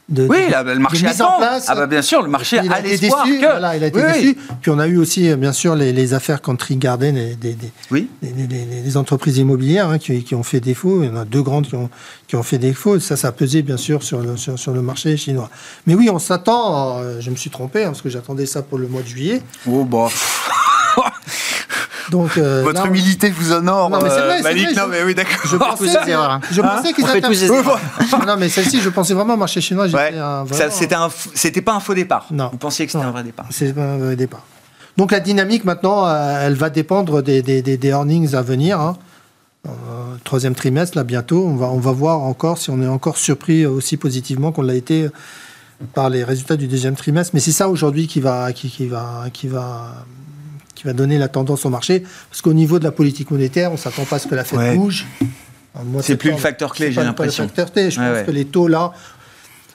de, 0.09 0.26
oui, 0.26 0.38
le 0.48 0.78
marché 0.78 1.07
attend. 1.07 1.35
En 1.35 1.38
place. 1.38 1.66
Ah 1.68 1.74
bah 1.74 1.87
bien 1.87 2.00
sûr, 2.00 2.22
le 2.22 2.31
marché 2.31 2.59
il 2.64 2.72
a, 2.72 2.81
l'espoir 2.81 3.26
que... 3.26 3.40
Voilà, 3.40 3.76
il 3.76 3.85
a 3.85 3.88
été 3.88 4.00
déçu. 4.00 4.38
Puis 4.62 4.70
on 4.70 4.78
a 4.78 4.87
eu 4.87 4.96
aussi, 4.96 5.35
bien 5.37 5.52
sûr, 5.52 5.74
les, 5.74 6.14
affaires 6.14 6.40
Country 6.40 6.76
Garden 6.76 7.14
et 7.18 7.35
des, 7.35 7.52
des, 7.52 7.70
oui. 7.90 8.09
des, 8.22 8.96
entreprises 8.96 9.37
immobilières 9.37 9.90
hein, 9.90 9.98
qui, 9.98 10.24
qui, 10.24 10.35
ont 10.35 10.42
fait 10.42 10.61
défaut. 10.61 11.02
Il 11.02 11.11
y 11.11 11.12
en 11.12 11.16
a 11.16 11.26
deux 11.26 11.42
grandes 11.42 11.66
qui 11.66 11.74
ont, 11.74 11.90
qui 12.26 12.37
ont 12.37 12.42
fait 12.42 12.57
défaut. 12.57 12.98
Ça, 13.00 13.16
ça 13.16 13.28
a 13.28 13.33
pesé, 13.33 13.61
bien 13.61 13.76
sûr, 13.76 14.02
sur 14.02 14.20
le, 14.20 14.38
sur, 14.38 14.59
sur 14.59 14.72
le 14.72 14.81
marché 14.81 15.14
chinois. 15.18 15.50
Mais 15.87 15.94
oui, 15.94 16.09
on 16.11 16.18
s'attend... 16.18 17.00
Euh, 17.00 17.20
je 17.20 17.31
me 17.31 17.37
suis 17.37 17.50
trompé, 17.50 17.85
hein, 17.85 17.88
parce 17.88 18.00
que 18.00 18.09
j'attendais 18.09 18.46
ça 18.46 18.62
pour 18.62 18.78
le 18.78 18.88
mois 18.88 19.02
de 19.02 19.09
juillet. 19.09 19.42
Oh, 19.66 19.85
bah... 19.85 20.09
Donc, 22.10 22.38
euh, 22.38 22.62
Votre 22.62 22.86
humilité 22.86 23.30
vous 23.30 23.52
honore, 23.52 23.90
non, 23.90 23.98
mais 24.02 24.10
c'est 24.10 24.20
vrai, 24.20 24.42
Malik. 24.42 24.76
Non, 24.76 24.86
mais 24.88 25.02
oui, 25.02 25.14
d'accord. 25.14 25.40
Je 25.44 25.56
pensais, 25.56 25.86
je 26.50 26.60
pensais 26.60 26.92
qu'ils 26.92 27.44
étaient. 27.44 28.26
non, 28.26 28.36
mais 28.38 28.48
celle-ci, 28.48 28.80
je 28.80 28.88
pensais 28.88 29.14
vraiment 29.14 29.34
au 29.34 29.38
marché 29.38 29.60
chinois. 29.60 29.86
Ouais. 29.86 30.14
C'était 30.70 30.94
un, 30.94 31.08
c'était 31.34 31.62
pas 31.62 31.74
un 31.74 31.80
faux 31.80 31.94
départ. 31.94 32.26
Non. 32.30 32.48
Vous 32.52 32.58
pensiez 32.58 32.86
que 32.86 32.92
c'était 32.92 33.04
un 33.04 33.10
vrai 33.10 33.24
départ. 33.24 33.46
C'est 33.50 33.74
pas 33.74 33.82
un 33.82 33.98
vrai 33.98 34.16
départ. 34.16 34.42
Donc 34.96 35.12
la 35.12 35.20
dynamique 35.20 35.64
maintenant, 35.64 36.08
elle 36.40 36.54
va 36.54 36.70
dépendre 36.70 37.22
des, 37.22 37.42
des, 37.42 37.88
earnings 37.88 38.34
à 38.34 38.42
venir. 38.42 38.80
Hein. 38.80 38.96
troisième 40.24 40.54
trimestre, 40.54 40.96
là 40.96 41.04
bientôt, 41.04 41.46
on 41.46 41.54
va, 41.54 41.66
on 41.66 41.78
va 41.78 41.92
voir 41.92 42.20
encore 42.22 42.58
si 42.58 42.70
on 42.70 42.82
est 42.82 42.88
encore 42.88 43.16
surpris 43.16 43.64
aussi 43.64 43.96
positivement 43.96 44.50
qu'on 44.50 44.62
l'a 44.62 44.74
été 44.74 45.08
par 45.94 46.10
les 46.10 46.24
résultats 46.24 46.56
du 46.56 46.66
deuxième 46.66 46.96
trimestre. 46.96 47.30
Mais 47.34 47.40
c'est 47.40 47.52
ça 47.52 47.68
aujourd'hui 47.68 48.06
qui 48.06 48.20
va, 48.20 48.52
qui, 48.52 48.68
qui, 48.68 48.86
va, 48.86 49.24
qui, 49.32 49.48
va, 49.48 50.04
qui 50.78 50.84
va 50.84 50.92
donner 50.92 51.18
la 51.18 51.28
tendance 51.28 51.66
au 51.66 51.70
marché. 51.70 52.04
Parce 52.30 52.40
qu'au 52.40 52.52
niveau 52.52 52.78
de 52.78 52.84
la 52.84 52.92
politique 52.92 53.30
monétaire, 53.32 53.70
on 53.70 53.74
ne 53.74 53.78
s'attend 53.78 54.04
pas 54.04 54.16
à 54.16 54.18
ce 54.20 54.28
que 54.28 54.34
la 54.36 54.44
Fed 54.44 54.76
bouge. 54.76 55.06
C'est 56.00 56.16
plus 56.16 56.30
le 56.30 56.36
facteur 56.36 56.72
clé, 56.72 56.92
j'ai 56.92 57.02
l'impression. 57.02 57.48
Je 57.54 57.62
pense 57.62 58.26
que 58.26 58.30
les 58.30 58.44
taux 58.44 58.68
là, 58.68 58.92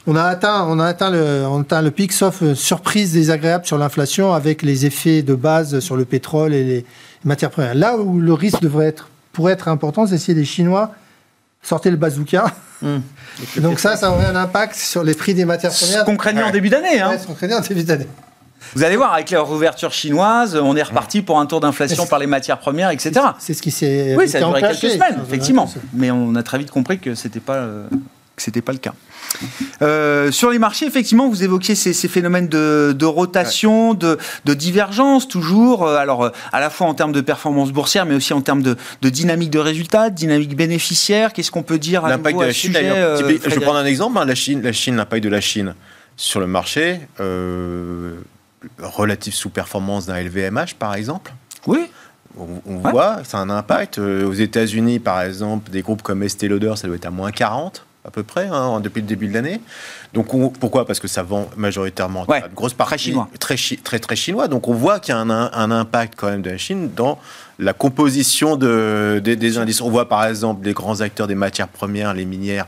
on 0.07 0.15
a 0.15 0.23
atteint, 0.23 0.65
on 0.67 0.79
a 0.79 0.85
atteint 0.85 1.09
le, 1.09 1.45
on 1.47 1.59
a 1.59 1.61
atteint 1.61 1.81
le 1.81 1.91
pic, 1.91 2.11
sauf 2.11 2.41
euh, 2.41 2.55
surprise 2.55 3.13
désagréable 3.13 3.65
sur 3.65 3.77
l'inflation 3.77 4.33
avec 4.33 4.61
les 4.61 4.85
effets 4.85 5.21
de 5.21 5.33
base 5.33 5.79
sur 5.79 5.95
le 5.95 6.03
pétrole 6.03 6.53
et 6.53 6.63
les 6.63 6.85
matières 7.23 7.51
premières. 7.51 7.75
Là 7.75 7.97
où 7.97 8.19
le 8.19 8.33
risque 8.33 8.59
devrait 8.61 8.87
être, 8.87 9.09
pourrait 9.31 9.53
être 9.53 9.67
important, 9.67 10.05
c'est 10.07 10.17
si 10.17 10.33
les 10.33 10.45
Chinois 10.45 10.91
sortaient 11.61 11.91
le 11.91 11.97
bazooka. 11.97 12.45
Hmm. 12.81 12.99
Donc 13.57 13.79
ça, 13.79 13.95
ça 13.95 14.11
aurait 14.11 14.25
un 14.25 14.35
impact 14.35 14.75
sur 14.75 15.05
les 15.05 15.13
prix 15.13 15.33
des 15.33 15.45
matières 15.45 15.71
premières. 15.71 16.01
Ce 16.01 16.05
qu'on 16.05 16.17
craignait 16.17 16.43
en 16.43 16.51
début 16.51 16.69
d'année. 16.69 16.99
Hein. 16.99 17.17
ce 17.17 17.25
qu'on 17.25 17.33
craignait 17.33 17.55
en 17.55 17.61
début 17.61 17.83
d'année. 17.83 18.07
Vous 18.75 18.83
allez 18.83 18.97
voir, 18.97 19.13
avec 19.13 19.29
les 19.29 19.38
rouvertures 19.38 19.93
chinoises, 19.93 20.55
on 20.55 20.75
est 20.75 20.83
reparti 20.83 21.21
pour 21.21 21.39
un 21.39 21.45
tour 21.45 21.59
d'inflation 21.59 22.05
par 22.05 22.19
les 22.19 22.27
matières 22.27 22.59
premières, 22.59 22.89
etc. 22.89 23.13
C'est 23.39 23.53
ce 23.53 23.62
qui 23.62 23.71
s'est. 23.71 24.15
Oui, 24.17 24.27
ça 24.27 24.39
a 24.39 24.41
duré 24.41 24.62
quelques 24.62 24.91
semaines, 24.91 25.19
effectivement. 25.25 25.71
Mais 25.93 26.12
on 26.12 26.36
a 26.36 26.43
très 26.43 26.57
vite 26.57 26.71
compris 26.71 26.99
que 26.99 27.15
c'était 27.15 27.39
pas. 27.39 27.55
Euh, 27.55 27.88
c'était 28.36 28.62
pas 28.62 28.71
le 28.71 28.79
cas. 28.79 28.93
Euh, 29.83 30.31
sur 30.31 30.49
les 30.49 30.57
marchés, 30.57 30.88
effectivement, 30.88 31.29
vous 31.29 31.43
évoquiez 31.43 31.75
ces, 31.75 31.93
phénomènes 32.07 32.47
de, 32.47 33.05
rotation, 33.05 33.93
de, 33.93 34.17
divergence, 34.45 35.27
toujours, 35.27 35.86
euh, 35.86 35.97
alors 35.97 36.31
à 36.51 36.59
la 36.59 36.71
fois 36.71 36.88
en 36.88 36.95
termes 36.95 37.12
de 37.12 37.21
performance 37.21 37.71
boursière, 37.71 38.07
mais 38.07 38.15
aussi 38.15 38.33
en 38.33 38.41
termes 38.41 38.63
de, 38.63 38.75
dynamique 39.03 39.51
de 39.51 39.59
résultats, 39.59 40.09
de 40.09 40.15
dynamique 40.15 40.55
bénéficiaire. 40.55 41.31
Qu'est-ce 41.31 41.51
qu'on 41.51 41.63
peut 41.63 41.77
dire 41.77 42.05
à 42.05 42.09
L'impact 42.09 42.39
de 42.39 42.45
la 42.45 42.53
Chine, 42.53 42.73
je 42.73 43.23
vais 43.23 43.59
prendre 43.59 43.77
un 43.77 43.86
exemple. 43.86 44.17
Hein, 44.17 44.25
la 44.25 44.36
Chine, 44.36 44.62
la 44.63 44.73
Chine, 44.73 44.95
l'impact 44.95 45.23
de 45.23 45.29
la 45.29 45.41
Chine 45.41 45.75
sur 46.17 46.39
le 46.39 46.47
marché 46.47 47.01
relative 48.80 49.34
sous-performance 49.34 50.06
d'un 50.06 50.21
LVMH, 50.21 50.76
par 50.80 50.95
exemple. 50.95 51.34
Oui. 51.67 51.89
On, 52.36 52.78
voit, 52.80 53.23
ça 53.23 53.38
a 53.38 53.41
un 53.41 53.49
impact. 53.52 53.99
Euh, 53.99 54.26
aux 54.26 54.34
États-Unis, 54.34 54.97
par 54.99 55.21
exemple, 55.21 55.69
des 55.69 55.84
groupes 55.84 56.02
comme 56.02 56.23
Estée 56.23 56.47
Lauder, 56.47 56.73
ça 56.76 56.88
doit 56.88 56.95
être 56.95 57.06
à 57.06 57.12
moins 57.12 57.32
40 57.32 57.86
à 58.06 58.12
peu 58.12 58.23
près 58.23 58.47
hein, 58.47 58.80
depuis 58.82 59.02
le 59.02 59.08
début 59.08 59.28
de 59.28 59.34
l'année. 59.34 59.62
Donc 60.13 60.28
pourquoi? 60.60 60.86
Parce 60.86 60.99
que 60.99 61.08
ça 61.08 61.23
vend 61.23 61.49
majoritairement 61.56 62.26
ouais, 62.28 62.39
une 62.39 62.54
grosse 62.54 62.73
partie 62.73 62.89
très 62.89 62.97
chinois. 62.97 63.30
Très, 63.39 63.56
très, 63.84 63.99
très 63.99 64.15
chinois. 64.15 64.47
Donc 64.47 64.67
on 64.67 64.73
voit 64.73 64.99
qu'il 64.99 65.13
y 65.13 65.17
a 65.17 65.21
un, 65.21 65.30
un, 65.30 65.71
impact 65.71 66.15
quand 66.17 66.30
même 66.30 66.41
de 66.41 66.49
la 66.49 66.58
Chine 66.58 66.91
dans 66.93 67.17
la 67.60 67.73
composition 67.73 68.56
de, 68.58 69.21
des, 69.23 69.36
des 69.36 69.58
indices. 69.58 69.82
On 69.82 69.89
voit 69.89 70.10
par 70.10 70.26
exemple 70.26 70.65
les 70.65 70.73
grands 70.73 71.02
acteurs 71.02 71.28
des 71.28 71.36
matières 71.36 71.69
premières, 71.69 72.13
les 72.13 72.26
minières, 72.26 72.67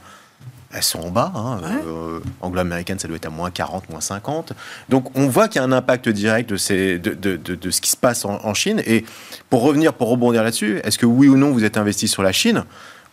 elles 0.75 0.83
sont 0.83 0.99
en 0.99 1.09
bas. 1.09 1.31
Hein. 1.33 1.59
Euh, 1.63 2.19
anglo-américaine, 2.41 2.99
ça 2.99 3.07
doit 3.07 3.17
être 3.17 3.25
à 3.25 3.29
moins 3.29 3.49
40, 3.49 3.89
moins 3.89 4.01
50. 4.01 4.53
Donc 4.89 5.17
on 5.17 5.27
voit 5.27 5.47
qu'il 5.47 5.61
y 5.61 5.63
a 5.63 5.67
un 5.67 5.71
impact 5.71 6.09
direct 6.09 6.49
de, 6.49 6.57
ces, 6.57 6.99
de, 6.99 7.13
de, 7.13 7.37
de, 7.37 7.71
ce 7.71 7.81
qui 7.81 7.89
se 7.89 7.97
passe 7.97 8.25
en, 8.25 8.53
Chine. 8.53 8.81
Et 8.85 9.05
pour 9.49 9.61
revenir, 9.61 9.93
pour 9.93 10.09
rebondir 10.09 10.43
là-dessus, 10.43 10.79
est-ce 10.83 10.97
que 10.97 11.05
oui 11.05 11.27
ou 11.27 11.37
non 11.37 11.51
vous 11.51 11.63
êtes 11.63 11.77
investi 11.77 12.07
sur 12.07 12.23
la 12.23 12.31
Chine? 12.31 12.63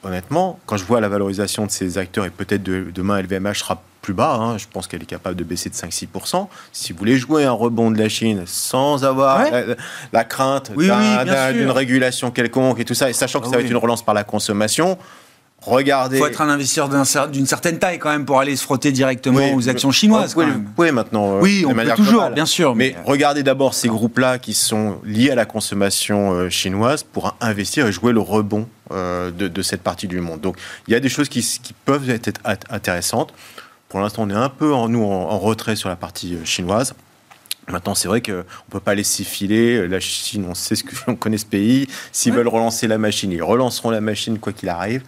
Honnêtement, 0.04 0.58
quand 0.66 0.76
je 0.76 0.84
vois 0.84 1.00
la 1.00 1.08
valorisation 1.08 1.64
de 1.64 1.70
ces 1.70 1.98
acteurs 1.98 2.24
et 2.24 2.30
peut-être 2.30 2.62
demain 2.62 3.22
LVMH 3.22 3.54
sera 3.54 3.82
plus 4.02 4.14
bas, 4.14 4.34
hein, 4.34 4.58
je 4.58 4.66
pense 4.70 4.88
qu'elle 4.88 5.02
est 5.02 5.06
capable 5.06 5.36
de 5.36 5.44
baisser 5.44 5.70
de 5.70 5.76
5-6%. 5.76 6.48
Si 6.72 6.92
vous 6.92 6.98
voulez 6.98 7.16
jouer 7.16 7.44
un 7.44 7.52
rebond 7.52 7.92
de 7.92 7.98
la 7.98 8.08
Chine 8.08 8.42
sans 8.46 9.04
avoir 9.04 9.44
la, 10.12 10.24
crainte 10.24 10.72
d'une 10.72 11.70
régulation 11.70 12.32
quelconque 12.32 12.80
et 12.80 12.84
tout 12.84 12.94
ça, 12.94 13.08
et 13.08 13.12
sachant 13.12 13.40
que 13.40 13.46
ça 13.46 13.56
va 13.56 13.62
être 13.62 13.70
une 13.70 13.76
relance 13.76 14.04
par 14.04 14.14
la 14.14 14.24
consommation, 14.24 14.98
Regardez. 15.62 16.16
Il 16.16 16.20
faut 16.20 16.26
être 16.26 16.40
un 16.40 16.48
investisseur 16.48 16.88
d'une 17.28 17.46
certaine 17.46 17.78
taille 17.78 17.98
quand 17.98 18.10
même 18.10 18.24
pour 18.24 18.40
aller 18.40 18.56
se 18.56 18.64
frotter 18.64 18.90
directement 18.92 19.54
aux 19.54 19.68
actions 19.68 19.90
chinoises. 19.90 20.34
Oui, 20.76 20.92
maintenant. 20.92 21.36
Euh, 21.36 21.40
oui, 21.40 21.64
on 21.66 21.74
peut 21.74 21.94
toujours, 21.96 22.30
bien 22.30 22.46
sûr. 22.46 22.74
Mais, 22.74 22.96
regardez 23.04 23.42
d'abord 23.42 23.74
ces 23.74 23.88
groupes-là 23.88 24.38
qui 24.38 24.54
sont 24.54 24.98
liés 25.04 25.30
à 25.30 25.34
la 25.34 25.44
consommation 25.44 26.32
euh, 26.32 26.48
chinoise 26.50 27.02
pour 27.02 27.36
investir 27.40 27.86
et 27.86 27.92
jouer 27.92 28.12
le 28.12 28.20
rebond 28.20 28.68
euh, 28.92 29.30
de, 29.30 29.62
cette 29.62 29.82
partie 29.82 30.08
du 30.08 30.20
monde. 30.20 30.40
Donc 30.40 30.56
il 30.88 30.92
y 30.92 30.96
a 30.96 31.00
des 31.00 31.08
choses 31.08 31.28
qui, 31.28 31.42
peuvent 31.84 32.10
être 32.10 32.40
intéressantes. 32.70 33.32
Pour 33.88 34.00
l'instant, 34.00 34.22
on 34.22 34.30
est 34.30 34.34
un 34.34 34.48
peu 34.48 34.72
en, 34.72 34.88
nous 34.88 35.04
en 35.04 35.38
retrait 35.38 35.76
sur 35.76 35.88
la 35.88 35.96
partie 35.96 36.38
chinoise. 36.44 36.94
Maintenant, 37.68 37.94
c'est 37.94 38.08
vrai 38.08 38.20
qu'on 38.20 38.32
ne 38.32 38.42
peut 38.70 38.80
pas 38.80 38.94
laisser 38.94 39.22
filer. 39.22 39.86
La 39.86 40.00
Chine, 40.00 40.46
on 40.48 40.54
sait 40.54 40.74
ce 40.74 40.82
que 40.82 40.94
on 41.06 41.14
connaît 41.14 41.38
ce 41.38 41.46
pays. 41.46 41.86
S'ils 42.10 42.32
veulent 42.32 42.48
relancer 42.48 42.88
la 42.88 42.98
machine, 42.98 43.30
ils 43.30 43.42
relanceront 43.42 43.90
la 43.90 44.00
machine 44.00 44.38
quoi 44.38 44.52
qu'il 44.52 44.68
arrive. 44.68 45.02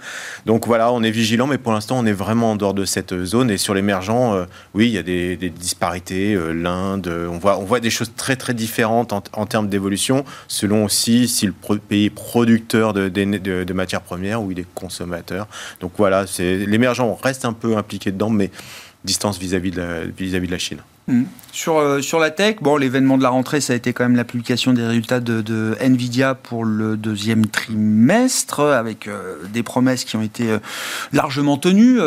Donc 0.47 0.67
voilà, 0.67 0.93
on 0.93 1.03
est 1.03 1.11
vigilant, 1.11 1.49
mais 1.49 1.59
pour 1.59 1.73
l'instant, 1.73 1.99
on 1.99 2.07
est 2.07 2.13
vraiment 2.13 2.53
en 2.53 2.57
dehors 2.57 2.75
de 2.75 2.85
cette 2.85 3.25
zone. 3.25 3.51
Et 3.51 3.59
sur 3.59 3.75
l'émergent, 3.75 4.35
euh, 4.35 4.45
oui, 4.73 4.87
il 4.87 4.93
y 4.93 4.99
a 4.99 5.03
des, 5.03 5.37
disparités. 5.37 6.35
Euh, 6.35 6.53
L'Inde, 6.53 7.13
on 7.31 7.39
voit, 7.39 7.59
on 7.59 7.65
voit 7.65 7.81
des 7.81 7.91
choses 7.91 8.13
très 8.17 8.37
très 8.37 8.55
différentes 8.55 9.13
en, 9.13 9.47
termes 9.47 9.69
d'évolution, 9.69 10.25
selon 10.47 10.85
aussi 10.85 11.29
si 11.29 11.47
le 11.47 11.53
pays 11.53 12.07
est 12.07 12.11
producteur 12.11 12.93
de, 12.93 13.09
de, 13.09 13.73
matières 13.73 14.01
premières 14.01 14.43
ou 14.43 14.53
il 14.53 14.61
est 14.61 14.67
consommateur. 14.75 15.49
Donc 15.81 15.93
voilà, 15.99 16.25
l'émergent 16.39 17.19
reste 17.23 17.45
un 17.45 17.53
peu 17.53 17.77
impliqué 17.77 18.13
dedans, 18.13 18.31
mais 18.31 18.51
distance 19.05 19.39
vis-à-vis 19.39 19.73
de, 19.73 20.13
vis 20.17 20.33
-vis 20.33 20.47
de 20.47 20.51
la 20.53 20.59
Chine. 20.59 20.79
Hmm. 21.07 21.25
Sur, 21.53 21.77
euh, 21.77 22.01
sur 22.01 22.19
la 22.19 22.31
tech, 22.31 22.57
bon, 22.63 22.79
l'événement 22.79 23.19
de 23.19 23.23
la 23.23 23.29
rentrée, 23.29 23.61
ça 23.61 23.75
a 23.75 23.77
été 23.77 23.93
quand 23.93 24.05
même 24.05 24.17
la 24.17 24.25
publication 24.25 24.73
des 24.73 24.87
résultats 24.87 25.21
de, 25.21 25.77
Nvidia 25.79 26.35
pour 26.35 26.65
le 26.65 26.97
deuxième 26.97 27.47
trimestre, 27.47 28.61
avec 28.61 29.07
euh, 29.07 29.37
des 29.53 29.63
promesses 29.63 30.05
qui 30.05 30.17
ont 30.17 30.23
été 30.23 30.51
euh, 30.51 30.59
largement 31.13 31.59
tenues. 31.59 31.99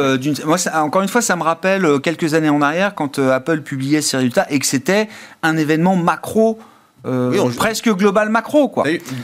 moi, 0.46 0.58
encore 0.74 1.04
une 1.04 1.08
fois, 1.10 1.22
ça 1.22 1.36
me 1.36 1.44
rappelle 1.44 2.00
quelques 2.02 2.34
années 2.34 2.50
en 2.50 2.62
arrière, 2.62 2.96
quand 2.96 3.20
Apple 3.20 3.62
publiait 3.62 4.02
ses 4.02 4.18
résultats 4.18 4.48
et 4.50 4.58
que 4.58 4.66
c'était 4.66 5.08
un 5.44 5.58
événement 5.58 5.96
macro 5.96 6.58
euh, 7.08 7.50
presque 7.56 7.89
global 7.89 8.30
macro, 8.30 8.67
quoi. 8.67 8.84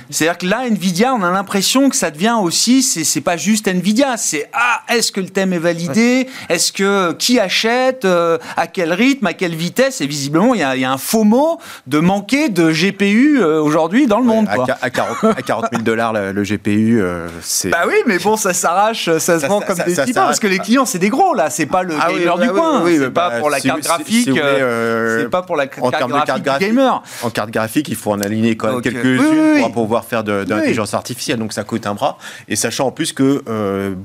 C'est-à-dire 0.10 0.38
que 0.38 0.46
là, 0.46 0.68
Nvidia, 0.68 1.14
on 1.14 1.22
a 1.22 1.32
l'impression 1.32 1.90
que 1.90 1.96
ça 1.96 2.12
devient 2.12 2.36
aussi, 2.42 2.82
c'est 2.82 3.22
pas 3.22 3.38
juste 3.38 3.68
Nvidia, 3.68 4.18
c'est 4.18 4.50
ah, 4.54 4.82
est-ce 4.90 5.12
que 5.12 5.20
le 5.20 5.30
thème 5.30 5.54
est 5.54 5.60
validé? 5.60 6.28
Est-ce 6.50 6.72
que 6.72 7.14
qui 7.14 7.40
achète 7.40 8.06
euh, 8.06 8.38
À 8.58 8.68
quel 8.68 8.94
rythme 8.94 9.28
À 9.28 9.34
quelle 9.34 9.56
vitesse? 9.56 10.02
Et 10.02 10.08
visiblement, 10.08 10.54
il 10.54 10.62
y, 10.62 10.64
a, 10.64 10.92
un 10.92 10.98
faux 10.98 11.24
mot 11.24 11.60
de 11.88 12.00
manquer 12.00 12.50
de 12.50 12.72
GPU 12.72 13.42
euh, 13.42 13.62
aujourd'hui 13.62 14.08
dans 14.08 14.20
le 14.20 14.26
monde. 14.26 14.48
À, 14.82 14.90
40, 14.90 15.66
000 15.72 15.84
dollars 15.84 16.14
le, 16.14 16.44
GPU, 16.44 17.02
c'est. 17.42 17.70
Bah 17.70 17.84
oui, 17.88 17.96
mais 18.06 18.20
bon, 18.20 18.38
ça 18.38 18.54
s'arrache, 18.54 19.10
ça 19.18 19.40
se 19.40 19.46
vend 19.46 19.62
comme 19.62 19.78
des 19.78 19.96
petits 19.96 20.14
parce 20.14 20.40
que 20.40 20.48
les 20.48 20.60
clients, 20.60 20.86
c'est 20.86 21.00
des 21.00 21.10
gros 21.10 21.34
là, 21.34 21.50
c'est 21.50 21.66
pas 21.66 21.84
le 21.84 21.96
ah 22.00 22.12
gamer 22.12 22.38
du 22.38 22.50
coin, 22.50 22.84
c'est 22.88 23.12
pas 23.12 23.32
pour 23.40 23.50
la 23.50 23.60
carte 23.60 23.82
graphique, 23.82 24.30
c'est 24.34 25.30
pas 25.30 25.42
pour 25.42 25.56
la 25.56 25.68
carte 25.68 26.10
graphique 26.10 26.60
gamer. 26.60 27.04
En 27.24 27.30
carte 27.30 27.52
graphique 27.52 27.73
il 27.76 27.96
faut 27.96 28.12
en 28.12 28.22
aligner 28.22 28.56
quand 28.56 28.72
même 28.72 28.82
quelques-unes 28.82 29.62
pour 29.62 29.72
pouvoir 29.72 30.06
faire 30.06 30.24
de, 30.24 30.46
l'intelligence 30.48 30.94
artificielle. 30.94 31.40
Donc 31.40 31.54
ça 31.54 31.64
coûte 31.64 31.88
un 31.88 31.94
bras. 31.94 32.18
Et 32.48 32.56
sachant 32.56 32.88
en 32.88 32.92
plus 32.92 33.14
que 33.14 33.44
euh, 33.48 33.96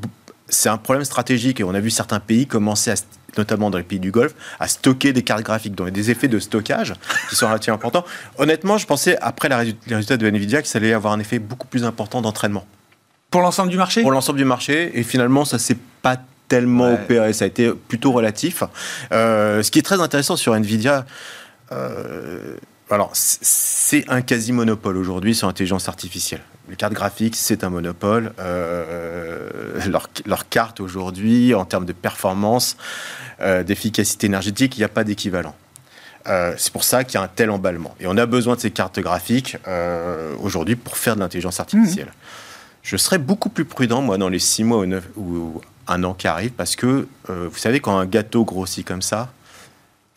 c'est 0.48 0.68
un 0.68 0.78
problème 0.78 1.04
stratégique 1.04 1.60
et 1.60 1.64
on 1.64 1.74
a 1.74 1.80
vu 1.80 1.90
certains 1.90 2.20
pays 2.20 2.46
commencer 2.46 2.90
à 2.90 2.94
notamment 3.36 3.70
dans 3.70 3.78
les 3.78 3.84
pays 3.84 4.00
du 4.00 4.10
Golfe, 4.10 4.34
à 4.58 4.66
stocker 4.66 5.12
des 5.12 5.22
cartes 5.22 5.42
graphiques, 5.42 5.74
donc 5.74 5.90
des 5.90 6.10
effets 6.10 6.28
de 6.28 6.38
stockage 6.38 6.94
qui 7.28 7.36
sont 7.36 7.46
relativement 7.46 7.76
importants. 7.76 8.04
Honnêtement, 8.38 8.78
je 8.78 8.86
pensais, 8.86 9.16
après 9.20 9.48
les 9.48 9.54
résultats 9.94 10.16
de 10.16 10.26
Nvidia, 10.26 10.62
que 10.62 10.66
ça 10.66 10.78
allait 10.78 10.92
avoir 10.92 11.12
un 11.12 11.20
effet 11.20 11.38
beaucoup 11.38 11.68
plus 11.68 11.84
important 11.84 12.20
d'entraînement. 12.20 12.66
Pour 13.30 13.42
l'ensemble 13.42 13.70
du 13.70 13.76
marché? 13.76 14.02
Pour 14.02 14.10
l'ensemble 14.10 14.38
du 14.38 14.44
marché, 14.44 14.90
et 14.94 15.02
finalement, 15.02 15.44
ça 15.44 15.58
s'est 15.58 15.76
pas 16.02 16.16
tellement 16.48 16.94
opéré, 16.94 17.32
ça 17.32 17.44
a 17.44 17.48
été 17.48 17.70
plutôt 17.70 18.10
relatif. 18.10 18.62
Euh, 19.12 19.62
ce 19.62 19.70
qui 19.70 19.78
est 19.78 19.82
très 19.82 20.00
intéressant 20.00 20.36
sur 20.36 20.54
Nvidia, 20.54 21.04
euh, 21.72 22.56
alors, 22.90 23.10
c'est 23.12 24.08
un 24.08 24.22
quasi-monopole 24.22 24.96
aujourd'hui 24.96 25.34
sur 25.34 25.46
l'intelligence 25.46 25.88
artificielle. 25.88 26.40
Les 26.70 26.76
cartes 26.76 26.94
graphiques, 26.94 27.36
c'est 27.36 27.64
un 27.64 27.70
monopole. 27.70 28.32
Euh, 28.38 29.48
leur, 29.86 30.08
leur, 30.26 30.48
carte 30.48 30.80
aujourd'hui, 30.80 31.54
en 31.54 31.64
termes 31.64 31.84
de 31.84 31.92
performance, 31.92 32.76
euh, 33.40 33.62
d'efficacité 33.62 34.26
énergétique, 34.26 34.76
il 34.76 34.80
n'y 34.80 34.84
a 34.84 34.88
pas 34.90 35.04
d'équivalent. 35.04 35.54
Euh, 36.26 36.54
c'est 36.56 36.72
pour 36.72 36.84
ça 36.84 37.04
qu'il 37.04 37.14
y 37.14 37.16
a 37.18 37.22
un 37.22 37.28
tel 37.28 37.50
emballement. 37.50 37.94
Et 38.00 38.06
on 38.06 38.16
a 38.16 38.26
besoin 38.26 38.54
de 38.54 38.60
ces 38.60 38.70
cartes 38.70 39.00
graphiques 39.00 39.56
aujourd'hui 40.42 40.76
pour 40.76 40.96
faire 40.96 41.14
de 41.14 41.20
l'intelligence 41.20 41.60
artificielle. 41.60 42.08
Mmh. 42.08 42.82
Je 42.82 42.96
serais 42.96 43.18
beaucoup 43.18 43.50
plus 43.50 43.64
prudent, 43.66 44.00
moi, 44.00 44.16
dans 44.16 44.28
les 44.28 44.38
six 44.38 44.64
mois 44.64 44.78
ou, 44.78 44.94
ou 45.16 45.60
un 45.86 46.04
an 46.04 46.14
qui 46.14 46.26
arrive, 46.26 46.52
parce 46.52 46.76
que 46.76 47.06
vous 47.28 47.56
savez, 47.56 47.80
quand 47.80 47.98
un 47.98 48.06
gâteau 48.06 48.44
grossit 48.44 48.86
comme 48.86 49.02
ça, 49.02 49.30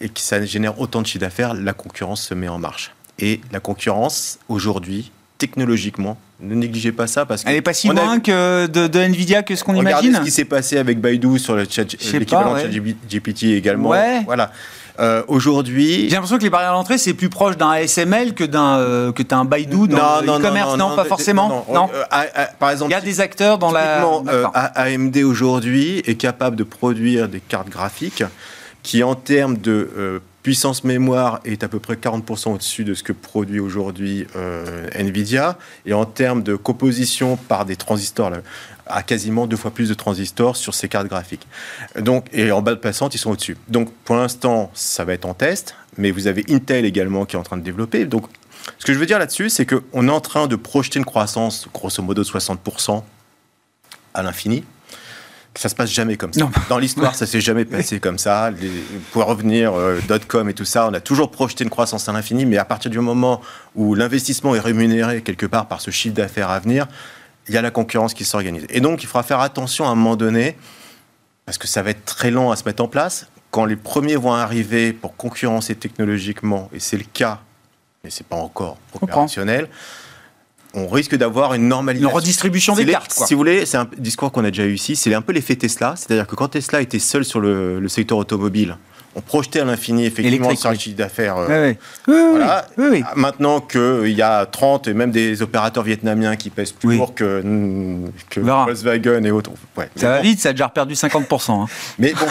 et 0.01 0.09
que 0.09 0.19
ça 0.19 0.43
génère 0.45 0.79
autant 0.79 1.01
de 1.01 1.07
chiffre 1.07 1.19
d'affaires, 1.19 1.53
la 1.53 1.73
concurrence 1.73 2.23
se 2.23 2.33
met 2.33 2.47
en 2.47 2.57
marche. 2.57 2.91
Et 3.19 3.41
la 3.51 3.59
concurrence, 3.59 4.39
aujourd'hui, 4.49 5.11
technologiquement, 5.37 6.17
ne 6.39 6.55
négligez 6.55 6.91
pas 6.91 7.07
ça 7.07 7.25
parce 7.25 7.43
qu'elle 7.43 7.53
n'est 7.53 7.61
pas 7.61 7.73
si 7.73 7.87
loin 7.87 8.19
que 8.19 8.67
de, 8.67 8.99
Nvidia 8.99 9.43
que 9.43 9.55
ce 9.55 9.63
qu'on 9.63 9.75
imagine. 9.75 10.09
Regardez 10.09 10.17
ce 10.17 10.21
qui 10.21 10.31
s'est 10.31 10.45
passé 10.45 10.77
avec 10.77 10.99
Baidu 10.99 11.37
sur 11.39 11.55
le 11.55 11.65
chat, 11.69 11.83
l'équivalent 12.13 12.55
de 12.55 12.59
ChatGPT 12.61 13.43
également. 13.43 13.89
Ouais. 13.89 14.21
Voilà. 14.25 14.51
Euh, 14.99 15.23
aujourd'hui. 15.27 16.09
J'ai 16.09 16.15
l'impression 16.15 16.37
que 16.37 16.43
les 16.43 16.49
barrières 16.49 16.73
d'entrée, 16.73 16.97
c'est 16.97 17.13
plus 17.13 17.29
proche 17.29 17.57
d'un 17.57 17.69
ASML 17.69 18.33
que 18.33 18.43
d'un 18.43 18.77
euh, 18.77 19.11
que 19.11 19.23
un 19.33 19.45
Baidu 19.45 19.87
dans 19.87 20.21
le 20.21 20.27
e-commerce. 20.27 20.77
Non, 20.77 20.95
pas 20.95 21.05
forcément. 21.05 21.65
Non. 21.73 21.89
par 22.59 22.71
exemple, 22.71 22.91
il 22.91 22.93
y 22.93 22.97
a 22.97 23.01
des 23.01 23.19
acteurs 23.21 23.57
dans 23.57 23.71
la. 23.71 24.05
AMD 24.53 25.17
aujourd'hui 25.17 25.99
est 26.05 26.15
capable 26.15 26.55
de 26.55 26.63
produire 26.63 27.29
des 27.29 27.39
cartes 27.39 27.69
graphiques 27.69 28.23
qui, 28.83 29.03
en 29.03 29.15
termes 29.15 29.57
de 29.57 30.21
puissance 30.41 30.83
mémoire 30.83 31.39
est 31.45 31.63
à 31.63 31.67
peu 31.67 31.79
près 31.79 31.95
40% 31.95 32.53
au-dessus 32.53 32.83
de 32.83 32.93
ce 32.93 33.03
que 33.03 33.13
produit 33.13 33.59
aujourd'hui 33.59 34.25
euh, 34.35 34.87
Nvidia. 34.95 35.57
Et 35.85 35.93
en 35.93 36.05
termes 36.05 36.43
de 36.43 36.55
composition 36.55 37.37
par 37.37 37.65
des 37.65 37.75
transistors, 37.75 38.31
à 38.87 39.03
quasiment 39.03 39.47
deux 39.47 39.57
fois 39.57 39.71
plus 39.71 39.89
de 39.89 39.93
transistors 39.93 40.55
sur 40.55 40.73
ces 40.73 40.89
cartes 40.89 41.07
graphiques. 41.07 41.47
Donc, 41.99 42.25
et 42.33 42.51
en 42.51 42.61
bas 42.61 42.71
de 42.71 42.79
passante, 42.79 43.13
ils 43.15 43.19
sont 43.19 43.31
au-dessus. 43.31 43.57
Donc 43.67 43.91
pour 44.03 44.15
l'instant, 44.15 44.71
ça 44.73 45.05
va 45.05 45.13
être 45.13 45.25
en 45.25 45.33
test, 45.33 45.75
mais 45.97 46.11
vous 46.11 46.27
avez 46.27 46.43
Intel 46.49 46.85
également 46.85 47.25
qui 47.25 47.35
est 47.35 47.39
en 47.39 47.43
train 47.43 47.57
de 47.57 47.63
développer. 47.63 48.05
Donc 48.05 48.25
ce 48.79 48.85
que 48.85 48.93
je 48.93 48.99
veux 48.99 49.05
dire 49.05 49.19
là-dessus, 49.19 49.49
c'est 49.49 49.65
qu'on 49.65 50.07
est 50.07 50.11
en 50.11 50.21
train 50.21 50.47
de 50.47 50.55
projeter 50.55 50.99
une 50.99 51.05
croissance, 51.05 51.67
grosso 51.73 52.01
modo, 52.01 52.23
de 52.23 52.27
60% 52.27 53.03
à 54.13 54.23
l'infini 54.23 54.63
ça 55.55 55.69
se 55.69 55.75
passe 55.75 55.91
jamais 55.91 56.15
comme 56.15 56.31
ça. 56.31 56.49
Dans 56.69 56.77
l'histoire, 56.77 57.13
ça 57.13 57.25
s'est 57.25 57.41
jamais 57.41 57.65
passé 57.65 57.99
comme 57.99 58.17
ça. 58.17 58.51
pour 59.11 59.25
revenir, 59.25 59.73
euh, 59.73 59.99
.com 60.27 60.49
et 60.49 60.53
tout 60.53 60.65
ça, 60.65 60.87
on 60.87 60.93
a 60.93 61.01
toujours 61.01 61.29
projeté 61.29 61.63
une 61.63 61.69
croissance 61.69 62.07
à 62.07 62.13
l'infini, 62.13 62.45
mais 62.45 62.57
à 62.57 62.65
partir 62.65 62.89
du 62.89 62.99
moment 62.99 63.41
où 63.75 63.93
l'investissement 63.93 64.55
est 64.55 64.59
rémunéré 64.59 65.21
quelque 65.21 65.45
part 65.45 65.67
par 65.67 65.81
ce 65.81 65.91
chiffre 65.91 66.15
d'affaires 66.15 66.49
à 66.49 66.59
venir, 66.59 66.87
il 67.47 67.53
y 67.53 67.57
a 67.57 67.61
la 67.61 67.71
concurrence 67.71 68.13
qui 68.13 68.23
s'organise. 68.23 68.65
Et 68.69 68.79
donc, 68.79 69.03
il 69.03 69.07
faudra 69.07 69.23
faire 69.23 69.41
attention 69.41 69.85
à 69.85 69.89
un 69.89 69.95
moment 69.95 70.15
donné, 70.15 70.55
parce 71.45 71.57
que 71.57 71.67
ça 71.67 71.81
va 71.81 71.89
être 71.89 72.05
très 72.05 72.31
lent 72.31 72.51
à 72.51 72.55
se 72.55 72.63
mettre 72.65 72.83
en 72.83 72.87
place. 72.87 73.27
Quand 73.49 73.65
les 73.65 73.75
premiers 73.75 74.15
vont 74.15 74.33
arriver 74.33 74.93
pour 74.93 75.17
concurrencer 75.17 75.75
technologiquement, 75.75 76.69
et 76.73 76.79
c'est 76.79 76.97
le 76.97 77.03
cas, 77.03 77.39
mais 78.03 78.09
c'est 78.09 78.25
pas 78.25 78.37
encore 78.37 78.77
opérationnel, 78.93 79.67
on 80.73 80.87
risque 80.87 81.15
d'avoir 81.15 81.53
une 81.53 81.67
normalisation. 81.67 82.09
Une 82.09 82.15
redistribution 82.15 82.75
des 82.75 82.85
cartes. 82.85 83.11
Si 83.11 83.33
vous 83.33 83.39
voulez, 83.39 83.65
c'est 83.65 83.77
un 83.77 83.87
discours 83.97 84.31
qu'on 84.31 84.43
a 84.45 84.51
déjà 84.51 84.65
eu 84.65 84.73
ici. 84.73 84.95
C'est 84.95 85.13
un 85.13 85.21
peu 85.21 85.33
l'effet 85.33 85.55
Tesla. 85.55 85.95
C'est-à-dire 85.97 86.27
que 86.27 86.35
quand 86.35 86.49
Tesla 86.49 86.81
était 86.81 86.99
seul 86.99 87.25
sur 87.25 87.39
le, 87.39 87.85
secteur 87.87 88.17
automobile, 88.17 88.77
on 89.13 89.19
projetait 89.19 89.59
à 89.59 89.65
l'infini 89.65 90.05
effectivement 90.05 90.55
sur 90.55 90.71
le 90.71 90.77
chiffre 90.77 90.95
d'affaires. 90.95 91.35
Euh, 91.37 91.73
oui, 92.07 92.15
voilà. 92.29 92.65
oui, 92.77 93.03
Maintenant 93.17 93.59
qu'il 93.59 94.13
y 94.13 94.21
a 94.21 94.45
30 94.45 94.87
et 94.87 94.93
même 94.93 95.11
des 95.11 95.41
opérateurs 95.41 95.83
vietnamiens 95.83 96.37
qui 96.37 96.49
pèsent 96.49 96.71
plus 96.71 96.95
lourd 96.95 97.13
que, 97.13 97.43
que 98.29 98.39
Volkswagen 98.39 99.25
et 99.25 99.31
autres. 99.31 99.51
ça 99.97 100.07
va 100.07 100.21
vite, 100.21 100.39
ça 100.39 100.49
a 100.49 100.51
déjà 100.53 100.69
perdu 100.69 100.93
50%. 100.93 101.51
Hein. 101.51 101.65
Mais 101.99 102.13
bon, 102.13 102.25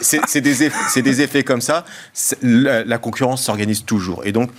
c'est 0.00 0.40
des, 0.40 1.02
des, 1.02 1.22
effets 1.22 1.42
comme 1.42 1.60
ça. 1.60 1.84
La, 2.40 2.84
la 2.84 2.98
concurrence 2.98 3.42
s'organise 3.42 3.84
toujours. 3.84 4.24
Et 4.24 4.30
donc, 4.30 4.50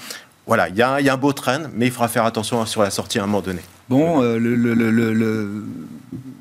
voilà, 0.48 0.70
il 0.70 0.78
y, 0.78 0.82
a 0.82 0.96
un 0.96 1.18
beau 1.18 1.34
train, 1.34 1.64
mais 1.74 1.88
il 1.88 1.92
faudra 1.92 2.08
faire 2.08 2.24
attention 2.24 2.66
sur 2.66 2.82
la 2.82 2.90
sortie 2.90 3.20
à 3.20 3.24
un 3.24 3.26
moment 3.26 3.42
donné. 3.42 3.62
Bon, 3.90 4.22
euh, 4.22 4.38
le, 4.38 5.64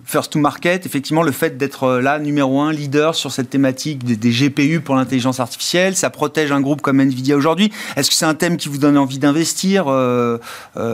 first 0.05 0.33
to 0.33 0.39
market, 0.39 0.87
effectivement, 0.87 1.23
le 1.25 1.33
fait 1.33 1.57
d'être 1.57 1.85
euh, 1.85 2.01
là, 2.01 2.21
numéro 2.21 2.61
un, 2.61 2.73
leader 2.73 3.17
sur 3.17 3.33
cette 3.33 3.51
thématique 3.51 4.05
des, 4.05 4.31
GPU 4.31 4.81
pour 4.81 4.95
l'intelligence 4.95 5.41
artificielle, 5.41 5.97
ça 5.97 6.11
protège 6.11 6.53
un 6.53 6.61
groupe 6.61 6.81
comme 6.81 7.01
Nvidia 7.01 7.37
aujourd'hui. 7.37 7.73
Est-ce 7.97 8.11
que 8.11 8.17
c'est 8.17 8.25
un 8.25 8.35
thème 8.35 8.57
qui 8.57 8.69
vous 8.69 8.79
donne 8.79 8.97
envie 8.99 9.19
d'investir 9.19 9.87
euh, 9.89 10.39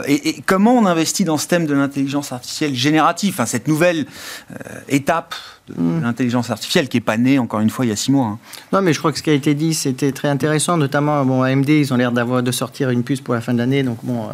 et, 0.07 0.41
comment 0.47 0.75
on 0.75 0.87
investit 0.87 1.25
dans 1.25 1.37
ce 1.37 1.47
thème 1.47 1.67
de 1.67 1.75
l'intelligence 1.75 2.33
artificielle 2.33 2.75
générative, 2.75 3.35
enfin, 3.35 3.47
cette 3.47 3.69
nouvelle 3.69 4.07
étape 4.89 5.35
de 5.69 5.75
hmm. 5.75 6.03
l'intelligence 6.03 6.51
artificielle 6.51 6.89
qui 6.89 6.97
n'est 6.97 7.03
pas 7.03 7.19
née, 7.19 7.39
encore 7.39 7.61
une 7.61 7.71
fois, 7.71 7.85
il 7.85 7.89
y 7.89 7.93
a 7.93 7.97
six 7.97 8.13
mois. 8.13 8.27
Hein. 8.27 8.39
Non, 8.73 8.81
mais 8.81 8.93
je 8.93 8.99
crois 8.99 9.13
que 9.13 9.19
ce 9.19 9.23
qui 9.23 9.31
a 9.31 9.35
été 9.35 9.55
dit, 9.55 9.75
c'était 9.75 10.13
très 10.13 10.29
intéressant, 10.29 10.77
notamment, 10.77 11.25
bon, 11.25 11.43
AMD, 11.43 11.69
ils 11.69 11.93
ont 11.93 11.97
l'air 11.97 12.13
d'avoir 12.13 12.43
de 12.43 12.51
sortir 12.51 12.91
une 12.91 13.05
puce 13.05 13.21
pour 13.21 13.35
la 13.35 13.41
fin 13.41 13.53
de 13.53 13.59
l'année, 13.59 13.83
donc 13.83 13.99
bon... 14.03 14.29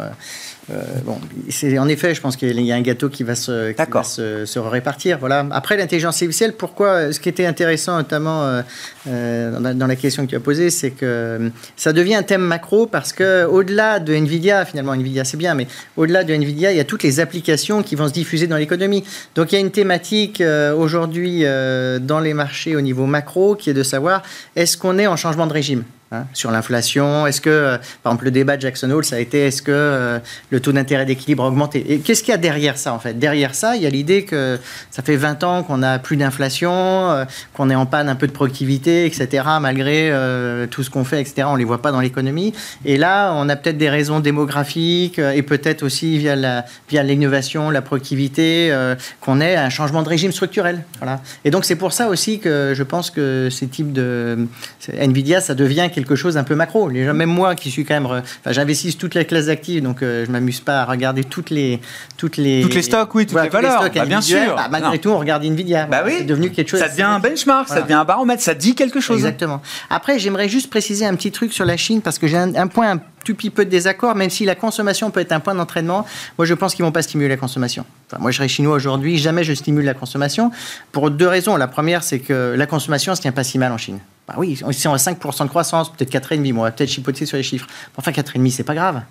Euh, 0.71 0.79
euh, 0.79 0.99
bon, 1.03 1.19
c'est 1.49 1.77
en 1.77 1.87
effet, 1.87 2.13
je 2.15 2.21
pense 2.21 2.35
qu'il 2.35 2.59
y 2.61 2.71
a 2.71 2.75
un 2.75 2.81
gâteau 2.81 3.09
qui 3.09 3.23
va 3.23 3.35
se, 3.35 3.73
se, 3.75 4.59
répartir. 4.59 5.17
Voilà. 5.19 5.45
Après 5.51 5.77
l'intelligence 5.77 6.15
artificielle, 6.15 6.53
pourquoi 6.53 7.11
Ce 7.11 7.19
qui 7.19 7.29
était 7.29 7.45
intéressant, 7.45 7.97
notamment 7.97 8.61
euh, 9.07 9.73
dans, 9.73 9.87
la, 9.87 9.95
question 9.95 10.25
que 10.25 10.29
tu 10.29 10.35
as 10.35 10.39
posée, 10.39 10.69
c'est 10.69 10.91
que 10.91 11.51
ça 11.75 11.93
devient 11.93 12.15
un 12.15 12.23
thème 12.23 12.41
macro 12.41 12.85
parce 12.85 13.13
que 13.13 13.45
au-delà 13.45 13.99
de 13.99 14.13
Nvidia, 14.13 14.65
finalement 14.65 14.93
Nvidia 14.93 15.23
c'est 15.23 15.37
bien, 15.37 15.55
mais 15.55 15.67
au-delà 15.97 16.23
de 16.23 16.33
Nvidia, 16.33 16.71
il 16.71 16.77
y 16.77 16.81
a 16.81 16.85
toutes 16.85 17.03
les 17.03 17.19
applications 17.19 17.83
qui 17.83 17.95
vont 17.95 18.07
se 18.07 18.13
diffuser 18.13 18.47
dans 18.47 18.57
l'économie. 18.57 19.03
Donc 19.35 19.51
il 19.51 19.55
y 19.55 19.57
a 19.57 19.61
une 19.61 19.71
thématique 19.71 20.41
aujourd'hui 20.77 21.41
euh, 21.43 21.99
dans 21.99 22.19
les 22.19 22.33
marchés 22.33 22.75
au 22.75 22.81
niveau 22.81 23.05
macro 23.05 23.55
qui 23.55 23.69
est 23.69 23.73
de 23.73 23.83
savoir 23.83 24.23
est-ce 24.55 24.77
qu'on 24.77 24.97
est 24.97 25.07
en 25.07 25.15
changement 25.15 25.47
de 25.47 25.53
régime? 25.53 25.83
Hein, 26.11 26.25
sur 26.33 26.49
l'inflation 26.49 27.27
Est-ce 27.27 27.39
que, 27.39 27.51
euh, 27.51 27.77
par 28.01 28.13
exemple, 28.13 28.25
le 28.25 28.31
débat 28.31 28.57
de 28.57 28.61
Jackson 28.61 28.89
Hole, 28.89 29.05
ça 29.05 29.17
a 29.17 29.19
été 29.19 29.45
est-ce 29.45 29.61
que 29.61 29.71
euh, 29.71 30.17
le 30.49 30.59
taux 30.59 30.71
d'intérêt 30.71 31.05
d'équilibre 31.05 31.43
a 31.43 31.47
augmenté? 31.47 31.85
Et 31.87 31.99
qu'est-ce 31.99 32.23
qu'il 32.23 32.31
y 32.31 32.33
a 32.33 32.39
derrière 32.39 32.79
ça, 32.79 32.93
en 32.93 32.99
fait? 32.99 33.13
Derrière 33.19 33.53
ça, 33.53 33.75
il 33.75 33.83
y 33.83 33.85
a 33.85 33.91
l'idée 33.91 34.25
que 34.25 34.57
ça 34.89 35.03
fait 35.03 35.17
20 35.17 35.43
ans 35.43 35.61
qu'on 35.61 35.77
n'a 35.77 35.99
plus 35.99 36.17
d'inflation, 36.17 36.71
euh, 36.73 37.25
qu'on 37.53 37.69
est 37.69 37.75
en 37.75 37.85
panne 37.85 38.09
un 38.09 38.15
peu 38.15 38.25
de 38.25 38.31
productivité, 38.31 39.05
etc., 39.05 39.43
malgré 39.61 40.11
tout 40.71 40.81
ce 40.81 40.89
qu'on 40.89 41.03
fait, 41.03 41.21
etc. 41.21 41.43
On 41.45 41.53
ne 41.53 41.59
les 41.59 41.63
voit 41.63 41.81
pas 41.81 41.91
dans 41.91 41.99
l'économie. 41.99 42.53
Et 42.85 42.97
là, 42.97 43.31
on 43.35 43.47
a 43.47 43.55
peut-être 43.55 43.77
des 43.77 43.89
raisons 43.89 44.19
démographiques 44.19 45.19
et 45.19 45.43
peut-être 45.43 45.83
aussi 45.83 46.17
via, 46.17 46.35
la, 46.35 46.65
via 46.89 47.03
l'innovation, 47.03 47.69
la 47.69 47.81
productivité, 47.81 48.73
qu'on 49.21 49.41
ait 49.41 49.55
un 49.55 49.69
changement 49.69 50.01
de 50.01 50.09
régime 50.09 50.31
structurel. 50.31 50.83
Voilà. 50.99 51.21
Et 51.45 51.51
donc, 51.51 51.65
c'est 51.65 51.75
pour 51.75 51.93
ça 51.93 52.07
aussi 52.07 52.39
que 52.39 52.73
je 52.75 52.83
pense 52.83 53.11
que 53.11 53.49
ces 53.51 53.67
types 53.67 53.93
de... 53.93 54.47
Nvidia, 54.91 55.41
ça 55.41 55.53
devient 55.53 55.81
quelque 55.99 56.15
chose 56.15 56.37
un 56.37 56.43
peu 56.43 56.55
macro. 56.55 56.89
Même 56.89 57.29
moi, 57.29 57.55
qui 57.55 57.71
suis 57.71 57.85
quand 57.85 57.93
même, 57.93 58.05
enfin, 58.05 58.23
j'investis 58.47 58.97
toutes 58.97 59.15
les 59.15 59.25
classes 59.25 59.49
actives, 59.49 59.83
donc 59.83 60.01
euh, 60.01 60.25
je 60.25 60.31
m'amuse 60.31 60.61
pas 60.61 60.81
à 60.81 60.85
regarder 60.85 61.23
toutes 61.23 61.49
les, 61.49 61.79
toutes 62.17 62.37
les, 62.37 62.61
toutes 62.61 62.75
les 62.75 62.81
stocks, 62.81 63.13
oui, 63.15 63.25
toutes 63.25 63.41
les 63.41 63.49
valeurs. 63.49 63.89
Bah, 63.93 64.05
bien 64.05 64.21
sûr. 64.21 64.55
Bah, 64.55 64.67
malgré 64.71 64.99
tout, 64.99 65.09
on 65.09 65.19
regarde 65.19 65.43
Nvidia. 65.43 65.85
Bah 65.85 66.03
oui. 66.05 66.13
C'est 66.19 66.23
devenu 66.23 66.51
quelque 66.51 66.69
chose. 66.69 66.79
Ça 66.79 66.89
devient 66.89 67.03
un 67.03 67.19
benchmark, 67.19 67.67
ça 67.67 67.81
devient 67.81 67.93
un 67.93 68.05
baromètre, 68.05 68.41
ça 68.41 68.53
dit 68.53 68.75
quelque 68.75 68.99
chose. 68.99 69.17
Exactement. 69.17 69.61
Après, 69.89 70.19
j'aimerais 70.19 70.49
juste 70.49 70.69
préciser 70.69 71.05
un 71.05 71.15
petit 71.15 71.31
truc 71.31 71.53
sur 71.53 71.65
la 71.65 71.77
Chine 71.77 72.01
parce 72.01 72.19
que 72.19 72.27
j'ai 72.27 72.37
un, 72.37 72.67
point 72.67 72.91
un 72.91 73.01
petit 73.33 73.49
peu 73.49 73.65
de 73.65 73.69
désaccord, 73.69 74.15
même 74.15 74.29
si 74.29 74.45
la 74.45 74.55
consommation 74.55 75.11
peut 75.11 75.19
être 75.19 75.31
un 75.31 75.39
point 75.39 75.55
d'entraînement. 75.55 76.05
Moi, 76.37 76.45
je 76.45 76.53
pense 76.53 76.75
qu'ils 76.75 76.85
vont 76.85 76.91
pas 76.91 77.01
stimuler 77.01 77.29
la 77.29 77.37
consommation. 77.37 77.85
Enfin, 78.07 78.21
moi, 78.21 78.31
je 78.31 78.37
serais 78.37 78.47
chinois 78.47 78.75
aujourd'hui, 78.75 79.17
jamais 79.17 79.43
je 79.43 79.53
stimule 79.53 79.85
la 79.85 79.93
consommation 79.93 80.51
pour 80.91 81.11
deux 81.11 81.27
raisons. 81.27 81.55
La 81.55 81.67
première, 81.67 82.03
c'est 82.03 82.19
que 82.19 82.55
la 82.57 82.65
consommation 82.65 83.15
se 83.15 83.21
tient 83.21 83.31
pas 83.31 83.43
si 83.43 83.57
mal 83.57 83.71
en 83.71 83.77
Chine. 83.77 83.99
Bah 84.27 84.35
oui, 84.37 84.59
si 84.71 84.87
on 84.87 84.93
a 84.93 84.97
5% 84.97 85.43
de 85.43 85.49
croissance, 85.49 85.91
peut-être 85.91 86.11
4,5%, 86.11 86.53
on 86.55 86.63
va 86.63 86.71
peut-être 86.71 86.89
chipoter 86.89 87.25
sur 87.25 87.37
les 87.37 87.43
chiffres. 87.43 87.67
Enfin, 87.97 88.11
4,5%, 88.11 88.51
c'est 88.51 88.63
pas 88.63 88.75
grave. 88.75 89.01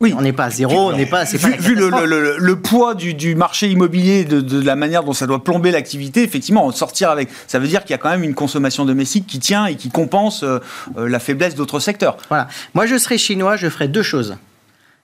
Oui. 0.00 0.14
On 0.16 0.22
n'est 0.22 0.32
pas 0.32 0.46
à 0.46 0.50
zéro, 0.50 0.90
on 0.90 0.96
n'est 0.96 1.06
pas. 1.06 1.24
Vu, 1.24 1.56
vu 1.58 1.74
le, 1.74 1.88
le, 1.88 2.36
le, 2.38 2.56
poids 2.56 2.94
du, 2.94 3.14
du, 3.14 3.34
marché 3.34 3.68
immobilier, 3.68 4.24
de, 4.24 4.40
de, 4.40 4.60
la 4.60 4.76
manière 4.76 5.04
dont 5.04 5.12
ça 5.12 5.26
doit 5.26 5.42
plomber 5.42 5.70
l'activité, 5.70 6.22
effectivement, 6.22 6.70
sortir 6.72 7.10
avec. 7.10 7.28
Ça 7.46 7.58
veut 7.58 7.68
dire 7.68 7.82
qu'il 7.82 7.92
y 7.92 7.94
a 7.94 7.98
quand 7.98 8.10
même 8.10 8.24
une 8.24 8.34
consommation 8.34 8.84
domestique 8.84 9.26
qui 9.26 9.38
tient 9.38 9.66
et 9.66 9.76
qui 9.76 9.90
compense 9.90 10.42
euh, 10.42 10.58
euh, 10.98 11.08
la 11.08 11.20
faiblesse 11.20 11.54
d'autres 11.54 11.80
secteurs. 11.80 12.16
Voilà. 12.28 12.48
Moi, 12.74 12.86
je 12.86 12.98
serais 12.98 13.18
chinois, 13.18 13.56
je 13.56 13.68
ferais 13.68 13.88
deux 13.88 14.02
choses. 14.02 14.36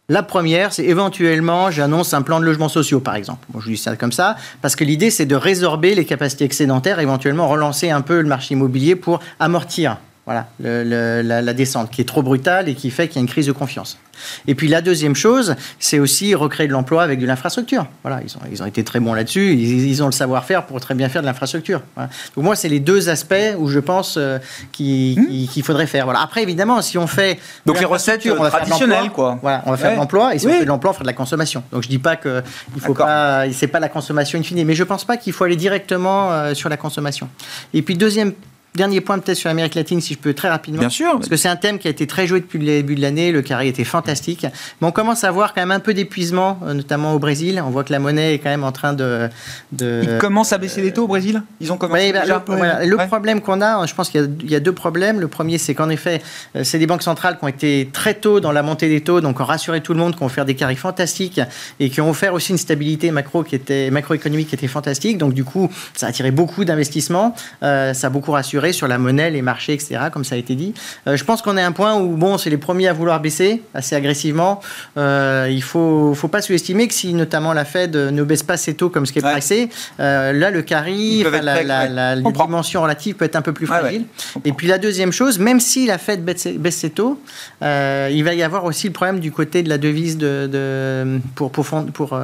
La 0.09 0.25
première, 0.25 0.73
c'est 0.73 0.85
éventuellement, 0.85 1.71
j'annonce 1.71 2.15
un 2.15 2.23
plan 2.23 2.41
de 2.41 2.45
logement 2.45 2.69
sociaux, 2.69 2.99
par 2.99 3.15
exemple. 3.15 3.47
Bon, 3.51 3.61
je 3.61 3.69
dis 3.69 3.77
ça 3.77 3.95
comme 3.95 4.11
ça, 4.11 4.35
parce 4.61 4.75
que 4.75 4.83
l'idée, 4.83 5.09
c'est 5.09 5.25
de 5.25 5.37
résorber 5.37 5.95
les 5.95 6.05
capacités 6.05 6.45
excédentaires, 6.45 6.99
éventuellement 6.99 7.49
relancer 7.49 7.91
un 7.91 8.01
peu 8.01 8.21
le 8.21 8.29
marché 8.29 8.55
immobilier 8.55 8.97
pour 8.97 9.21
amortir 9.39 9.99
voilà, 10.31 10.47
la, 10.61 11.53
descente, 11.55 11.91
qui 11.91 12.01
est 12.01 12.05
trop 12.05 12.23
brutale 12.23 12.69
et 12.69 12.77
qui 12.77 12.91
fait 12.91 13.09
qu'il 13.09 13.17
y 13.17 13.19
a 13.19 13.23
une 13.23 13.29
crise 13.29 13.47
de 13.47 13.53
confiance. 13.53 13.99
Et 14.47 14.55
puis 14.55 14.69
la 14.69 14.81
deuxième 14.81 15.17
chose, 15.17 15.57
c'est 15.81 15.99
aussi 15.99 16.37
recréer 16.37 16.69
de 16.69 16.73
l'emploi 16.73 17.03
avec 17.03 17.19
de 17.19 17.27
l'infrastructure. 17.27 17.87
Voilà, 18.03 18.21
ils 18.25 18.37
ont, 18.37 18.41
ils 18.53 18.63
ont 18.63 18.67
été 18.67 18.85
très 18.85 19.01
bons 19.01 19.13
là-dessus, 19.13 19.55
ils, 19.55 20.03
ont 20.05 20.07
le 20.07 20.13
savoir-faire 20.13 20.67
pour 20.67 20.79
très 20.81 20.95
bien 20.95 21.09
faire 21.09 21.23
de 21.23 21.27
l'infrastructure. 21.27 21.83
Donc 21.97 22.45
moi, 22.45 22.55
c'est 22.55 22.69
les 22.69 22.79
deux 22.79 23.09
aspects 23.09 23.35
où 23.59 23.67
je 23.67 23.81
pense 23.81 24.19
euh, 24.19 24.39
hmm. 24.39 25.47
qu'il 25.49 25.63
faudrait 25.65 25.89
faire. 25.89 26.05
Voilà. 26.05 26.21
Après, 26.21 26.45
évidemment, 26.45 26.81
si 26.81 26.97
on 26.97 27.09
fait... 27.09 27.41
Donc 27.67 27.81
les 27.81 27.87
recettes 27.87 28.25
on 28.31 28.41
va 28.41 28.51
traditionnelles, 28.51 29.11
quoi. 29.11 29.37
Voilà, 29.43 29.65
on 29.67 29.73
va 29.73 29.77
faire 29.79 29.93
de 29.93 29.97
l'emploi, 29.97 30.35
et 30.35 30.39
si 30.39 30.47
on 30.47 30.51
fait 30.51 30.61
de 30.61 30.67
l'emploi, 30.67 30.93
on 30.93 30.95
fera 30.95 31.03
de 31.03 31.09
la 31.09 31.15
consommation. 31.15 31.65
Donc 31.73 31.83
je 31.83 31.89
dis 31.89 31.99
pas 31.99 32.15
que 32.15 32.41
il 32.77 32.81
faut 32.81 32.95
pas... 32.95 33.51
C'est 33.53 33.67
pas 33.67 33.81
la 33.81 33.89
consommation 33.89 34.39
in 34.39 34.65
mais 34.65 34.75
je 34.75 34.85
pense 34.85 35.05
pas 35.05 35.17
qu'il 35.17 35.33
faut 35.33 35.43
aller 35.43 35.57
directement 35.57 36.31
euh, 36.31 36.55
sur 36.55 36.69
la 36.69 36.77
consommation. 36.77 37.29
Et 37.75 37.83
puis 37.83 37.97
deuxième 37.97 38.33
Dernier 38.77 39.01
point 39.01 39.19
peut-être 39.19 39.37
sur 39.37 39.49
l'Amérique 39.49 39.75
latine, 39.75 40.01
si 40.01 40.15
je 40.15 40.19
peux 40.19 40.33
très 40.33 40.49
rapidement. 40.49 40.79
Bien 40.79 40.91
sûr. 40.91 41.15
Parce 41.15 41.29
que 41.29 41.37
c'est 41.37 41.49
un 41.49 41.57
thème 41.57 41.81
qui 41.81 41.89
a 41.89 41.91
été 41.91 42.07
très 42.07 42.29
joué 42.29 42.39
depuis 42.39 42.61
le 42.61 42.67
début 42.67 42.95
de 42.95 43.01
l'année. 43.01 43.33
Le 43.33 43.43
carré 43.43 43.67
était 43.67 43.83
fantastique. 43.83 44.47
Mais 44.81 44.87
on 44.87 44.93
commence 44.93 45.25
à 45.25 45.31
voir 45.33 45.55
quand 45.55 45.61
même 45.61 45.73
un 45.73 45.81
peu 45.81 45.93
d'épuisement, 45.93 46.61
euh, 46.65 46.73
notamment 46.73 47.15
au 47.15 47.19
Brésil. 47.19 47.61
On 47.67 47.71
voit 47.71 47.83
que 47.83 47.93
la 47.93 47.99
monnaie 47.99 48.35
est 48.35 48.39
quand 48.39 48.49
même 48.49 48.63
en 48.63 48.71
train 48.71 48.93
de. 48.93 49.29
de 49.73 50.03
Ils 50.05 50.19
commencent 50.19 50.53
à 50.53 50.59
baisser 50.59 50.83
les 50.83 50.93
taux 50.93 51.05
au 51.05 51.09
Brésil? 51.09 51.43
Ils 51.61 51.73
ont 51.73 51.79
commencé 51.79 52.13
bah, 52.13 52.21
déjà 52.21 52.45
Le, 52.85 53.07
problème 53.09 53.41
qu'on 53.41 53.61
a, 53.61 53.85
je 53.87 53.95
pense 53.95 54.09
qu'il 54.09 54.31
y, 54.49 54.55
a 54.55 54.61
deux 54.61 54.73
problèmes. 54.73 55.19
Le 55.19 55.27
premier, 55.27 55.59
c'est 55.59 55.75
qu'en 55.75 55.89
effet, 55.89 56.23
euh, 56.55 56.63
c'est 56.63 56.79
des 56.79 56.87
banques 56.87 57.03
centrales 57.03 57.39
qui 57.39 57.45
ont 57.45 57.49
été 57.49 57.89
très 57.93 58.15
tôt 58.15 58.39
dans 58.39 58.53
la 58.53 58.63
montée 58.63 58.89
des 58.89 59.01
taux, 59.01 59.21
donc 59.21 59.41
ont 59.41 59.45
rassuré 59.45 59.81
tout 59.81 59.95
le 59.95 59.99
monde, 59.99 60.15
qui 60.15 60.23
ont 60.23 60.29
fait 60.29 60.45
des 60.45 60.55
carrés 60.55 60.77
fantastiques 60.77 61.41
et 61.81 61.91
qui 61.91 62.01
ont 62.01 62.11
offert 62.11 62.35
aussi 62.35 62.53
une 62.53 62.59
stabilité 62.59 63.11
macro 63.11 63.43
qui 63.43 63.57
était, 63.57 63.91
macroéconomique 63.91 64.51
qui 64.51 64.55
était 64.55 64.69
fantastique. 64.69 65.19
Donc 65.19 65.35
du 65.35 65.43
coup, 65.43 65.69
ça 65.97 66.07
a 66.07 66.09
attiré 66.11 66.31
beaucoup 66.31 66.65
d'investissements. 66.65 67.35
Euh, 67.65 67.95
ça 67.95 68.07
a 68.07 68.11
beaucoup 68.11 68.31
rassuré 68.31 68.60
sur 68.73 68.89
la 68.89 68.99
monnaie, 68.99 69.31
les 69.31 69.43
marchés, 69.43 69.75
etc., 69.75 69.99
comme 70.13 70.25
ça 70.25 70.35
a 70.35 70.39
été 70.39 70.55
dit. 70.55 70.75
je 71.07 71.25
pense 71.25 71.43
qu'on 71.43 71.57
est 71.57 71.63
à 71.63 71.67
un 71.67 71.73
point 71.73 71.95
où, 71.99 72.17
bon, 72.17 72.39
c'est 72.39 72.51
les 72.51 72.57
premiers 72.57 72.89
à 72.89 72.93
vouloir 72.93 73.21
baisser 73.21 73.63
assez 73.75 73.95
agressivement. 73.97 74.61
il 74.97 75.01
ne 75.01 75.61
faut, 75.61 76.15
faut 76.15 76.29
pas 76.29 76.43
sous-estimer 76.43 76.89
que 76.89 76.95
si 76.95 77.15
notamment 77.15 77.53
la 77.53 77.65
Fed 77.65 77.97
ne 77.97 78.23
baisse 78.23 78.43
pas 78.43 78.57
ses 78.57 78.75
taux 78.75 78.91
comme 78.91 79.07
ce 79.07 79.13
qui 79.13 79.19
est 79.19 79.23
pressé, 79.23 79.69
là, 79.99 80.51
le 80.51 80.63
carry, 80.63 81.25
la, 81.25 81.63
la, 81.89 82.17
dimension 82.17 82.83
relative 82.83 83.15
peut 83.15 83.25
être 83.25 83.37
un 83.37 83.43
peu 83.43 83.53
plus 83.53 83.67
fragile. 83.67 84.05
Et 84.45 84.53
puis 84.53 84.67
la 84.67 84.79
deuxième 84.79 85.13
chose, 85.13 85.39
même 85.39 85.61
si 85.61 85.87
la 85.87 85.99
Fed 85.99 86.25
baisse 86.25 86.77
ses, 86.77 86.91
taux, 86.91 87.21
il 87.63 88.23
va 88.25 88.35
y 88.35 88.43
avoir 88.43 88.65
aussi 88.65 88.87
le 88.87 88.93
problème 88.93 89.21
du 89.21 89.33
côté 89.33 89.63
de 89.63 89.69
la 89.69 89.79
devise 89.79 90.19
de, 90.19 91.21
pour, 91.35 91.51
pour, 91.51 91.67
pour 91.93 92.19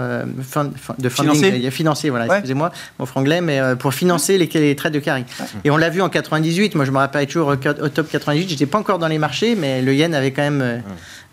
de 0.98 1.08
financer, 1.08 1.70
financer 1.70 2.10
voilà, 2.10 2.26
excusez-moi, 2.26 2.72
mon 2.98 3.06
franglais, 3.06 3.40
mais 3.40 3.60
pour 3.78 3.94
financer 3.94 4.38
les, 4.38 4.46
les 4.46 4.76
trades 4.76 4.92
de 4.92 4.98
carry. 4.98 5.24
Et 5.64 5.70
on 5.70 5.76
l'a 5.76 5.90
vu 5.90 6.02
en 6.02 6.08
98, 6.28 6.74
moi 6.74 6.84
je 6.84 6.90
me 6.90 6.98
rappelle 6.98 7.26
toujours 7.26 7.48
au 7.48 7.56
top 7.56 8.08
98, 8.10 8.48
j'étais 8.48 8.66
pas 8.66 8.78
encore 8.78 8.98
dans 8.98 9.08
les 9.08 9.18
marchés, 9.18 9.54
mais 9.54 9.82
le 9.82 9.94
yen 9.94 10.14
avait 10.14 10.30
quand 10.30 10.42
même 10.42 10.60
euh, 10.62 10.78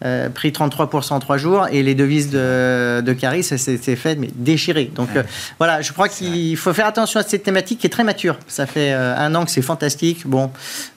euh, 0.05 0.29
pris 0.29 0.51
33% 0.51 1.13
en 1.13 1.19
trois 1.19 1.37
jours 1.37 1.67
et 1.71 1.83
les 1.83 1.95
devises 1.95 2.29
de, 2.29 3.01
de 3.01 3.41
ça 3.41 3.57
s'est 3.57 3.77
fait 3.77 4.15
mais 4.15 4.29
déchiré. 4.35 4.91
Donc 4.95 5.09
euh, 5.15 5.23
voilà, 5.57 5.81
je 5.81 5.91
crois 5.93 6.09
qu'il 6.09 6.55
faut 6.57 6.73
faire 6.73 6.87
attention 6.87 7.19
à 7.19 7.23
cette 7.23 7.43
thématique 7.43 7.79
qui 7.79 7.87
est 7.87 7.89
très 7.89 8.03
mature. 8.03 8.37
Ça 8.47 8.65
fait 8.65 8.91
un 8.91 9.33
an 9.35 9.45
que 9.45 9.51
c'est 9.51 9.61
fantastique. 9.61 10.27
Bon, 10.27 10.51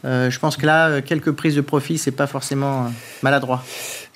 je 0.05 0.39
pense 0.39 0.57
que 0.57 0.67
là, 0.67 1.01
quelques 1.01 1.33
prises 1.33 1.55
de 1.55 1.61
profit, 1.61 1.99
c'est 1.99 2.11
pas 2.11 2.27
forcément 2.27 2.91
maladroit. 3.23 3.65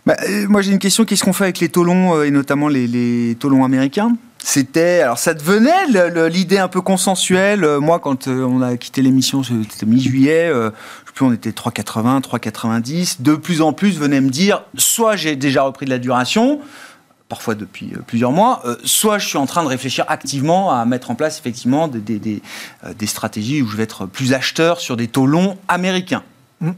Bah, 0.07 0.17
moi 0.49 0.63
j'ai 0.63 0.73
une 0.73 0.79
question, 0.79 1.05
qu'est-ce 1.05 1.25
qu'on 1.25 1.33
fait 1.33 1.45
avec 1.45 1.61
les 1.61 1.69
taux 1.69 1.85
longs 1.85 2.23
et 2.23 2.31
notamment 2.31 2.69
les, 2.69 2.87
les 2.87 3.37
taux 3.39 3.51
américains? 3.63 4.17
C'était 4.43 5.01
alors 5.01 5.19
ça 5.19 5.35
devenait 5.35 6.29
l'idée 6.29 6.59
un 6.59 6.69
peu 6.69 6.81
consensuelle. 6.81 7.65
Euh, 7.65 7.81
moi, 7.81 7.99
quand 7.99 8.27
euh, 8.27 8.43
on 8.45 8.63
a 8.63 8.77
quitté 8.77 9.03
l'émission, 9.03 9.43
c'était 9.43 9.87
mi-juillet. 9.87 10.49
Euh, 10.49 10.71
je 11.05 11.09
sais 11.09 11.15
plus, 11.15 11.25
on 11.27 11.33
était 11.33 11.51
3,80, 11.51 12.23
3,90. 12.23 13.23
De 13.23 13.35
plus 13.35 13.61
en 13.61 13.73
plus 13.73 13.99
venaient 13.99 14.21
me 14.21 14.31
dire, 14.31 14.65
soit 14.77 15.17
j'ai 15.17 15.37
déjà 15.37 15.63
repris 15.63 15.85
de 15.85 15.91
la 15.91 15.99
duration, 15.99 16.61
parfois 17.29 17.55
depuis 17.55 17.93
plusieurs 18.07 18.33
mois, 18.33 18.63
soit 18.85 19.19
je 19.19 19.29
suis 19.29 19.39
en 19.39 19.47
train 19.47 19.63
de 19.63 19.69
réfléchir 19.69 20.05
activement 20.09 20.73
à 20.73 20.85
mettre 20.85 21.11
en 21.11 21.15
place 21.15 21.39
effectivement 21.39 21.89
des, 21.89 22.43
stratégies 23.07 23.63
où 23.63 23.69
je 23.69 23.77
vais 23.77 23.85
être 23.85 24.07
plus 24.07 24.33
acheteur 24.33 24.81
sur 24.81 24.97
des 24.97 25.07
taux 25.07 25.27
longs 25.27 25.57
américains. 25.69 26.25
Mmh. 26.61 26.71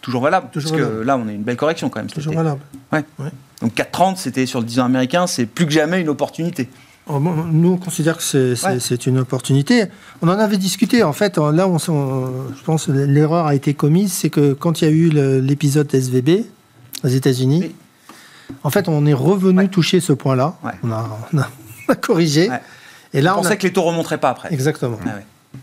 Toujours 0.00 0.22
valable, 0.22 0.48
parce 0.52 0.70
que 0.70 1.02
là, 1.02 1.16
on 1.16 1.28
a 1.28 1.32
une 1.32 1.42
belle 1.42 1.56
correction 1.56 1.90
quand 1.90 2.00
même. 2.00 2.10
Toujours 2.10 2.34
valable. 2.34 2.60
Ouais. 2.92 3.04
ouais. 3.18 3.30
Donc 3.60 3.74
4,30, 3.74 4.16
c'était 4.16 4.46
sur 4.46 4.60
le 4.60 4.66
10 4.66 4.80
ans 4.80 4.84
américain, 4.86 5.26
c'est 5.26 5.46
plus 5.46 5.66
que 5.66 5.72
jamais 5.72 6.00
une 6.00 6.08
opportunité. 6.08 6.68
Oh, 7.06 7.18
nous, 7.18 7.72
on 7.72 7.76
considère 7.76 8.16
que 8.16 8.22
c'est 8.22 9.06
une 9.06 9.18
opportunité. 9.18 9.86
On 10.22 10.28
en 10.28 10.38
avait 10.38 10.58
discuté. 10.58 11.02
En 11.02 11.12
fait, 11.12 11.38
là, 11.38 11.66
on, 11.66 11.78
je 11.78 12.62
pense 12.64 12.86
que 12.86 12.92
l'erreur 12.92 13.46
a 13.46 13.54
été 13.54 13.74
commise, 13.74 14.12
c'est 14.12 14.30
que 14.30 14.52
quand 14.52 14.80
il 14.80 14.84
y 14.84 14.88
a 14.88 14.90
eu 14.90 15.10
l'épisode 15.40 15.92
SVB 15.92 16.44
aux 17.02 17.08
États-Unis, 17.08 17.74
en 18.62 18.70
fait, 18.70 18.88
on 18.88 19.06
est 19.06 19.14
revenu 19.14 19.68
toucher 19.68 20.00
ce 20.00 20.12
point-là. 20.12 20.54
On, 20.82 20.90
a, 20.92 21.94
corrigé. 21.96 22.48
Et 23.12 23.20
là, 23.20 23.36
on, 23.36 23.42
pensait 23.42 23.56
que 23.56 23.64
les 23.64 23.72
taux 23.72 23.82
remonteraient 23.82 24.18
pas 24.18 24.30
après. 24.30 24.52
Exactement. 24.52 24.96
Ah 25.04 25.14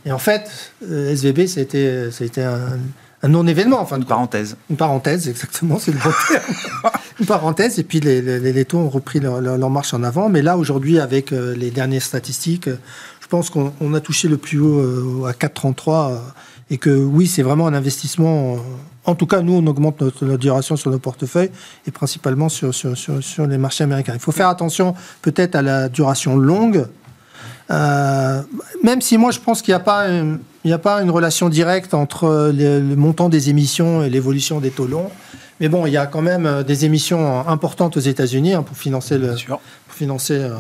Et 0.06 0.12
en 0.12 0.18
fait, 0.18 0.74
euh, 0.84 1.14
SVB, 1.14 1.48
ça 1.48 1.62
a 1.62 1.64
été, 1.64 2.12
ça 2.12 2.26
a 2.26 2.28
été 2.28 2.44
un, 2.44 2.78
un 3.24 3.30
non-événement. 3.30 3.80
Enfin, 3.80 3.98
une 3.98 4.06
parenthèse. 4.06 4.58
Une 4.70 4.78
parenthèse, 4.78 5.28
exactement, 5.28 5.80
c'est 5.80 5.92
le 5.92 5.98
bon 5.98 6.12
terme. 6.28 6.92
une 7.20 7.26
parenthèse, 7.26 7.80
et 7.80 7.84
puis 7.84 8.00
les, 8.00 8.22
les, 8.22 8.66
taux 8.66 8.78
ont 8.78 8.90
repris 8.90 9.20
leur, 9.20 9.70
marche 9.70 9.94
en 9.94 10.04
avant. 10.04 10.30
Mais 10.30 10.42
là, 10.42 10.58
aujourd'hui, 10.58 11.00
avec 11.00 11.32
euh, 11.32 11.56
les 11.56 11.72
dernières 11.72 12.04
statistiques, 12.04 12.68
euh, 12.68 12.78
je 13.22 13.28
pense 13.28 13.50
qu'on 13.50 13.94
a 13.94 14.00
touché 14.00 14.28
le 14.28 14.38
plus 14.38 14.60
haut 14.60 14.80
euh, 14.80 15.26
à 15.28 15.32
4,33 15.32 16.18
et 16.70 16.78
que 16.78 16.90
oui, 16.90 17.28
c'est 17.28 17.44
vraiment 17.44 17.68
un 17.68 17.74
investissement. 17.74 18.58
En 19.06 19.16
tout 19.16 19.26
cas, 19.26 19.42
nous, 19.42 19.54
on 19.54 19.66
augmente 19.68 20.02
notre, 20.02 20.38
duration 20.38 20.76
sur 20.76 20.92
nos 20.92 21.00
portefeuilles 21.00 21.52
et 21.88 21.92
principalement 21.92 22.50
sur, 22.50 22.74
sur, 22.74 22.98
sur, 22.98 23.48
les 23.48 23.58
marchés 23.58 23.84
américains. 23.84 24.14
Il 24.14 24.20
faut 24.20 24.32
faire 24.32 24.50
attention 24.50 24.94
peut-être 25.22 25.56
à 25.56 25.62
la 25.62 25.90
duration 25.90 26.38
longue. 26.38 26.88
Même 27.70 29.02
si 29.02 29.18
moi, 29.18 29.32
je 29.32 29.40
pense 29.40 29.62
qu'il 29.62 29.74
n'y 29.74 29.80
a 29.80 29.82
pas 29.82 30.08
il 30.68 30.72
n'y 30.72 30.74
a 30.74 30.80
pas 30.80 31.02
une 31.02 31.12
relation 31.12 31.48
directe 31.48 31.94
entre 31.94 32.52
le, 32.54 32.82
montant 32.98 33.30
des 33.30 33.50
émissions 33.50 34.04
et 34.04 34.10
l'évolution 34.10 34.60
des 34.60 34.70
taux 34.70 34.86
longs. 34.86 35.10
Mais 35.62 35.70
bon, 35.70 35.86
il 35.86 35.94
y 35.94 35.98
a 35.98 36.06
quand 36.06 36.22
même 36.22 36.46
euh, 36.46 36.62
des 36.62 36.84
émissions 36.84 37.48
importantes 37.48 37.96
aux 37.96 38.02
États-Unis 38.02 38.54
hein, 38.54 38.64
pour 38.64 38.78
financer 38.78 39.18
le, 39.18 39.30
pour 39.30 39.96
financer 39.96 40.34
euh, 40.34 40.56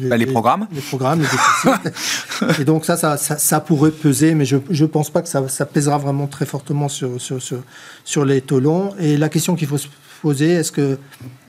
les, 0.00 0.08
bah, 0.08 0.16
les, 0.16 0.26
programmes, 0.26 0.68
les 0.72 0.80
programmes, 0.80 1.20
les 1.20 2.60
et 2.60 2.64
donc 2.64 2.84
ça 2.84 2.96
ça, 2.96 3.16
ça, 3.16 3.60
pourrait 3.60 3.90
peser, 3.90 4.34
mais 4.34 4.44
je 4.44 4.56
ne 4.56 4.86
pense 4.86 5.10
pas 5.10 5.20
que 5.20 5.28
ça, 5.28 5.48
ça, 5.48 5.66
pèsera 5.66 5.98
vraiment 5.98 6.28
très 6.28 6.46
fortement 6.46 6.88
sur, 6.88 7.20
sur, 7.20 7.42
sur, 7.42 7.58
sur 8.04 8.24
les 8.24 8.40
taux 8.40 8.60
longs. 8.60 8.94
Et 9.00 9.16
la 9.16 9.28
question 9.28 9.56
qu'il 9.56 9.66
faut 9.66 9.78
se 9.78 9.88
poser, 10.22 10.52
est-ce 10.52 10.70
que 10.70 10.96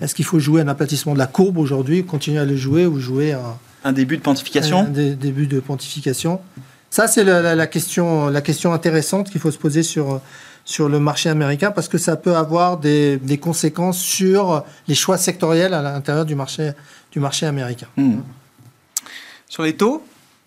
est-ce 0.02 0.16
qu'il 0.16 0.26
faut 0.26 0.40
jouer 0.40 0.62
un 0.62 0.68
aplatissement 0.68 1.14
de 1.14 1.20
la 1.20 1.28
courbe 1.28 1.60
aujourd'hui, 1.60 2.04
continuer 2.04 2.40
à 2.40 2.46
le 2.46 2.58
jouer 2.58 2.88
ou 2.88 3.00
jouer 3.00 3.34
un, 3.34 3.58
un 3.84 3.92
début 3.92 4.18
de 4.18 4.22
pontification, 4.22 4.80
un 4.80 4.90
début 4.90 5.48
de 5.48 5.60
pontification. 5.60 6.40
Ça, 6.90 7.08
c'est 7.08 7.24
la, 7.24 7.68
question, 7.68 8.30
la 8.30 8.42
question 8.42 8.72
intéressante 8.72 9.30
qu'il 9.32 9.42
faut 9.42 9.52
se 9.52 9.58
poser 9.58 9.82
sur, 9.82 10.22
sur 10.64 10.90
le 10.90 11.00
marché 11.00 11.30
américain 11.30 11.72
parce 11.72 11.88
que 11.88 11.98
ça 11.98 12.16
peut 12.16 12.36
avoir 12.36 12.78
des, 12.78 13.18
des 13.18 13.38
conséquences 13.38 14.00
sur 14.00 14.64
les 14.88 14.96
choix 14.96 15.18
sectoriels 15.18 15.74
à 15.74 15.82
l'intérieur 15.82 16.26
du 16.26 16.36
marché, 16.36 16.72
du 17.12 17.20
marché 17.20 17.46
américain. 17.46 17.88
Hmm. 17.98 18.20
Sur 19.50 19.64
les 19.64 19.76
taux? 19.76 20.04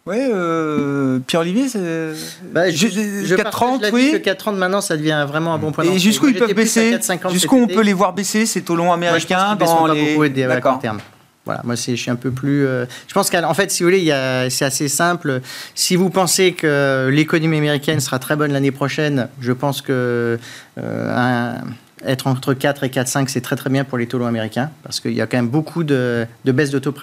Oui, 0.06 0.18
euh, 0.18 1.18
Pierre-Olivier, 1.18 1.68
c'est. 1.68 2.12
Bah, 2.52 2.70
je, 2.70 2.86
4,30, 2.86 3.90
oui. 3.92 4.12
Que 4.12 4.30
4,30 4.30 4.54
maintenant, 4.54 4.80
ça 4.80 4.96
devient 4.96 5.26
vraiment 5.28 5.52
un 5.52 5.58
bon 5.58 5.72
point. 5.72 5.82
Et 5.82 5.98
jusqu'où 5.98 6.28
ils 6.28 6.38
peuvent 6.38 6.54
baisser? 6.54 6.96
Jusqu'où 7.30 7.56
on 7.56 7.66
peut 7.66 7.82
les 7.82 7.92
voir 7.92 8.12
baisser, 8.12 8.46
ces 8.46 8.62
taux 8.62 8.76
longs 8.76 8.92
américains 8.92 9.56
dans 9.56 9.88
les. 9.88 10.28
D'accord. 10.46 10.78
terme. 10.78 11.00
Voilà, 11.46 11.60
moi 11.62 11.76
je 11.76 11.94
suis 11.94 12.10
un 12.10 12.16
peu 12.16 12.32
plus. 12.32 12.66
Euh, 12.66 12.86
je 13.06 13.14
pense 13.14 13.30
qu'en 13.30 13.54
fait, 13.54 13.70
si 13.70 13.84
vous 13.84 13.88
voulez, 13.88 14.06
c'est 14.50 14.64
assez 14.64 14.88
simple. 14.88 15.40
Si 15.76 15.94
vous 15.94 16.10
pensez 16.10 16.52
que 16.52 17.08
l'économie 17.10 17.56
américaine 17.56 18.00
sera 18.00 18.18
très 18.18 18.34
bonne 18.34 18.52
l'année 18.52 18.72
prochaine, 18.72 19.28
je 19.40 19.52
pense 19.52 19.80
que 19.80 20.38
euh, 20.78 21.16
un, 21.16 21.60
être 22.04 22.26
entre 22.26 22.52
4 22.52 22.84
et 22.84 22.88
4,5, 22.88 23.28
c'est 23.28 23.40
très 23.40 23.56
très 23.56 23.70
bien 23.70 23.84
pour 23.84 23.96
les 23.96 24.06
taux 24.06 24.18
longs 24.18 24.26
américains, 24.26 24.70
parce 24.82 25.00
qu'il 25.00 25.14
y 25.14 25.20
a 25.20 25.26
quand 25.26 25.38
même 25.38 25.48
beaucoup 25.48 25.82
de, 25.82 26.26
de 26.44 26.52
baisse 26.52 26.70
de 26.70 26.78
taux 26.78 26.94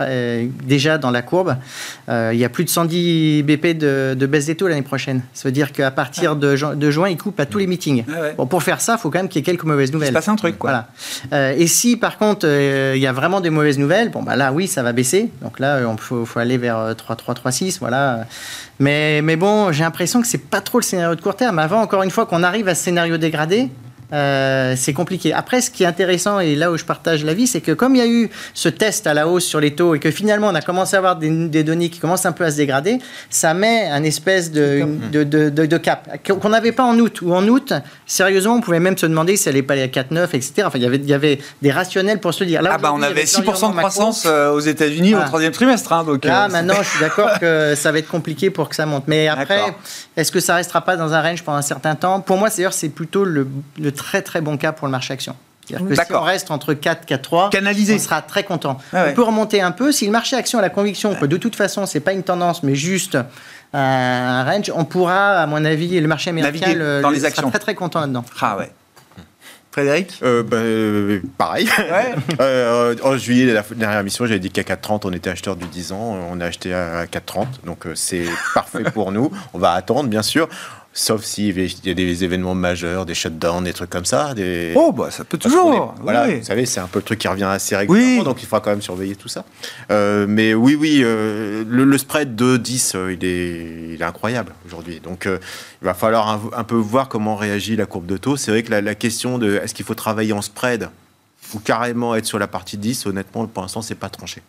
déjà 0.64 0.98
dans 0.98 1.10
la 1.10 1.22
courbe. 1.22 1.56
Euh, 2.10 2.32
il 2.34 2.40
y 2.40 2.46
a 2.46 2.50
plus 2.50 2.64
de 2.64 2.70
110 2.70 3.44
BP 3.44 3.78
de, 3.78 4.16
de 4.18 4.26
baisse 4.26 4.46
des 4.46 4.56
taux 4.56 4.68
l'année 4.68 4.84
prochaine. 4.84 5.22
Ça 5.34 5.48
veut 5.48 5.52
dire 5.52 5.72
qu'à 5.72 5.90
partir 5.90 6.36
de, 6.36 6.76
de, 6.76 6.92
juin, 6.92 7.10
ils 7.10 7.18
coupent 7.18 7.40
à 7.40 7.46
tous 7.46 7.58
les 7.58 7.68
meetings. 7.68 8.06
Bon, 8.38 8.46
pour 8.46 8.62
faire 8.62 8.82
ça, 8.82 8.96
il 8.98 9.02
faut 9.02 9.10
quand 9.10 9.20
même 9.20 9.30
qu'il 9.30 9.40
y 9.40 9.44
ait 9.44 9.46
quelques 9.46 9.64
mauvaises 9.64 9.92
nouvelles. 9.92 10.10
Il 10.10 10.12
se 10.12 10.14
passe 10.14 10.28
un 10.28 10.36
truc, 10.36 10.60
quoi. 10.60 10.70
Voilà. 10.70 10.88
Euh, 11.34 11.56
et 11.58 11.68
si 11.68 11.98
par 11.98 12.18
contre, 12.18 12.46
euh, 12.48 12.94
il 12.96 13.02
y 13.02 13.08
a 13.08 13.14
vraiment 13.14 13.42
des 13.42 13.50
mauvaises 13.50 13.80
nouvelles, 13.80 14.12
bon, 14.12 14.22
bah 14.22 14.36
là, 14.36 14.54
oui, 14.54 14.68
ça 14.68 14.84
va 14.84 14.92
baisser. 14.92 15.32
Donc 15.42 15.60
là, 15.60 15.80
il 15.80 15.98
faut, 16.00 16.26
faut, 16.26 16.40
aller 16.40 16.58
vers 16.58 16.94
3, 16.96 17.16
3, 17.16 17.34
3, 17.34 17.52
6, 17.52 17.80
voilà. 17.80 18.26
Mais, 18.80 19.22
mais 19.24 19.36
bon, 19.36 19.72
j'ai 19.72 19.84
l'impression 19.84 20.22
que 20.22 20.28
c'est 20.28 20.38
pas 20.50 20.62
trop 20.62 20.78
le 20.78 20.84
scénario 20.84 21.16
de 21.16 21.22
court 21.22 21.36
terme. 21.36 21.58
Avant, 21.60 21.82
encore 21.82 22.04
une 22.04 22.12
fois, 22.12 22.26
qu'on 22.26 22.44
arrive 22.44 22.68
à 22.68 22.76
ce 22.76 22.84
scénario 22.84 23.18
dégradé, 23.18 23.70
euh, 24.14 24.76
c'est 24.78 24.94
compliqué. 24.94 25.34
Après, 25.34 25.62
ce 25.62 25.72
qui 25.72 25.84
est 25.84 25.88
intéressant, 25.88 26.40
et 26.40 26.56
là 26.56 26.72
où 26.72 26.78
je 26.78 26.86
partage 26.86 27.26
l'avis, 27.26 27.48
c'est 27.48 27.62
que 27.62 27.72
comme 27.72 27.96
il 27.96 28.00
y 28.00 28.02
a 28.02 28.08
eu 28.08 28.30
ce 28.54 28.70
test 28.70 29.08
à 29.08 29.14
la 29.14 29.28
hausse 29.28 29.46
sur 29.46 29.60
les 29.60 29.74
taux 29.74 29.96
et 29.96 30.00
que 30.00 30.12
finalement 30.12 30.50
on 30.50 30.56
a 30.56 30.62
commencé 30.62 30.96
à 30.96 31.00
avoir 31.00 31.16
des, 31.16 31.64
données 31.64 31.90
qui 31.90 32.00
commencent 32.00 32.26
un 32.26 32.32
peu 32.32 32.44
à 32.44 32.52
se 32.52 32.58
dégrader, 32.58 33.00
ça 33.30 33.54
met 33.54 33.90
un 33.90 34.04
espèce 34.04 34.52
de, 34.52 34.86
de, 35.12 35.24
de, 35.50 35.78
cap 35.78 36.10
qu'on 36.28 36.50
n'avait 36.50 36.72
pas 36.72 36.84
en 36.84 36.98
août. 37.00 37.22
Ou 37.22 37.34
en 37.34 37.48
août, 37.48 37.74
sérieusement, 38.06 38.56
on 38.56 38.62
pouvait 38.62 38.80
même 38.80 38.98
se 38.98 39.06
demander 39.06 39.36
si 39.36 39.50
elle 39.50 39.56
allait 39.56 39.64
pas 39.64 39.74
aller 39.74 39.84
à 39.84 39.88
4,9, 39.88 40.26
etc. 40.26 40.54
Enfin, 40.66 40.78
il 40.78 40.84
y 40.84 40.86
avait, 40.86 40.98
il 40.98 41.10
y 41.10 41.14
avait 41.14 41.40
des 41.62 41.72
rationnels 41.72 42.20
pour 42.20 42.34
se 42.34 42.44
dire. 42.44 42.62
Là, 42.62 42.72
ah 42.74 42.78
bah 42.78 42.92
on 42.94 43.02
avait 43.02 43.24
6% 43.24 43.72
de 43.72 43.78
croissance 43.78 44.26
euh, 44.26 44.52
aux 44.52 44.60
États-unis 44.60 45.16
au 45.16 45.22
troisième 45.22 45.52
trimestre. 45.52 45.92
Hein, 45.92 46.04
donc, 46.04 46.26
là, 46.26 46.46
euh, 46.46 46.50
maintenant, 46.50 46.76
je 46.82 46.90
suis 46.90 47.00
d'accord 47.00 47.32
que 47.42 47.74
ça 47.76 47.92
va 47.92 48.00
être 48.00 48.08
compliqué 48.08 48.50
pour 48.50 48.70
que 48.70 48.76
ça 48.76 48.86
monte. 48.86 49.06
Mais 49.08 49.28
après, 49.28 49.76
est-ce 50.16 50.32
que 50.32 50.40
ça 50.40 50.56
restera 50.56 50.82
pas 50.82 50.96
dans 50.96 51.14
un 51.14 51.22
range 51.22 51.44
pendant 51.44 51.58
un 51.58 51.64
certain 51.64 51.96
temps? 51.96 52.22
Pour 52.22 52.38
moi, 52.38 52.50
d'ailleurs, 52.50 52.74
c'est 52.74 52.90
plutôt 52.90 53.24
le, 53.24 53.48
le 53.80 53.92
très 54.04 54.22
très 54.22 54.42
bon 54.42 54.58
cas 54.58 54.72
pour 54.72 54.88
le 54.88 54.92
marché 54.92 55.14
action. 55.14 55.36
C'est-à-dire 55.66 55.88
que 55.88 56.06
si 56.06 56.14
on 56.14 56.22
reste 56.22 56.52
entre 56.52 56.74
4 56.74 57.06
4 57.06 57.22
3, 57.22 57.50
on 57.54 58.00
sera 58.00 58.22
très 58.22 58.44
content. 58.44 58.78
Ah 58.92 59.06
on 59.10 59.14
peut 59.14 59.24
remonter 59.24 59.62
un 59.62 59.72
peu. 59.72 59.92
Si 59.94 60.06
le 60.06 60.12
marché 60.12 60.36
action 60.36 60.60
a 60.60 60.62
la 60.62 60.70
conviction 60.70 61.16
que 61.16 61.26
de 61.26 61.38
toute 61.38 61.56
façon, 61.56 61.86
c'est 61.86 62.02
pas 62.02 62.12
une 62.12 62.24
tendance, 62.24 62.64
mais 62.64 62.76
juste 62.76 63.18
un 63.74 64.44
range, 64.44 64.72
on 64.76 64.86
pourra, 64.86 65.42
à 65.42 65.48
mon 65.48 65.64
avis, 65.66 66.00
le 66.00 66.08
marché 66.08 66.30
américain 66.30 66.74
le, 66.74 67.02
dans 67.02 67.10
les 67.10 67.26
actions. 67.26 67.44
Sera 67.44 67.52
très 67.52 67.60
très 67.60 67.76
content 67.76 68.02
là-dedans. 68.02 68.26
Ah 68.42 68.58
ouais. 68.58 68.72
Frédéric 69.72 70.20
euh, 70.22 70.44
ben, 70.44 70.58
euh, 70.58 71.22
Pareil. 71.38 71.68
Euh, 72.40 72.96
en 73.04 73.18
juillet, 73.18 73.52
la 73.52 73.64
dernière 73.76 74.00
émission, 74.00 74.26
j'avais 74.28 74.40
dit 74.40 74.52
qu'à 74.52 74.62
4,30, 74.62 75.02
on 75.06 75.14
était 75.14 75.32
acheteur 75.32 75.56
du 75.56 75.66
10 75.66 75.94
ans. 75.94 76.18
On 76.32 76.40
a 76.42 76.46
acheté 76.46 76.74
à 76.74 77.06
4,30. 77.06 77.48
Donc, 77.66 77.88
c'est 77.96 78.26
parfait 78.54 78.84
pour 78.84 79.12
nous. 79.12 79.32
On 79.54 79.60
va 79.60 79.72
attendre, 79.72 80.10
bien 80.10 80.22
sûr. 80.22 80.48
Sauf 80.96 81.24
s'il 81.24 81.60
y 81.60 81.90
a 81.90 81.94
des 81.96 82.24
événements 82.24 82.54
majeurs, 82.54 83.08
des 83.08 83.16
shutdowns, 83.16 83.64
des 83.64 83.74
trucs 83.74 83.90
comme 83.90 84.06
ça. 84.06 84.36
Des... 84.36 84.74
Oh, 84.76 84.92
bah 84.92 85.10
ça 85.10 85.24
peut 85.24 85.40
toujours. 85.40 85.96
voilà, 86.00 86.28
vous 86.28 86.44
savez, 86.44 86.68
c'est 86.68 86.80
un 86.80 86.88
peu 86.88 87.00
le 87.00 87.04
truc 87.04 87.18
qui 87.18 87.28
revient 87.28 87.46
assez 87.46 87.76
régulièrement, 87.76 88.20
oui. 88.20 88.24
donc 88.24 88.44
il 88.44 88.46
faudra 88.46 88.62
quand 88.62 88.70
même 88.70 88.84
surveiller 88.84 89.16
tout 89.16 89.28
ça. 89.28 89.44
Euh, 89.90 90.28
mais 90.30 90.54
oui, 90.54 90.76
oui, 90.76 91.02
euh, 91.04 91.64
le, 91.68 91.98
spread 91.98 92.36
de 92.36 92.58
10, 92.58 92.94
euh, 92.94 93.14
il, 93.14 93.26
est, 93.26 93.94
il, 93.96 94.02
est, 94.02 94.06
incroyable 94.06 94.54
aujourd'hui. 94.68 95.00
Donc 95.00 95.26
il 95.26 95.86
va 95.86 95.96
falloir 95.96 96.40
un, 96.56 96.64
peu 96.64 96.76
voir 96.76 97.10
comment 97.10 97.36
réagit 97.36 97.76
la 97.76 97.88
courbe 97.88 98.06
de 98.06 98.18
taux. 98.18 98.38
C'est 98.38 98.52
vrai 98.52 98.62
que 98.62 98.70
la, 98.70 98.82
la 98.82 98.94
question 98.94 99.40
de 99.40 99.56
est-ce 99.56 99.74
qu'il 99.74 99.86
faut 99.86 99.96
travailler 99.96 100.34
en 100.34 100.44
spread 100.44 100.90
ou 101.56 101.60
carrément 101.60 102.14
être 102.14 102.26
sur 102.26 102.38
la 102.38 102.48
partie 102.48 102.78
10, 102.78 103.08
honnêtement, 103.08 103.48
pour 103.48 103.64
l'instant, 103.64 103.82
c'est 103.82 103.96
pas 103.96 104.10
tranché. 104.10 104.44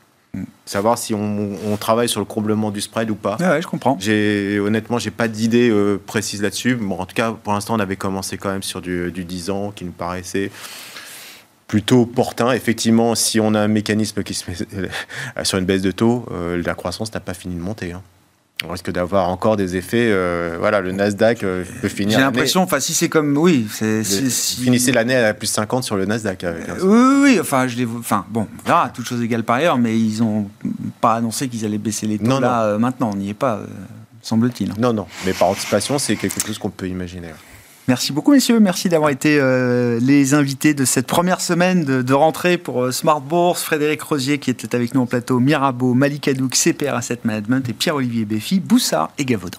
Savoir 0.66 0.96
si 0.96 1.14
on, 1.14 1.76
travaille 1.78 2.08
sur 2.08 2.20
le 2.20 2.26
comblement 2.26 2.70
du 2.70 2.80
spread 2.80 3.10
ou 3.10 3.14
pas. 3.14 3.36
Ah 3.40 3.52
ouais, 3.52 3.62
je 3.62 3.66
comprends. 3.66 3.96
J'ai, 4.00 4.58
honnêtement, 4.58 4.98
j'ai 4.98 5.10
pas 5.10 5.28
d'idée 5.28 5.68
euh, 5.70 6.00
précise 6.04 6.42
là-dessus. 6.42 6.76
Bon, 6.76 6.98
en 6.98 7.06
tout 7.06 7.14
cas, 7.14 7.32
pour 7.32 7.52
l'instant, 7.52 7.74
on 7.76 7.80
avait 7.80 7.96
commencé 7.96 8.38
quand 8.38 8.50
même 8.50 8.62
sur 8.62 8.80
du, 8.80 9.10
10 9.12 9.50
ans 9.50 9.72
qui 9.74 9.84
nous 9.84 9.92
paraissait 9.92 10.50
plutôt 11.66 12.06
portant. 12.06 12.52
Effectivement, 12.52 13.14
si 13.14 13.40
on 13.40 13.54
a 13.54 13.60
un 13.60 13.68
mécanisme 13.68 14.22
qui 14.22 14.34
se 14.34 14.50
met 14.50 14.56
sur 15.44 15.58
une 15.58 15.66
baisse 15.66 15.82
de 15.82 15.90
taux, 15.90 16.24
euh, 16.30 16.62
la 16.64 16.74
croissance 16.74 17.12
n'a 17.12 17.20
pas 17.20 17.34
fini 17.34 17.54
de 17.54 17.60
monter. 17.60 17.92
Hein 17.92 18.02
on 18.66 18.72
risque 18.72 18.90
d'avoir 18.90 19.28
encore 19.28 19.56
des 19.56 19.76
effets. 19.76 20.08
Euh, 20.10 20.56
voilà, 20.58 20.80
le 20.80 20.92
Nasdaq 20.92 21.42
euh, 21.42 21.64
peut 21.80 21.88
finir. 21.88 22.18
J'ai 22.18 22.24
l'impression, 22.24 22.62
enfin, 22.62 22.80
si 22.80 22.94
c'est 22.94 23.08
comme, 23.08 23.36
oui, 23.36 23.66
c'est. 23.70 24.04
Si, 24.04 24.62
Finissez 24.62 24.92
l'année 24.92 25.16
à 25.16 25.34
plus 25.34 25.46
50 25.46 25.84
sur 25.84 25.96
le 25.96 26.06
Nasdaq. 26.06 26.44
Avec 26.44 26.66
oui, 26.82 27.20
oui, 27.22 27.38
enfin, 27.40 27.66
je 27.66 27.76
les, 27.76 27.86
enfin, 27.86 28.24
bon, 28.28 28.46
on 28.64 28.66
verra, 28.66 28.90
toutes 28.90 29.06
choses 29.06 29.22
égales 29.22 29.44
par 29.44 29.56
ailleurs, 29.56 29.78
mais 29.78 29.98
ils 29.98 30.20
n'ont 30.20 30.48
pas 31.00 31.14
annoncé 31.14 31.48
qu'ils 31.48 31.64
allaient 31.64 31.78
baisser 31.78 32.06
les 32.06 32.18
taux 32.18 32.40
là 32.40 32.64
euh, 32.64 32.78
maintenant. 32.78 33.10
On 33.12 33.16
n'y 33.16 33.30
est 33.30 33.34
pas, 33.34 33.60
semble-t-il. 34.22 34.72
Non, 34.78 34.92
non, 34.92 35.06
mais 35.24 35.32
par 35.32 35.48
anticipation, 35.48 35.98
c'est 35.98 36.16
quelque 36.16 36.44
chose 36.46 36.58
qu'on 36.58 36.70
peut 36.70 36.88
imaginer. 36.88 37.28
Merci 37.86 38.12
beaucoup, 38.12 38.32
messieurs. 38.32 38.60
Merci 38.60 38.88
d'avoir 38.88 39.10
été 39.10 39.38
euh, 39.38 39.98
les 40.00 40.32
invités 40.32 40.72
de 40.72 40.86
cette 40.86 41.06
première 41.06 41.42
semaine 41.42 41.84
de, 41.84 42.14
rentrée 42.14 42.56
pour 42.56 42.84
euh, 42.84 42.92
Smart 42.92 43.20
Bourse. 43.20 43.62
Frédéric 43.62 44.00
Rosier, 44.02 44.38
qui 44.38 44.50
était 44.50 44.74
avec 44.74 44.94
nous 44.94 45.02
en 45.02 45.06
plateau, 45.06 45.38
Mirabeau, 45.38 45.92
Malik 45.92 46.28
Hadouk, 46.28 46.54
CPR 46.54 46.94
Asset 46.94 47.20
Management 47.24 47.68
et 47.68 47.74
Pierre-Olivier 47.74 48.24
Béfi, 48.24 48.60
Boussard 48.60 49.10
et 49.18 49.26
Gavaudan. 49.26 49.58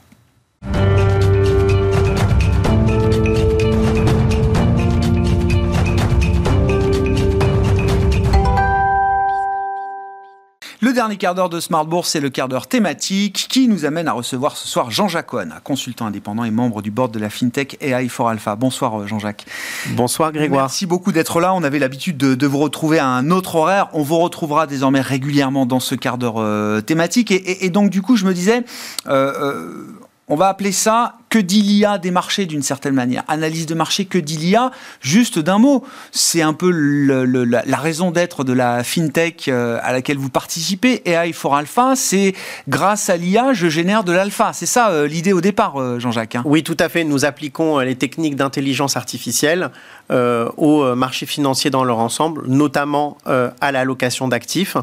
Dernier 10.95 11.17
quart 11.17 11.35
d'heure 11.35 11.49
de 11.49 11.59
Smart 11.59 11.85
Bourse, 11.85 12.09
c'est 12.09 12.21
le 12.21 12.29
quart 12.29 12.47
d'heure 12.47 12.67
thématique 12.67 13.47
qui 13.49 13.67
nous 13.67 13.83
amène 13.85 14.07
à 14.07 14.13
recevoir 14.13 14.55
ce 14.55 14.65
soir 14.67 14.89
Jean-Jacques 14.89 15.27
Cohen, 15.27 15.49
consultant 15.63 16.05
indépendant 16.07 16.45
et 16.45 16.51
membre 16.51 16.81
du 16.81 16.89
board 16.89 17.11
de 17.11 17.19
la 17.19 17.29
FinTech 17.29 17.77
AI 17.81 18.07
for 18.07 18.29
Alpha. 18.29 18.55
Bonsoir 18.55 19.01
euh, 19.01 19.05
Jean-Jacques. 19.05 19.45
Bonsoir 19.91 20.31
Grégoire. 20.31 20.63
Merci 20.63 20.85
beaucoup 20.85 21.11
d'être 21.11 21.41
là. 21.41 21.53
On 21.53 21.63
avait 21.63 21.79
l'habitude 21.79 22.15
de, 22.17 22.47
vous 22.47 22.59
retrouver 22.59 22.97
à 22.97 23.07
un 23.07 23.29
autre 23.29 23.55
horaire. 23.55 23.89
On 23.91 24.03
vous 24.03 24.17
retrouvera 24.17 24.67
désormais 24.67 25.01
régulièrement 25.01 25.65
dans 25.65 25.81
ce 25.81 25.95
quart 25.95 26.17
d'heure 26.17 26.37
euh, 26.37 26.79
thématique. 26.79 27.29
Et, 27.29 27.69
donc 27.69 27.89
du 27.89 28.01
coup, 28.01 28.15
je 28.15 28.25
me 28.25 28.33
disais, 28.33 28.63
euh, 29.07 29.83
on 30.29 30.37
va 30.37 30.47
appeler 30.47 30.71
ça 30.71 31.15
que 31.35 31.39
dit 31.41 31.61
l'IA 31.61 31.97
des 31.97 32.11
marchés 32.11 32.45
d'une 32.45 32.61
certaine 32.61 32.93
manière 32.93 33.25
Analyse 33.27 33.65
de 33.65 33.75
marché, 33.75 34.05
que 34.05 34.17
dit 34.17 34.37
l'IA 34.37 34.71
Juste 35.01 35.37
d'un 35.37 35.57
mot, 35.57 35.83
c'est 36.13 36.41
un 36.41 36.53
peu 36.53 36.71
la, 36.71 37.77
raison 37.77 38.09
d'être 38.09 38.45
de 38.45 38.53
la 38.53 38.85
fintech 38.85 39.49
euh, 39.49 39.77
à 39.83 39.91
laquelle 39.91 40.17
vous 40.17 40.29
participez. 40.29 41.01
AI 41.05 41.33
for 41.33 41.57
Alpha, 41.57 41.97
c'est 41.97 42.33
grâce 42.69 43.09
à 43.09 43.17
l'IA, 43.17 43.51
je 43.51 43.67
génère 43.67 44.05
de 44.05 44.13
l'alpha. 44.13 44.53
C'est 44.53 44.65
ça 44.65 44.91
euh, 44.91 45.07
l'idée 45.07 45.33
au 45.33 45.41
départ, 45.41 45.75
euh, 45.75 45.99
Jean-Jacques 45.99 46.35
hein 46.35 46.43
Oui, 46.45 46.63
tout 46.63 46.77
à 46.79 46.87
fait. 46.87 47.03
Nous 47.03 47.25
appliquons 47.25 47.79
les 47.79 47.95
techniques 47.95 48.37
d'intelligence 48.37 48.95
artificielle 48.95 49.71
au 50.09 50.95
marché 50.95 51.25
financier 51.25 51.71
dans 51.71 51.83
leur 51.83 51.97
ensemble, 51.97 52.43
notamment 52.45 53.17
à 53.25 53.71
l'allocation 53.71 54.27
d'actifs. 54.27 54.77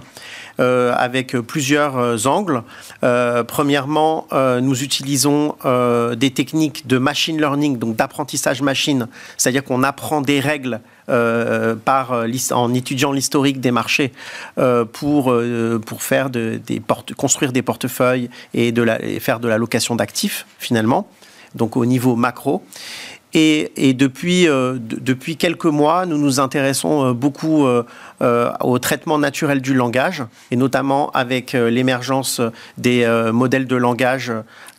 avec 0.58 1.36
plusieurs 1.36 2.26
angles. 2.26 2.64
premièrement, 3.46 4.26
nous 4.32 4.82
utilisons 4.82 5.54
des 6.16 6.30
de 6.44 6.98
machine 6.98 7.38
learning, 7.38 7.78
donc 7.78 7.96
d'apprentissage 7.96 8.62
machine, 8.62 9.08
c'est-à-dire 9.36 9.64
qu'on 9.64 9.82
apprend 9.82 10.20
des 10.20 10.40
règles 10.40 10.80
euh, 11.08 11.74
par, 11.74 12.12
euh, 12.12 12.28
en 12.52 12.72
étudiant 12.74 13.12
l'historique 13.12 13.60
des 13.60 13.70
marchés 13.70 14.12
euh, 14.58 14.84
pour, 14.84 15.34
pour 15.84 16.02
faire 16.02 16.30
de, 16.30 16.60
des 16.64 16.80
construire 17.16 17.52
des 17.52 17.62
portefeuilles 17.62 18.30
et, 18.54 18.72
de 18.72 18.86
faire 19.18 19.40
de 19.40 19.48
la 19.48 19.58
location 19.58 19.96
d'actifs 19.96 20.46
finalement, 20.58 21.08
donc 21.54 21.76
au 21.76 21.84
niveau 21.84 22.16
macro. 22.16 22.62
Et, 23.34 23.94
depuis, 23.94 24.46
euh, 24.46 24.76
depuis 24.78 25.36
quelques 25.36 25.64
mois, 25.64 26.04
nous 26.04 26.18
nous 26.18 26.38
intéressons 26.38 27.06
euh, 27.06 27.12
beaucoup 27.14 27.66
euh, 27.66 27.82
au 28.60 28.78
traitement 28.78 29.18
naturel 29.18 29.62
du 29.62 29.72
langage, 29.72 30.22
et 30.50 30.56
notamment 30.56 31.10
avec 31.12 31.54
l'émergence 31.54 32.40
des 32.78 33.04
modèles 33.32 33.66
de 33.66 33.74
langage 33.74 34.32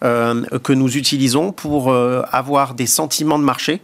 que 0.03 0.73
nous 0.73 0.97
utilisons 0.97 1.51
pour 1.51 1.93
avoir 1.93 2.73
des 2.73 2.87
sentiments 2.87 3.39
de 3.39 3.43
marché. 3.43 3.81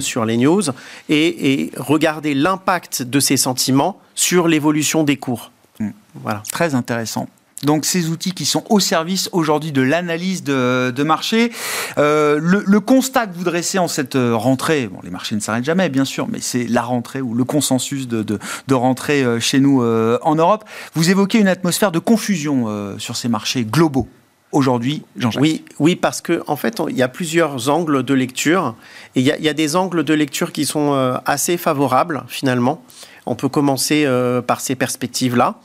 sur 0.00 0.24
les 0.24 0.36
news 0.36 0.62
et, 1.08 1.52
et 1.52 1.72
regarder 1.76 2.34
l'impact 2.34 3.02
de 3.02 3.20
ces 3.20 3.36
sentiments 3.36 4.00
sur 4.16 4.48
l'évolution 4.48 5.04
des 5.04 5.16
cours. 5.16 5.52
Hmm. 5.78 5.90
Voilà. 6.16 6.42
Très 6.50 6.74
intéressant. 6.74 7.28
Donc 7.64 7.84
ces 7.84 8.08
outils 8.08 8.32
qui 8.32 8.44
sont 8.44 8.64
au 8.68 8.78
service 8.78 9.28
aujourd'hui 9.32 9.72
de 9.72 9.82
l'analyse 9.82 10.44
de, 10.44 11.02
marché. 11.02 11.50
Euh, 11.98 12.38
le, 12.40 12.80
constat 12.80 13.26
que 13.26 13.36
vous 13.36 13.44
dressez 13.44 13.78
en 13.78 13.88
cette 13.88 14.16
euh, 14.16 14.36
rentrée, 14.36 14.86
bon, 14.86 15.00
les 15.02 15.10
marchés 15.10 15.34
ne 15.34 15.40
s'arrêtent 15.40 15.64
jamais 15.64 15.88
bien 15.88 16.04
sûr, 16.04 16.28
mais 16.28 16.40
c'est 16.40 16.66
la 16.66 16.82
rentrée 16.82 17.20
ou 17.20 17.34
le 17.34 17.44
consensus 17.44 18.06
de, 18.06 18.22
de, 18.22 18.74
rentrée 18.74 19.24
euh, 19.24 19.40
chez 19.40 19.60
nous 19.60 19.82
en 19.82 20.34
Europe. 20.34 20.64
Vous 20.94 21.10
évoquez 21.10 21.38
une 21.38 21.48
atmosphère 21.48 21.92
de 21.92 21.98
confusion 21.98 22.66
sur 22.98 23.16
ces 23.16 23.28
marchés 23.28 23.64
globaux. 23.64 24.08
Aujourd'hui, 24.50 25.02
Jean-Jacques. 25.16 25.42
Oui, 25.42 25.64
oui, 25.78 25.96
parce 25.96 26.22
qu'en 26.22 26.38
en 26.46 26.56
fait, 26.56 26.80
il 26.88 26.96
y 26.96 27.02
a 27.02 27.08
plusieurs 27.08 27.68
angles 27.68 28.02
de 28.02 28.14
lecture. 28.14 28.74
Et 29.14 29.20
il 29.20 29.26
y, 29.26 29.48
a, 29.48 29.52
des 29.52 29.76
angles 29.76 30.04
de 30.04 30.14
lecture 30.14 30.52
qui 30.52 30.64
sont 30.64 31.20
assez 31.26 31.58
favorables, 31.58 32.24
finalement. 32.28 32.82
On 33.26 33.34
peut 33.34 33.50
commencer 33.50 34.08
par 34.46 34.60
ces 34.60 34.74
perspectives-là. 34.74 35.56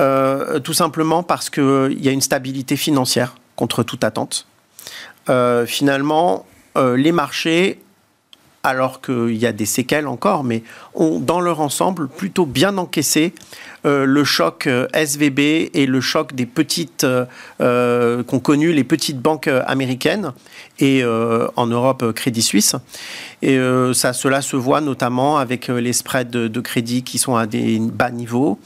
Euh, 0.00 0.58
tout 0.58 0.72
simplement 0.72 1.22
parce 1.22 1.50
qu'il 1.50 1.62
euh, 1.62 1.94
y 1.96 2.08
a 2.08 2.10
une 2.10 2.20
stabilité 2.20 2.76
financière 2.76 3.36
contre 3.54 3.84
toute 3.84 4.02
attente. 4.02 4.46
Euh, 5.28 5.66
finalement, 5.66 6.46
les 6.76 7.12
marchés, 7.12 7.80
alors 8.64 9.00
qu'il 9.00 9.36
y 9.36 9.46
a 9.46 9.52
des 9.52 9.66
séquelles 9.66 10.08
encore, 10.08 10.42
mais 10.42 10.62
ont 10.94 11.20
dans 11.20 11.40
leur 11.40 11.60
ensemble 11.60 12.08
plutôt 12.08 12.46
bien 12.46 12.76
encaissé 12.78 13.32
le 13.84 14.24
choc 14.24 14.66
SVB 14.94 15.70
et 15.74 15.84
le 15.84 16.00
choc 16.00 16.34
des 16.34 16.46
petites 16.46 17.06
qu'ont 17.58 18.40
connu 18.42 18.72
les 18.72 18.84
petites 18.84 19.20
banques 19.20 19.50
américaines 19.66 20.32
et 20.78 21.04
en 21.04 21.66
Europe 21.66 22.12
Crédit 22.12 22.40
Suisse. 22.40 22.76
Et 23.42 23.56
cela 23.56 24.40
se 24.40 24.56
voit 24.56 24.80
notamment 24.80 25.36
avec 25.36 25.68
les 25.68 25.92
spreads 25.92 26.30
de 26.30 26.60
crédit 26.60 27.02
qui 27.02 27.18
sont 27.18 27.36
à 27.36 27.46
des 27.46 27.78
bas 27.78 28.10
niveaux. 28.10 28.58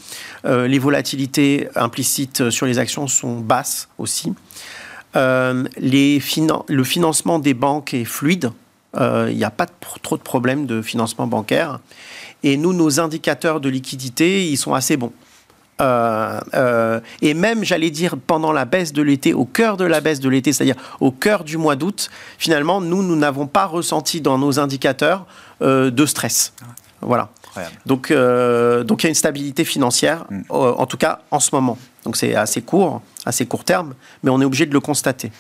Euh, 0.44 0.66
les 0.66 0.78
volatilités 0.78 1.68
implicites 1.74 2.50
sur 2.50 2.66
les 2.66 2.78
actions 2.78 3.06
sont 3.06 3.38
basses 3.40 3.88
aussi. 3.98 4.32
Euh, 5.16 5.64
le 5.78 6.84
financement 6.84 7.38
des 7.38 7.54
banques 7.54 7.94
est 7.94 8.04
fluide. 8.04 8.50
Euh, 8.96 9.28
il 9.30 9.36
n'y 9.36 9.44
a 9.44 9.50
pas 9.50 9.66
trop 10.02 10.16
de 10.16 10.22
problèmes 10.22 10.66
de 10.66 10.82
financement 10.82 11.26
bancaire. 11.26 11.78
Et 12.42 12.56
nous, 12.56 12.72
nos 12.72 13.00
indicateurs 13.00 13.60
de 13.60 13.68
liquidité, 13.68 14.46
ils 14.46 14.56
sont 14.56 14.74
assez 14.74 14.96
bons. 14.96 15.12
et 15.80 17.34
même, 17.34 17.64
j'allais 17.64 17.90
dire, 17.90 18.16
pendant 18.16 18.52
la 18.52 18.64
baisse 18.64 18.92
de 18.92 19.02
l'été, 19.02 19.34
au 19.34 19.44
cœur 19.44 19.76
de 19.76 19.84
la 19.84 20.00
baisse 20.00 20.20
de 20.20 20.28
l'été, 20.28 20.52
c'est-à-dire 20.52 20.76
au 21.00 21.12
cœur 21.12 21.44
du 21.44 21.56
mois 21.56 21.76
d'août, 21.76 22.10
finalement, 22.38 22.80
nous, 22.80 23.02
nous 23.02 23.16
n'avons 23.16 23.46
pas 23.46 23.66
ressenti 23.66 24.20
dans 24.20 24.38
nos 24.38 24.58
indicateurs 24.58 25.26
de 25.60 26.06
stress. 26.06 26.52
Voilà. 27.00 27.28
Donc, 27.86 28.10
euh, 28.10 28.84
donc 28.84 29.02
il 29.02 29.06
y 29.06 29.08
a 29.08 29.10
une 29.10 29.14
stabilité 29.14 29.64
financière, 29.64 30.24
mm. 30.30 30.42
en 30.50 30.86
tout 30.86 30.96
cas 30.96 31.20
en 31.30 31.40
ce 31.40 31.54
moment. 31.54 31.78
Donc 32.04 32.16
c'est 32.16 32.34
assez 32.34 32.62
court, 32.62 33.02
assez 33.24 33.46
court 33.46 33.64
terme, 33.64 33.94
mais 34.22 34.30
on 34.30 34.40
est 34.40 34.44
obligé 34.44 34.66
de 34.66 34.72
le 34.72 34.80
constater. 34.80 35.30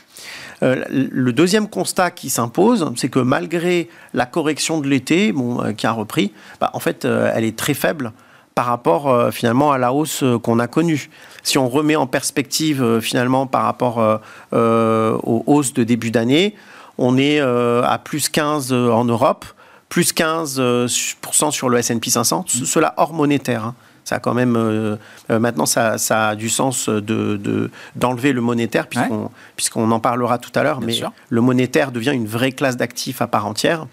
Euh, 0.62 0.84
le 0.90 1.32
deuxième 1.32 1.68
constat 1.68 2.10
qui 2.10 2.30
s'impose, 2.30 2.90
c'est 2.96 3.08
que 3.08 3.18
malgré 3.18 3.88
la 4.14 4.26
correction 4.26 4.80
de 4.80 4.88
l'été, 4.88 5.32
euh, 5.36 5.72
qui 5.72 5.86
a 5.86 5.92
repris, 5.92 6.32
bah, 6.60 6.70
en 6.74 6.80
fait, 6.80 7.04
elle 7.04 7.44
est 7.44 7.56
très 7.56 7.74
faible 7.74 8.12
par 8.54 8.66
rapport 8.66 9.32
finalement 9.32 9.70
à 9.70 9.78
la 9.78 9.92
hausse 9.92 10.24
qu'on 10.42 10.58
a 10.58 10.66
connue. 10.66 11.10
Si 11.44 11.58
on 11.58 11.68
remet 11.68 11.94
en 11.94 12.08
perspective 12.08 12.98
finalement 12.98 13.46
par 13.46 13.62
rapport 13.62 14.20
aux 14.50 15.44
hausses 15.46 15.72
de 15.74 15.84
début 15.84 16.10
d'année, 16.10 16.56
on 16.98 17.16
est 17.18 17.38
à 17.38 18.00
plus 18.02 18.28
15 18.28 18.72
en 18.72 19.04
Europe, 19.04 19.44
plus 19.88 20.12
15% 20.12 21.52
sur 21.52 21.68
le 21.68 21.78
S&P 21.78 22.10
500, 22.10 22.46
cela 22.48 22.94
hors 22.96 23.12
monétaire. 23.12 23.64
Hein. 23.64 23.74
Ça 24.08 24.16
a 24.16 24.18
quand 24.20 24.32
même 24.32 24.98
maintenant 25.28 25.66
ça, 25.66 25.96
a 26.10 26.34
du 26.34 26.48
sens 26.48 26.88
de 26.88 27.70
d'enlever 27.94 28.32
le 28.32 28.40
monétaire 28.40 28.86
puisqu'on 28.86 29.30
puisqu'on 29.54 29.90
en 29.90 30.00
parlera 30.00 30.38
tout 30.38 30.52
à 30.54 30.62
l'heure. 30.62 30.80
Mais 30.80 30.98
le 31.28 31.40
monétaire 31.40 31.92
devient 31.92 32.12
une 32.14 32.26
vraie 32.26 32.52
classe 32.52 32.76
d'actifs 32.76 33.20
à 33.20 33.26
part 33.26 33.46
entière 33.46 33.86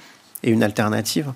et 0.43 0.51
une 0.51 0.63
alternative. 0.63 1.34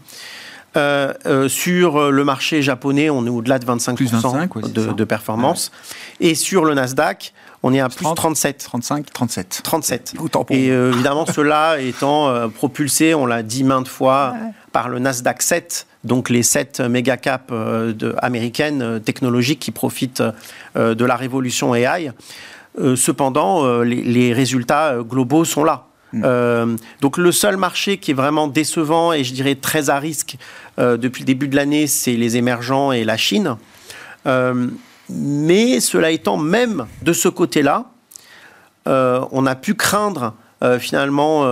Euh, 0.77 1.13
euh, 1.25 1.49
sur 1.49 2.11
le 2.11 2.23
marché 2.23 2.61
japonais, 2.61 3.09
on 3.09 3.25
est 3.25 3.29
au-delà 3.29 3.57
de 3.57 3.65
25%, 3.65 4.93
de, 4.93 5.03
performance. 5.03 5.71
Et 6.19 6.35
sur 6.35 6.63
le 6.63 6.75
Nasdaq, 6.75 7.33
on 7.63 7.73
est 7.73 7.79
à 7.79 7.89
plus 7.89 8.05
37. 8.15 8.59
35, 8.59 9.11
37. 9.11 9.61
37. 9.63 10.13
Et 10.49 10.69
euh, 10.69 10.91
évidemment, 10.93 11.25
cela 11.25 11.81
étant 11.81 12.49
propulsé, 12.49 13.15
on 13.15 13.25
l'a 13.25 13.41
dit 13.41 13.63
maintes 13.63 13.87
fois, 13.87 14.35
par 14.71 14.89
le 14.89 14.99
Nasdaq 14.99 15.41
7, 15.41 15.87
donc 16.03 16.29
les 16.29 16.43
7 16.43 16.81
méga 16.81 17.17
caps 17.17 17.53
américaines 18.17 19.01
technologiques 19.03 19.59
qui 19.59 19.71
profitent 19.71 20.23
de 20.75 21.05
la 21.05 21.15
révolution 21.15 21.75
AI. 21.75 22.11
cependant, 22.95 23.81
les 23.81 24.33
résultats 24.33 24.97
globaux 25.03 25.43
sont 25.45 25.63
là. 25.63 25.89
Hmm. 26.11 26.21
Euh, 26.25 26.75
donc 27.01 27.17
le 27.17 27.31
seul 27.31 27.57
marché 27.57 27.97
qui 27.97 28.11
est 28.11 28.15
vraiment 28.15 28.47
décevant 28.47 29.13
et 29.13 29.23
je 29.23 29.33
dirais 29.33 29.55
très 29.55 29.89
à 29.89 29.99
risque 29.99 30.37
euh, 30.79 30.97
depuis 30.97 31.21
le 31.21 31.25
début 31.25 31.47
de 31.47 31.55
l'année, 31.55 31.85
c'est 31.85 32.15
les 32.15 32.37
émergents 32.37 32.91
et 32.91 33.03
la 33.03 33.17
Chine. 33.17 33.57
Euh, 34.25 34.67
mais 35.09 35.79
cela 35.79 36.11
étant, 36.11 36.37
même 36.37 36.87
de 37.01 37.13
ce 37.13 37.29
côté-là, 37.29 37.85
on 38.85 39.45
a 39.45 39.55
pu 39.55 39.75
craindre 39.75 40.33
finalement 40.79 41.45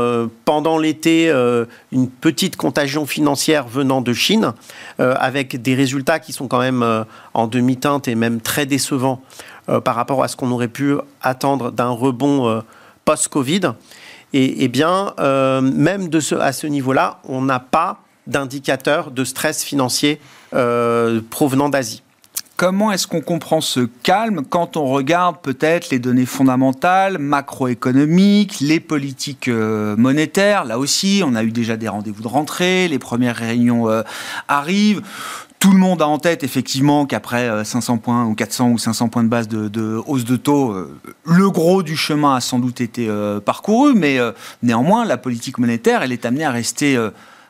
pendant 0.44 0.78
l'été 0.78 1.30
une 1.92 2.10
petite 2.10 2.58
contagion 2.58 3.06
financière 3.06 3.68
venant 3.68 4.02
de 4.02 4.14
Chine, 4.14 4.54
avec 4.98 5.62
des 5.62 5.76
résultats 5.76 6.20
qui 6.20 6.34
sont 6.34 6.48
quand 6.48 6.60
même 6.60 7.06
en 7.34 7.48
demi-teinte 7.48 8.08
et 8.08 8.16
même 8.16 8.42
très 8.42 8.66
décevants 8.66 9.22
par 9.84 9.96
rapport 9.96 10.24
à 10.24 10.28
ce 10.28 10.36
qu'on 10.36 10.52
aurait 10.52 10.68
pu 10.68 10.96
attendre 11.22 11.72
d'un 11.72 11.90
rebond 11.90 12.62
post-Covid. 13.06 13.74
Et, 14.34 14.68
bien, 14.68 15.14
euh, 15.20 15.62
même 15.62 16.10
à 16.40 16.52
ce 16.52 16.68
niveau-là, 16.68 17.20
on 17.24 17.42
n'a 17.42 17.60
pas 17.60 18.02
d'indicateur 18.28 19.12
de 19.12 19.24
stress 19.24 19.64
financier 19.64 20.20
euh, 20.54 21.22
provenant 21.30 21.70
d'Asie. 21.70 22.04
Comment 22.58 22.92
est-ce 22.92 23.08
qu'on 23.08 23.22
comprend 23.22 23.62
ce 23.62 23.82
calme 24.02 24.44
quand 24.44 24.78
on 24.78 24.86
regarde 24.86 25.38
peut-être 25.42 25.92
les 25.92 26.00
données 26.00 26.26
fondamentales, 26.26 27.20
macroéconomiques, 27.20 28.60
les 28.60 28.80
politiques 28.80 29.48
euh, 29.48 29.96
monétaires? 29.96 30.66
Là 30.66 30.80
aussi, 30.80 31.22
on 31.24 31.36
a 31.36 31.44
eu 31.44 31.52
déjà 31.52 31.78
des 31.78 31.88
rendez-vous 31.88 32.24
de 32.24 32.28
rentrée, 32.28 32.88
les 32.88 33.00
premières 33.00 33.36
réunions 33.36 33.88
arrivent. 34.48 35.04
Tout 35.60 35.72
le 35.72 35.80
monde 35.80 36.04
a 36.04 36.08
en 36.08 36.20
tête 36.20 36.44
effectivement 36.44 37.08
qu'après 37.08 37.66
500 37.66 37.96
euh, 37.96 37.98
points 37.98 38.26
ou 38.26 38.36
400 38.36 38.70
ou 38.70 38.78
500 38.78 39.10
points 39.10 39.24
de 39.24 39.28
base 39.28 39.48
de, 39.48 40.02
hausse 40.06 40.24
de 40.24 40.36
taux, 40.36 40.72
euh, 40.72 40.96
le 41.26 41.50
gros 41.50 41.82
du 41.82 41.98
chemin 41.98 42.36
a 42.36 42.42
sans 42.42 42.60
doute 42.60 42.80
été 42.80 43.08
euh, 43.10 43.40
parcouru, 43.40 43.96
mais 43.96 44.20
néanmoins 44.62 45.04
la 45.04 45.18
politique 45.18 45.58
monétaire, 45.58 46.04
elle 46.04 46.12
est 46.12 46.26
amenée 46.26 46.46
à 46.46 46.52
rester 46.52 46.98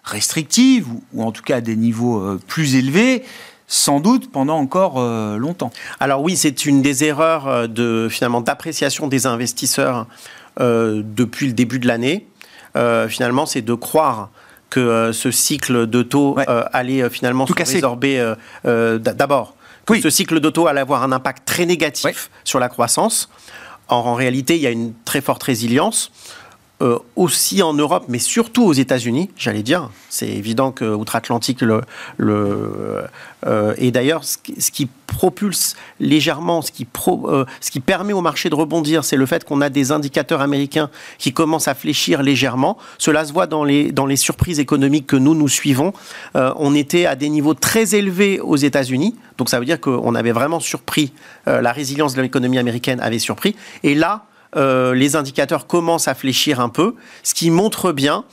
restrictive 0.04 0.88
ou, 1.14 1.24
en 1.24 1.32
tout 1.32 1.44
cas 1.44 1.58
à 1.58 1.62
des 1.62 1.76
niveaux 1.76 2.38
plus 2.48 2.76
élevés 2.76 3.24
sans 3.68 4.00
doute 4.00 4.32
pendant 4.32 4.58
encore 4.58 5.00
longtemps. 5.38 5.72
Alors 6.00 6.22
oui, 6.22 6.38
c'est 6.38 6.66
une 6.66 6.82
des 6.82 7.04
erreurs 7.04 7.68
de 7.68 8.08
finalement 8.10 8.42
d'appréciation 8.42 9.08
des 9.08 9.26
investisseurs 9.26 10.08
depuis 10.58 11.48
le 11.48 11.54
début 11.54 11.80
de 11.80 11.88
l'année. 11.88 12.28
finalement, 13.10 13.46
c'est 13.46 13.62
de 13.62 13.74
croire 13.74 14.30
que 14.70 14.80
euh, 14.80 15.14
ce 15.14 15.32
cycle 15.32 15.88
de 15.88 16.04
taux 16.04 16.38
euh, 16.40 16.64
allait 16.74 17.02
euh, 17.02 17.10
finalement 17.10 17.48
se 17.48 17.54
résorber 17.54 18.34
d'abord. 18.64 19.56
Que 19.86 20.02
ce 20.02 20.10
cycle 20.10 20.42
de 20.42 20.50
taux 20.50 20.68
allait 20.68 20.82
avoir 20.82 21.04
un 21.04 21.14
impact 21.14 21.48
très 21.48 21.66
négatif 21.66 22.30
sur 22.44 22.60
la 22.60 22.68
croissance. 22.68 23.30
Or, 23.88 24.06
en 24.08 24.16
réalité, 24.16 24.58
il 24.58 24.62
y 24.62 24.68
a 24.68 24.72
une 24.72 24.94
très 25.06 25.22
forte 25.22 25.44
résilience. 25.44 26.12
Euh, 26.84 27.00
aussi 27.16 27.64
en 27.64 27.74
Europe, 27.74 28.06
mais 28.08 28.20
surtout 28.20 28.64
aux 28.64 28.74
États-Unis, 28.74 29.32
j'allais 29.36 29.64
dire. 29.64 29.90
C'est 30.10 30.28
évident 30.28 30.72
qu'outre-Atlantique, 30.72 31.62
le, 31.62 31.82
le 32.18 33.02
euh, 33.48 33.74
et 33.80 33.90
d'ailleurs, 33.90 34.24
ce, 34.24 34.38
qui 34.38 34.88
propulse 35.08 35.76
légèrement, 36.00 36.62
ce 36.62 36.72
qui, 36.72 36.86
pro, 36.86 37.32
euh, 37.32 37.46
ce 37.62 37.72
qui 37.72 37.80
permet 37.80 38.14
au 38.14 38.22
marché 38.22 38.52
de 38.52 38.54
rebondir, 38.54 39.04
c'est 39.06 39.16
le 39.16 39.26
fait 39.26 39.44
qu'on 39.44 39.60
a 39.62 39.70
des 39.70 39.92
indicateurs 39.92 40.42
américains 40.42 40.92
qui 41.18 41.34
commencent 41.34 41.68
à 41.68 41.74
fléchir 41.74 42.22
légèrement. 42.22 42.78
Cela 43.00 43.26
se 43.26 43.34
voit 43.34 43.48
dans 43.48 43.64
les, 43.64 43.92
dans 43.92 44.06
les 44.06 44.16
surprises 44.16 44.60
économiques 44.60 45.08
que 45.08 45.16
nous, 45.16 45.34
nous 45.34 45.50
suivons. 45.50 45.94
on 46.36 46.76
était 46.76 47.08
à 47.08 47.16
des 47.16 47.30
niveaux 47.30 47.56
très 47.56 47.96
élevés 47.96 48.40
aux 48.40 48.56
États-Unis, 48.56 49.16
donc 49.40 49.50
ça 49.50 49.58
veut 49.58 49.66
dire 49.66 49.82
qu'on 49.82 50.14
avait 50.14 50.32
vraiment 50.32 50.60
surpris, 50.60 51.12
la 51.48 51.72
résilience 51.72 52.14
de 52.14 52.22
l'économie 52.22 52.60
américaine 52.60 53.00
avait 53.00 53.18
surpris. 53.18 53.56
Et 53.82 53.96
là, 53.96 54.26
euh, 54.58 54.94
les 54.96 55.16
indicateurs 55.16 55.68
commencent 55.68 56.08
à 56.08 56.16
fléchir 56.16 56.60
un 56.60 56.70
peu, 56.70 56.96
ce 57.24 57.34
qui 57.34 57.52
montre 57.52 57.92
bien 57.92 58.26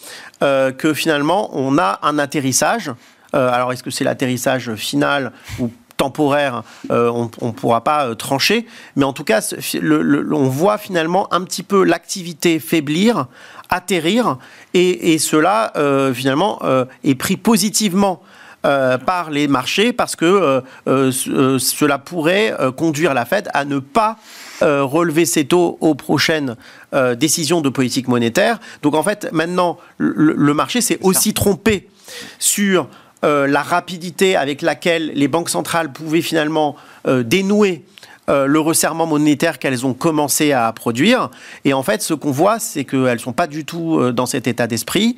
euh, 0.43 0.73
que 0.73 0.95
finalement, 0.95 1.51
on 1.53 1.79
a 1.79 1.99
un 2.03 2.19
atterrissage. 2.19 2.91
Euh, 3.35 3.51
alors, 3.53 3.73
est-ce 3.73 3.83
que 3.83 3.91
c'est 3.91 4.05
l'atterrissage 4.05 4.75
final 4.75 5.33
ou 5.59 5.71
temporaire, 5.97 6.65
on 6.91 7.31
ne 7.41 7.53
pourra 7.53 7.85
pas 7.85 8.17
trancher, 8.17 8.67
mais 8.97 9.05
en 9.05 9.13
tout 9.13 9.23
cas, 9.23 9.41
on 9.81 10.49
voit 10.49 10.77
finalement 10.77 11.33
un 11.33 11.45
petit 11.45 11.63
peu 11.63 11.85
l'activité 11.85 12.59
faiblir, 12.59 13.27
atterrir, 13.71 14.39
et, 14.75 15.19
cela, 15.19 15.73
finalement, 16.13 16.61
est 17.05 17.15
pris 17.15 17.37
positivement 17.37 18.23
par 18.63 19.31
les 19.31 19.47
marchés 19.47 19.93
parce 19.93 20.17
que 20.17 20.65
cela 20.85 21.99
pourrait 21.99 22.57
conduire 22.77 23.15
la 23.15 23.25
Fed 23.25 23.49
à 23.55 23.65
ne 23.65 23.79
pas 23.79 24.17
euh, 24.63 24.85
relever 24.85 25.27
ses 25.27 25.47
taux 25.47 25.79
aux 25.81 25.97
prochaines 25.97 26.57
euh, 26.95 27.17
décisions 27.17 27.61
de 27.61 27.69
politique 27.69 28.07
monétaire. 28.07 28.61
Donc 28.83 28.95
en 28.95 29.03
fait, 29.03 29.29
maintenant, 29.33 29.79
le, 29.99 30.55
marché 30.55 30.81
s'est 30.81 30.99
aussi 31.03 31.35
trompé 31.35 31.89
sur 32.39 32.89
euh, 33.25 33.49
la 33.49 33.63
rapidité 33.63 34.37
avec 34.37 34.63
laquelle 34.63 35.11
les 35.15 35.27
banques 35.27 35.51
centrales 35.51 35.93
pouvaient 35.93 36.23
finalement 36.23 36.77
dénouer 37.07 37.85
le 38.29 38.59
resserrement 38.59 39.07
monétaire 39.07 39.59
qu'elles 39.59 39.85
ont 39.85 39.93
commencé 39.93 40.53
à 40.53 40.73
produire. 40.73 41.31
Et 41.67 41.75
en 41.75 41.83
fait, 41.83 42.01
ce 42.01 42.15
qu'on 42.15 42.31
voit, 42.31 42.59
c'est 42.59 42.85
qu'elles 42.85 43.15
ne 43.15 43.19
sont 43.19 43.35
pas 43.35 43.47
du 43.47 43.67
tout 43.67 44.13
dans 44.13 44.25
cet 44.25 44.47
état 44.47 44.67
d'esprit. 44.67 45.17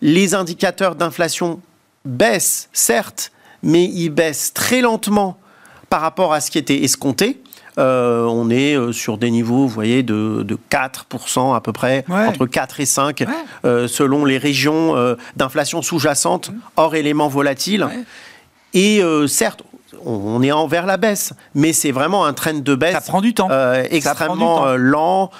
les 0.00 0.34
indicateurs 0.34 0.94
d'inflation 0.94 1.60
baissent, 2.04 2.68
certes, 2.72 3.32
mais 3.64 3.84
ils 3.84 4.10
baissent 4.10 4.52
très 4.54 4.80
lentement 4.80 5.38
par 5.88 6.00
rapport 6.02 6.32
à 6.32 6.40
ce 6.40 6.52
qui 6.52 6.58
était 6.58 6.84
escompté. 6.84 7.42
Euh, 7.78 8.24
on 8.24 8.50
est 8.50 8.76
euh, 8.76 8.92
sur 8.92 9.18
des 9.18 9.30
niveaux, 9.30 9.62
vous 9.62 9.68
voyez, 9.68 10.02
de, 10.02 10.44
4% 10.70 11.54
à 11.54 11.60
peu 11.60 11.72
près, 11.72 12.04
entre 12.08 12.46
4 12.46 12.80
et 12.80 12.86
5, 12.86 13.24
euh, 13.64 13.88
selon 13.88 14.24
les 14.24 14.38
régions 14.38 14.94
d'inflation 15.36 15.82
sous-jacente, 15.82 16.50
hors 16.76 16.94
éléments 16.94 17.28
volatiles. 17.28 17.86
Et 18.74 19.02
certes, 19.26 19.62
on 20.04 20.42
est 20.42 20.52
envers 20.52 20.86
la 20.86 20.96
baisse, 20.96 21.32
mais 21.54 21.72
c'est 21.72 21.90
vraiment 21.90 22.24
un 22.24 22.32
train 22.32 22.54
de 22.54 22.74
baisse. 22.74 22.92
Ça 22.92 23.00
prend 23.00 23.20
du 23.20 23.34
temps. 23.34 23.48
extrêmement 23.90 24.66
lent, 24.76 25.30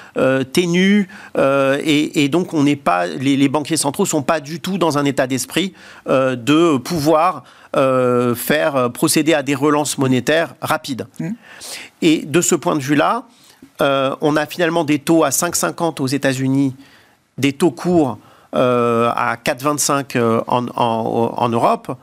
ténu, 0.53 1.09
et, 1.39 2.29
donc 2.29 2.55
on 2.55 2.65
n'est 2.65 2.77
pas, 2.77 3.07
les, 3.07 3.37
les, 3.37 3.49
banquiers 3.49 3.77
centraux 3.77 4.07
sont 4.07 4.23
pas 4.23 4.41
du 4.41 4.61
tout 4.61 4.79
dans 4.79 4.99
un 4.99 5.05
état 5.05 5.27
d'esprit 5.27 5.75
de 6.07 6.77
pouvoir 6.79 7.45
euh, 7.77 8.35
faire 8.35 8.75
euh, 8.75 8.89
procéder 8.89 9.33
à 9.33 9.45
des 9.45 9.55
relances 9.55 9.97
monétaires 9.97 10.57
rapides. 10.61 11.07
Mmh. 11.21 11.29
Et 12.03 12.23
de 12.27 12.41
ce 12.41 12.57
point 12.57 12.75
de 12.75 12.81
vue-là, 12.81 13.23
euh, 13.81 14.17
on 14.21 14.37
a 14.37 14.47
finalement 14.47 14.83
des 14.83 14.99
taux 14.99 15.23
à 15.23 15.29
5,50 15.29 16.03
aux 16.03 16.09
États-Unis, 16.09 16.75
des 17.39 17.53
taux 17.53 17.71
courts 17.71 18.19
à 18.53 19.37
4,25 19.45 20.43
en, 20.49 20.67
en, 20.67 21.49
Europe. 21.49 21.97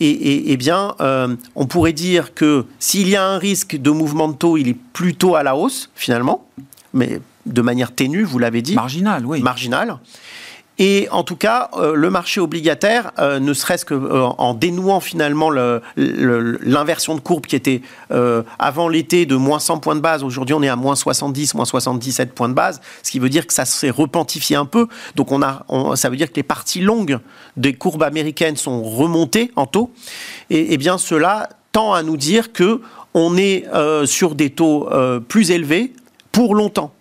Et, 0.00 0.56
bien, 0.58 0.94
on 1.54 1.66
pourrait 1.66 1.94
dire 1.94 2.34
que 2.34 2.66
s'il 2.78 3.08
y 3.08 3.16
a 3.16 3.24
un 3.24 3.38
risque 3.38 3.76
de 3.76 3.90
mouvement 3.90 4.28
de 4.28 4.34
taux, 4.34 4.58
il 4.58 4.68
est 4.68 4.76
plutôt 4.92 5.34
à 5.34 5.42
la 5.42 5.56
hausse, 5.56 5.88
finalement, 5.94 6.44
mais 6.92 7.22
de 7.46 7.62
manière 7.62 7.94
ténue, 7.94 8.22
vous 8.22 8.38
l'avez 8.38 8.60
dit. 8.60 8.74
Marginal, 8.74 9.24
oui. 9.24 9.40
Marginal. 9.40 9.96
Et 10.78 11.08
en 11.10 11.24
tout 11.24 11.34
cas, 11.34 11.70
euh, 11.76 11.94
le 11.94 12.08
marché 12.08 12.40
obligataire, 12.40 13.10
euh, 13.18 13.40
ne 13.40 13.52
serait-ce 13.52 13.84
qu'en 13.84 14.54
euh, 14.54 14.54
dénouant 14.54 15.00
finalement 15.00 15.50
l'inversion 15.50 17.16
de 17.16 17.20
courbe 17.20 17.46
qui 17.46 17.56
était 17.56 17.82
avant 18.58 18.88
l'été 18.88 19.26
de 19.26 19.34
moins 19.34 19.58
100 19.58 19.78
points 19.78 19.96
de 19.96 20.00
base, 20.00 20.22
aujourd'hui 20.22 20.54
on 20.54 20.62
est 20.62 20.68
à 20.68 20.76
moins 20.76 20.94
70, 20.94 21.54
moins 21.54 21.64
77 21.64 22.32
points 22.32 22.48
de 22.48 22.54
base, 22.54 22.80
ce 23.02 23.10
qui 23.10 23.18
veut 23.18 23.28
dire 23.28 23.46
que 23.46 23.52
ça 23.52 23.64
s'est 23.64 23.90
repentifié 23.90 24.56
un 24.56 24.64
peu. 24.64 24.86
Donc 25.16 25.32
on 25.32 25.42
a, 25.42 25.64
ça 25.96 26.08
veut 26.10 26.16
dire 26.16 26.30
que 26.30 26.36
les 26.36 26.42
parties 26.42 26.80
longues 26.80 27.18
des 27.56 27.74
courbes 27.74 28.02
américaines 28.02 28.56
sont 28.56 28.82
remontées 28.82 29.50
en 29.56 29.66
taux. 29.66 29.90
Et, 30.50 30.74
et 30.74 30.78
bien 30.78 30.98
cela 30.98 31.48
tend 31.72 31.92
à 31.92 32.02
nous 32.02 32.16
dire 32.16 32.52
que 32.52 32.80
on 33.14 33.36
est 33.36 33.66
sur 34.06 34.34
des 34.34 34.50
taux 34.50 34.88
plus 35.28 35.50
élevés 35.50 35.92
pour 36.30 36.54
longtemps. 36.54 36.92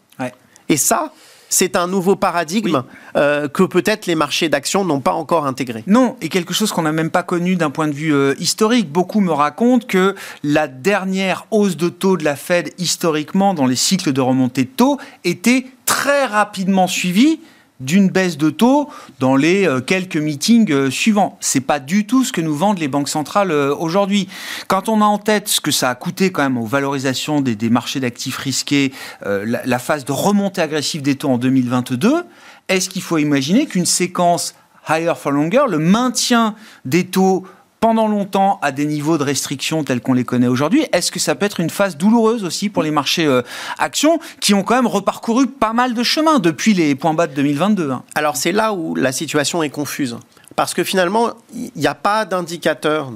Et 0.69 0.78
ça, 0.78 1.13
c'est 1.49 1.75
un 1.75 1.87
nouveau 1.87 2.15
paradigme 2.15 2.83
euh, 3.15 3.47
que 3.47 3.63
peut-être 3.63 4.05
les 4.05 4.15
marchés 4.15 4.49
d'actions 4.49 4.83
n'ont 4.85 4.99
pas 4.99 5.13
encore 5.13 5.45
intégré. 5.45 5.83
Non, 5.87 6.15
et 6.21 6.29
quelque 6.29 6.53
chose 6.53 6.71
qu'on 6.71 6.83
n'a 6.83 6.91
même 6.91 7.09
pas 7.09 7.23
connu 7.23 7.55
d'un 7.55 7.69
point 7.69 7.87
de 7.87 7.93
vue 7.93 8.13
euh, 8.13 8.35
historique. 8.39 8.91
Beaucoup 8.91 9.19
me 9.19 9.31
racontent 9.31 9.85
que 9.87 10.15
la 10.43 10.67
dernière 10.67 11.45
hausse 11.51 11.77
de 11.77 11.89
taux 11.89 12.17
de 12.17 12.23
la 12.23 12.35
Fed 12.35 12.73
historiquement 12.77 13.53
dans 13.53 13.65
les 13.65 13.75
cycles 13.75 14.13
de 14.13 14.21
remontée 14.21 14.63
de 14.63 14.69
taux 14.69 14.97
était 15.23 15.65
très 15.85 16.25
rapidement 16.25 16.87
suivie 16.87 17.39
d'une 17.80 18.09
baisse 18.09 18.38
de 18.38 18.49
taux 18.49 18.89
dans 19.19 19.36
les 19.36 19.67
euh, 19.67 19.82
quelques 19.82 20.17
meetings 20.17 20.71
euh, 20.71 20.89
suivants. 20.89 21.38
C'est 21.41 21.61
pas 21.61 21.80
du 21.80 22.05
tout 22.07 22.23
ce 22.23 22.32
que 22.32 22.41
nous 22.41 22.55
vendent 22.55 22.80
les 22.80 22.88
banques 22.88 23.09
centrales 23.09 23.51
euh, 23.51 23.75
aujourd'hui. 23.75 24.28
Quand 24.67 24.89
on 24.89 25.01
a 25.01 25.05
en 25.05 25.17
tête 25.17 25.47
ce 25.47 25.61
que 25.61 25.71
ça 25.71 25.89
a 25.89 25.95
coûté 25.95 26.32
quand 26.32 26.43
même 26.43 26.57
aux 26.57 26.65
valorisations 26.65 27.41
des, 27.41 27.69
marchés 27.69 27.99
d'actifs 27.99 28.38
risqués, 28.38 28.93
la, 29.23 29.65
la 29.65 29.80
phase 29.80 30.05
de 30.05 30.11
remontée 30.11 30.61
agressive 30.61 31.01
des 31.01 31.15
taux 31.15 31.30
en 31.30 31.38
2022, 31.38 32.23
est-ce 32.69 32.89
qu'il 32.89 33.01
faut 33.01 33.17
imaginer 33.17 33.65
qu'une 33.65 33.86
séquence 33.86 34.55
higher 34.89 35.13
for 35.15 35.32
longer, 35.32 35.63
le 35.69 35.80
maintien 35.80 36.55
des 36.86 37.05
taux 37.05 37.45
pendant 37.80 38.07
longtemps 38.07 38.59
à 38.61 38.71
des 38.71 38.86
niveaux 38.86 39.17
de 39.17 39.23
restriction 39.23 39.84
tels 39.84 40.01
qu'on 40.01 40.13
les 40.13 40.23
connaît 40.23 40.47
aujourd'hui, 40.47 40.86
est-ce 40.93 41.11
que 41.11 41.19
ça 41.19 41.36
peut 41.36 41.45
être 41.45 41.59
une 41.59 41.69
phase 41.69 41.97
douloureuse 41.97 42.43
aussi 42.43 42.69
pour 42.69 42.84
les 42.84 42.91
marchés 42.91 43.25
euh, 43.25 43.41
actions 43.78 44.19
qui 44.39 44.53
ont 44.53 44.63
quand 44.63 44.75
même 44.75 44.88
reparcouru 44.88 45.47
pas 45.47 45.73
mal 45.73 45.93
de 45.93 46.03
chemin 46.03 46.39
depuis 46.39 46.73
les 46.73 46.95
points 46.95 47.13
bas 47.13 47.28
de 47.28 47.34
2022 47.34 47.91
hein? 47.91 48.03
Alors 48.15 48.36
c'est 48.36 48.51
là 48.51 48.73
où 48.73 48.95
la 48.95 49.11
situation 49.11 49.63
est 49.63 49.69
confuse. 49.69 50.17
Parce 50.55 50.73
que 50.73 50.84
finalement, 50.84 51.34
il 51.53 51.71
n'y 51.75 51.88
a 51.88 51.93
pas 51.93 52.25
d'indicateur, 52.25 53.11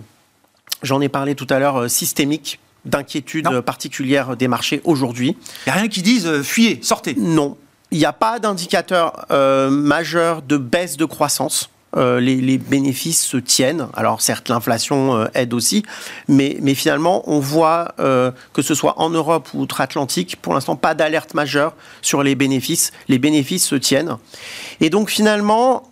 j'en 0.84 1.02
ai 1.02 1.10
parlé 1.10 1.34
tout 1.34 1.48
à 1.50 1.58
l'heure, 1.58 1.78
euh, 1.78 1.88
systémique 1.88 2.60
d'inquiétude 2.86 3.62
particulière 3.62 4.36
des 4.36 4.48
marchés 4.48 4.82
aujourd'hui. 4.84 5.38
Il 5.66 5.70
n'y 5.70 5.72
a 5.72 5.80
rien 5.80 5.88
qui 5.88 6.02
dise 6.02 6.28
euh, 6.28 6.44
fuyez, 6.44 6.80
sortez. 6.84 7.16
Non. 7.18 7.58
Il 7.90 7.98
n'y 7.98 8.06
a 8.06 8.14
pas 8.14 8.40
d'indicateur 8.40 9.26
majeur 9.70 10.44
de 10.44 10.56
baisse 10.56 10.96
de 10.96 11.04
croissance. 11.04 11.71
Euh, 11.98 12.22
les, 12.22 12.58
bénéfices 12.58 13.22
se 13.22 13.38
tiennent. 13.38 13.88
Alors 13.94 14.22
certes, 14.22 14.48
l'inflation 14.48 15.18
euh, 15.18 15.26
aide 15.34 15.54
aussi, 15.54 15.84
mais, 16.30 16.56
finalement, 16.74 17.24
on 17.30 17.40
voit 17.40 17.96
euh, 18.00 18.32
que 18.54 18.62
ce 18.62 18.76
soit 18.76 19.00
en 19.00 19.10
Europe 19.10 19.50
ou 19.54 19.62
outre-Atlantique, 19.62 20.38
pour 20.42 20.54
l'instant, 20.54 20.78
pas 20.78 20.94
d'alerte 20.94 21.34
majeure 21.34 21.74
sur 22.02 22.24
les 22.24 22.36
bénéfices. 22.36 22.94
Les 23.10 23.20
bénéfices 23.20 23.66
se 23.66 23.76
tiennent. 23.76 24.18
Et 24.80 24.90
donc 24.90 25.10
finalement, 25.10 25.90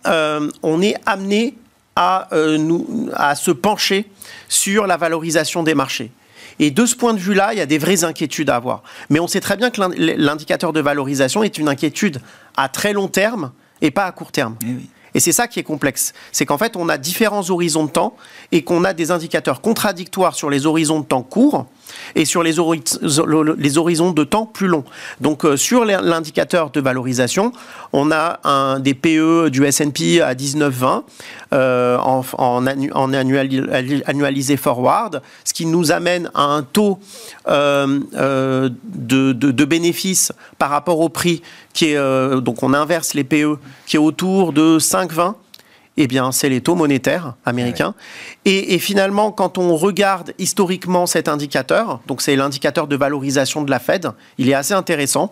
on 0.62 0.82
est 0.82 0.96
amené 1.06 1.54
à 1.96 3.34
se 3.36 3.50
pencher 3.50 4.10
sur 4.48 4.86
la 4.86 4.96
valorisation 4.96 5.62
des 5.62 5.74
marchés. 5.74 6.10
Et 6.58 6.70
de 6.70 6.86
ce 6.86 6.94
point 6.94 7.14
de 7.14 7.18
vue-là, 7.18 7.52
il 7.52 7.58
y 7.58 7.62
a 7.62 7.66
des 7.66 7.78
vraies 7.78 8.04
inquiétudes 8.04 8.50
à 8.50 8.56
avoir. 8.56 8.82
Mais 9.10 9.20
on 9.20 9.26
sait 9.26 9.40
très 9.40 9.56
bien 9.56 9.70
que 9.70 9.80
l'indicateur 10.16 10.72
de 10.72 10.80
valorisation 10.80 11.42
est 11.42 11.58
une 11.58 11.68
inquiétude 11.68 12.20
à 12.56 12.68
très 12.68 12.92
long 12.92 13.08
terme 13.08 13.52
et 13.82 13.90
pas 13.90 14.06
à 14.06 14.12
court 14.12 14.32
terme. 14.32 14.56
Eh 14.62 14.66
oui. 14.66 14.90
Et 15.14 15.20
c'est 15.20 15.32
ça 15.32 15.48
qui 15.48 15.58
est 15.58 15.64
complexe. 15.64 16.12
C'est 16.32 16.46
qu'en 16.46 16.58
fait, 16.58 16.76
on 16.76 16.88
a 16.88 16.98
différents 16.98 17.48
horizons 17.50 17.84
de 17.84 17.90
temps 17.90 18.16
et 18.52 18.62
qu'on 18.62 18.84
a 18.84 18.92
des 18.92 19.10
indicateurs 19.10 19.60
contradictoires 19.60 20.34
sur 20.34 20.50
les 20.50 20.66
horizons 20.66 21.00
de 21.00 21.06
temps 21.06 21.22
courts 21.22 21.66
et 22.14 22.24
sur 22.24 22.42
les, 22.42 22.58
horizons 22.58 24.12
de 24.12 24.24
temps 24.24 24.46
plus 24.46 24.68
longs. 24.68 24.84
Donc 25.20 25.44
euh, 25.44 25.56
sur 25.56 25.84
l'indicateur 25.84 26.70
de 26.70 26.80
valorisation, 26.80 27.52
on 27.92 28.10
a 28.12 28.78
des 28.78 28.94
PE 28.94 29.48
du 29.50 29.64
S&P 29.64 30.20
à 30.20 30.34
19,20 30.34 31.02
euh, 31.52 31.98
en, 31.98 32.66
annualisé 32.66 34.56
forward, 34.56 35.22
ce 35.44 35.52
qui 35.52 35.66
nous 35.66 35.92
amène 35.92 36.30
à 36.34 36.44
un 36.44 36.62
taux 36.62 37.00
euh, 37.48 38.68
de, 38.84 39.32
de, 39.32 39.64
bénéfices 39.64 40.32
par 40.58 40.70
rapport 40.70 41.00
au 41.00 41.08
prix 41.08 41.42
qui 41.72 41.92
est, 41.92 42.40
donc 42.40 42.62
on 42.62 42.74
inverse 42.74 43.14
les 43.14 43.24
PE, 43.24 43.56
qui 43.86 43.96
est 43.96 44.00
autour 44.00 44.52
de 44.52 44.78
5,20 44.78 45.34
eh 46.02 46.06
bien, 46.06 46.32
c'est 46.32 46.48
les 46.48 46.62
taux 46.62 46.76
monétaires 46.76 47.34
américains. 47.44 47.94
Et, 48.46 48.78
finalement, 48.78 49.32
quand 49.32 49.58
on 49.58 49.76
regarde 49.76 50.32
historiquement 50.38 51.04
cet 51.06 51.28
indicateur, 51.28 52.00
donc 52.06 52.22
c'est 52.22 52.36
l'indicateur 52.36 52.86
de 52.86 52.96
valorisation 52.96 53.62
de 53.62 53.70
la 53.70 53.78
Fed, 53.78 54.10
il 54.38 54.48
est 54.48 54.54
assez 54.54 54.72
intéressant. 54.72 55.30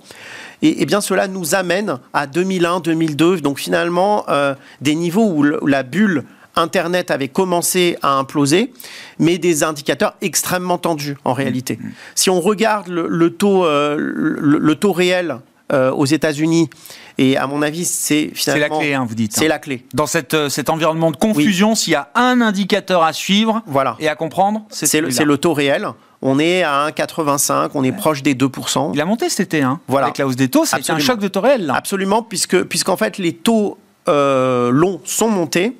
Et, 0.60 0.82
eh 0.82 0.86
bien, 0.86 1.00
cela 1.00 1.26
nous 1.26 1.54
amène 1.54 1.98
à 2.12 2.26
2001, 2.26 2.80
2002, 2.80 3.40
donc 3.40 3.58
finalement, 3.58 4.24
euh, 4.28 4.54
des 4.82 4.94
niveaux 4.94 5.30
où, 5.30 5.42
la 5.42 5.82
bulle 5.82 6.24
Internet 6.54 7.12
avait 7.12 7.28
commencé 7.28 7.96
à 8.02 8.18
imploser, 8.18 8.72
mais 9.18 9.38
des 9.38 9.62
indicateurs 9.62 10.16
extrêmement 10.20 10.76
tendus 10.76 11.16
en 11.24 11.32
réalité. 11.32 11.78
Mm. 11.80 11.90
Si 12.16 12.30
on 12.30 12.40
regarde 12.40 12.88
le, 12.88 13.30
taux, 13.30 13.64
euh, 13.64 13.96
le, 13.96 14.74
taux 14.74 14.92
réel 14.92 15.38
euh, 15.72 15.90
aux 15.90 16.06
États-Unis 16.06 16.70
et 17.18 17.36
à 17.36 17.48
mon 17.48 17.62
avis, 17.62 17.84
c'est 17.84 18.30
finalement. 18.32 18.64
C'est 18.64 18.70
la 18.70 18.78
clé, 18.78 18.94
hein, 18.94 19.04
vous 19.06 19.16
dites. 19.16 19.34
C'est 19.34 19.46
hein. 19.46 19.48
la 19.48 19.58
clé. 19.58 19.84
Dans 19.92 20.06
cette, 20.06 20.34
euh, 20.34 20.48
cet 20.48 20.70
environnement 20.70 21.10
de 21.10 21.16
confusion, 21.16 21.74
s'il 21.74 21.92
y 21.92 21.96
a 21.96 22.10
un 22.14 22.40
indicateur 22.40 23.02
à 23.02 23.12
suivre 23.12 23.60
voilà. 23.66 23.96
et 23.98 24.08
à 24.08 24.14
comprendre, 24.14 24.62
c'est 24.70 25.00
le, 25.00 25.08
le, 25.08 25.36
taux 25.36 25.52
réel. 25.52 25.88
On 26.22 26.38
est 26.38 26.62
à 26.62 26.88
1,85, 26.88 27.70
on 27.74 27.82
est 27.82 27.92
proche 27.92 28.22
des 28.22 28.34
2%. 28.34 28.92
Il 28.94 29.00
a 29.00 29.04
monté 29.04 29.28
cet 29.28 29.40
été, 29.40 29.62
hein, 29.62 29.80
voilà. 29.88 30.06
avec 30.06 30.18
la 30.18 30.26
hausse 30.26 30.36
des 30.36 30.48
taux. 30.48 30.64
C'est 30.64 30.90
un 30.90 30.98
choc 31.00 31.18
de 31.18 31.26
taux 31.26 31.40
réel. 31.40 31.66
Là. 31.66 31.74
Absolument, 31.74 32.22
puisque, 32.22 32.62
puisqu'en 32.62 32.96
fait, 32.96 33.18
les 33.18 33.32
taux 33.32 33.78
euh, 34.08 34.70
longs 34.70 35.00
sont 35.04 35.28
montés 35.28 35.76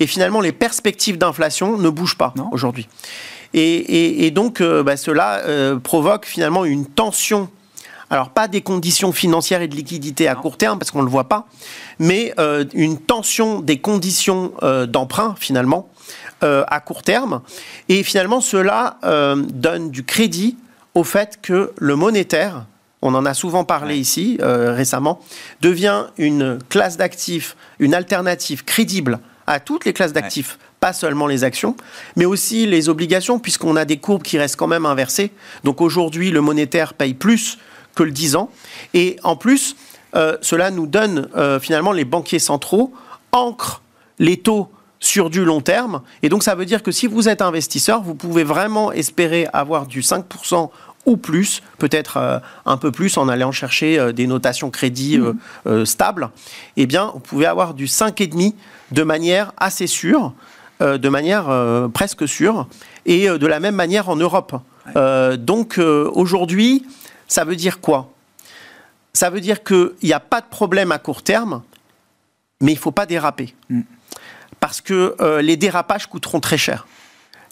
et 0.00 0.06
finalement, 0.08 0.40
les 0.40 0.52
perspectives 0.52 1.16
d'inflation 1.16 1.78
ne 1.78 1.88
bougent 1.90 2.18
pas 2.18 2.34
aujourd'hui. 2.50 2.88
Et, 3.54 4.26
et, 4.26 4.30
donc, 4.32 4.60
euh, 4.60 4.82
bah, 4.82 4.96
cela 4.96 5.42
provoque 5.84 6.26
finalement 6.26 6.64
une 6.64 6.86
tension 6.86 7.48
alors 8.12 8.28
pas 8.28 8.46
des 8.46 8.60
conditions 8.60 9.10
financières 9.10 9.62
et 9.62 9.68
de 9.68 9.74
liquidité 9.74 10.28
à 10.28 10.34
court 10.34 10.58
terme, 10.58 10.78
parce 10.78 10.90
qu'on 10.90 10.98
ne 10.98 11.06
le 11.06 11.10
voit 11.10 11.30
pas, 11.30 11.46
mais 11.98 12.34
euh, 12.38 12.66
une 12.74 12.98
tension 12.98 13.60
des 13.60 13.78
conditions 13.78 14.52
euh, 14.62 14.84
d'emprunt 14.84 15.34
finalement 15.38 15.88
euh, 16.44 16.62
à 16.68 16.80
court 16.80 17.02
terme. 17.02 17.40
Et 17.88 18.02
finalement, 18.02 18.42
cela 18.42 18.98
donne 19.48 19.90
du 19.90 20.04
crédit 20.04 20.58
au 20.94 21.04
fait 21.04 21.38
que 21.40 21.72
le 21.78 21.96
monétaire, 21.96 22.66
on 23.00 23.14
en 23.14 23.24
a 23.24 23.32
souvent 23.32 23.64
parlé 23.64 23.96
ici 23.96 24.38
récemment, 24.40 25.20
devient 25.62 26.04
une 26.18 26.58
classe 26.68 26.98
d'actifs, 26.98 27.56
une 27.78 27.94
alternative 27.94 28.64
crédible 28.64 29.20
à 29.46 29.58
toutes 29.58 29.86
les 29.86 29.94
classes 29.94 30.12
d'actifs, 30.12 30.58
pas 30.80 30.92
seulement 30.92 31.26
les 31.26 31.44
actions, 31.44 31.76
mais 32.16 32.26
aussi 32.26 32.66
les 32.66 32.90
obligations, 32.90 33.38
puisqu'on 33.38 33.76
a 33.76 33.86
des 33.86 33.96
courbes 33.96 34.22
qui 34.22 34.36
restent 34.36 34.56
quand 34.56 34.66
même 34.66 34.84
inversées. 34.84 35.30
Donc 35.64 35.80
aujourd'hui, 35.80 36.30
le 36.30 36.42
monétaire 36.42 36.92
paye 36.92 37.14
plus 37.14 37.58
que 37.94 38.02
le 38.02 38.10
10 38.10 38.36
ans. 38.36 38.50
Et 38.94 39.16
en 39.22 39.36
plus, 39.36 39.76
euh, 40.14 40.36
cela 40.42 40.70
nous 40.70 40.86
donne 40.86 41.28
euh, 41.36 41.58
finalement 41.58 41.92
les 41.92 42.04
banquiers 42.04 42.38
centraux 42.38 42.92
ancrent 43.32 43.82
les 44.18 44.36
taux 44.36 44.70
sur 45.00 45.30
du 45.30 45.44
long 45.44 45.60
terme. 45.60 46.02
Et 46.22 46.28
donc 46.28 46.42
ça 46.42 46.54
veut 46.54 46.66
dire 46.66 46.82
que 46.82 46.92
si 46.92 47.06
vous 47.06 47.28
êtes 47.28 47.42
investisseur, 47.42 48.02
vous 48.02 48.14
pouvez 48.14 48.44
vraiment 48.44 48.92
espérer 48.92 49.48
avoir 49.52 49.86
du 49.86 50.00
5% 50.00 50.70
ou 51.04 51.16
plus, 51.16 51.62
peut-être 51.78 52.18
euh, 52.18 52.38
un 52.66 52.76
peu 52.76 52.92
plus 52.92 53.16
en 53.16 53.28
allant 53.28 53.50
chercher 53.50 54.12
des 54.12 54.28
notations 54.28 54.70
crédit 54.70 55.18
stables, 55.84 56.30
eh 56.76 56.86
bien, 56.86 57.10
vous 57.14 57.20
pouvez 57.20 57.46
avoir 57.46 57.74
du 57.74 57.86
5,5 57.86 58.54
de 58.92 59.02
manière 59.02 59.52
assez 59.56 59.88
sûre, 59.88 60.32
de 60.80 61.08
manière 61.08 61.50
presque 61.92 62.28
sûre, 62.28 62.68
et 63.06 63.26
de 63.26 63.46
la 63.46 63.58
même 63.58 63.74
manière 63.74 64.08
en 64.08 64.16
Europe. 64.16 64.54
donc 65.38 65.78
aujourd'hui, 65.78 66.84
ça 67.32 67.44
veut 67.44 67.56
dire 67.56 67.80
quoi? 67.80 68.12
Ça 69.14 69.30
veut 69.30 69.40
dire 69.40 69.64
qu'il 69.64 69.92
n'y 70.02 70.12
a 70.12 70.20
pas 70.20 70.42
de 70.42 70.46
problème 70.46 70.92
à 70.92 70.98
court 70.98 71.22
terme, 71.22 71.62
mais 72.60 72.72
il 72.72 72.74
ne 72.74 72.80
faut 72.80 72.92
pas 72.92 73.06
déraper. 73.06 73.54
Mm. 73.70 73.80
Parce 74.60 74.82
que 74.82 75.16
euh, 75.20 75.40
les 75.40 75.56
dérapages 75.56 76.06
coûteront 76.06 76.40
très 76.40 76.58
cher. 76.58 76.86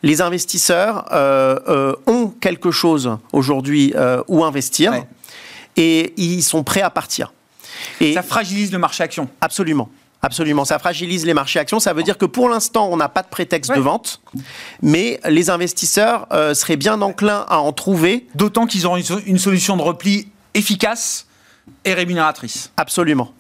Les 0.03 0.21
investisseurs 0.21 1.09
euh, 1.13 1.59
euh, 1.69 1.97
ont 2.07 2.29
quelque 2.29 2.71
chose 2.71 3.17
aujourd'hui 3.33 3.95
où 4.29 4.45
investir 4.45 4.93
et 5.77 6.13
ils 6.17 6.43
sont 6.43 6.63
prêts 6.63 6.83
à 6.83 6.91
partir. 6.91 7.33
Et 8.01 8.13
ça 8.13 8.23
fragilise 8.23 8.73
le 8.73 8.79
marché 8.79 9.03
action. 9.03 9.29
Absolument. 9.41 9.89
Absolument, 10.23 10.67
ça 10.67 10.79
fragilise 10.79 11.25
les 11.25 11.33
marchés 11.33 11.59
actions. 11.59 11.81
Ça 11.81 11.95
veut 11.95 12.03
dire 12.03 12.19
que 12.19 12.27
pour 12.27 12.49
l'instant, 12.49 12.89
on 12.91 12.97
n'a 12.97 13.09
pas 13.09 13.23
de 13.23 13.29
prétexte 13.29 13.75
de 13.75 13.81
vente, 13.81 14.21
mais 14.83 15.19
les 15.27 15.49
investisseurs 15.49 16.27
euh, 16.33 16.53
seraient 16.53 16.77
bien 16.77 17.01
enclins 17.01 17.47
à 17.49 17.59
en 17.59 17.73
trouver. 17.73 18.27
D'autant 18.35 18.67
qu'ils 18.67 18.87
auront 18.87 18.99
une, 18.99 19.39
solution 19.39 19.77
de 19.77 19.83
repli 19.83 20.29
efficace 20.53 21.27
et 21.87 21.95
rémunératrice. 21.95 22.71
Absolument. 22.77 23.33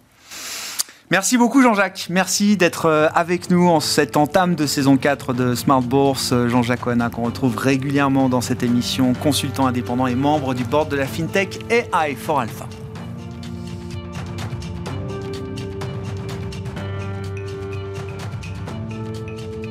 Merci 1.11 1.37
beaucoup 1.37 1.61
Jean-Jacques. 1.61 2.07
Merci 2.09 2.57
d'être 2.57 2.87
euh, 2.87 3.09
avec 3.15 3.51
nous 3.51 3.69
en 3.69 3.81
cette 3.81 4.17
entame 4.17 4.55
de 4.55 4.65
saison 4.65 4.97
4 4.97 5.35
de 5.35 5.55
Smart 5.57 5.83
Bourse. 5.83 6.31
Euh, 6.33 6.49
Jean-Jacques 6.49 6.87
Oana 6.87 7.11
qu'on 7.11 7.25
retrouve 7.25 7.57
régulièrement 7.57 8.29
dans 8.29 8.41
cette 8.41 8.63
émission, 8.63 9.13
consultant 9.15 9.67
indépendant 9.67 10.07
et 10.07 10.15
membre 10.15 10.55
du 10.55 10.65
board 10.65 10.89
de 10.89 10.97
la 10.97 11.07
FinTech 11.07 11.59
AI 11.69 12.15
for 12.15 12.41
Alpha. 12.41 12.67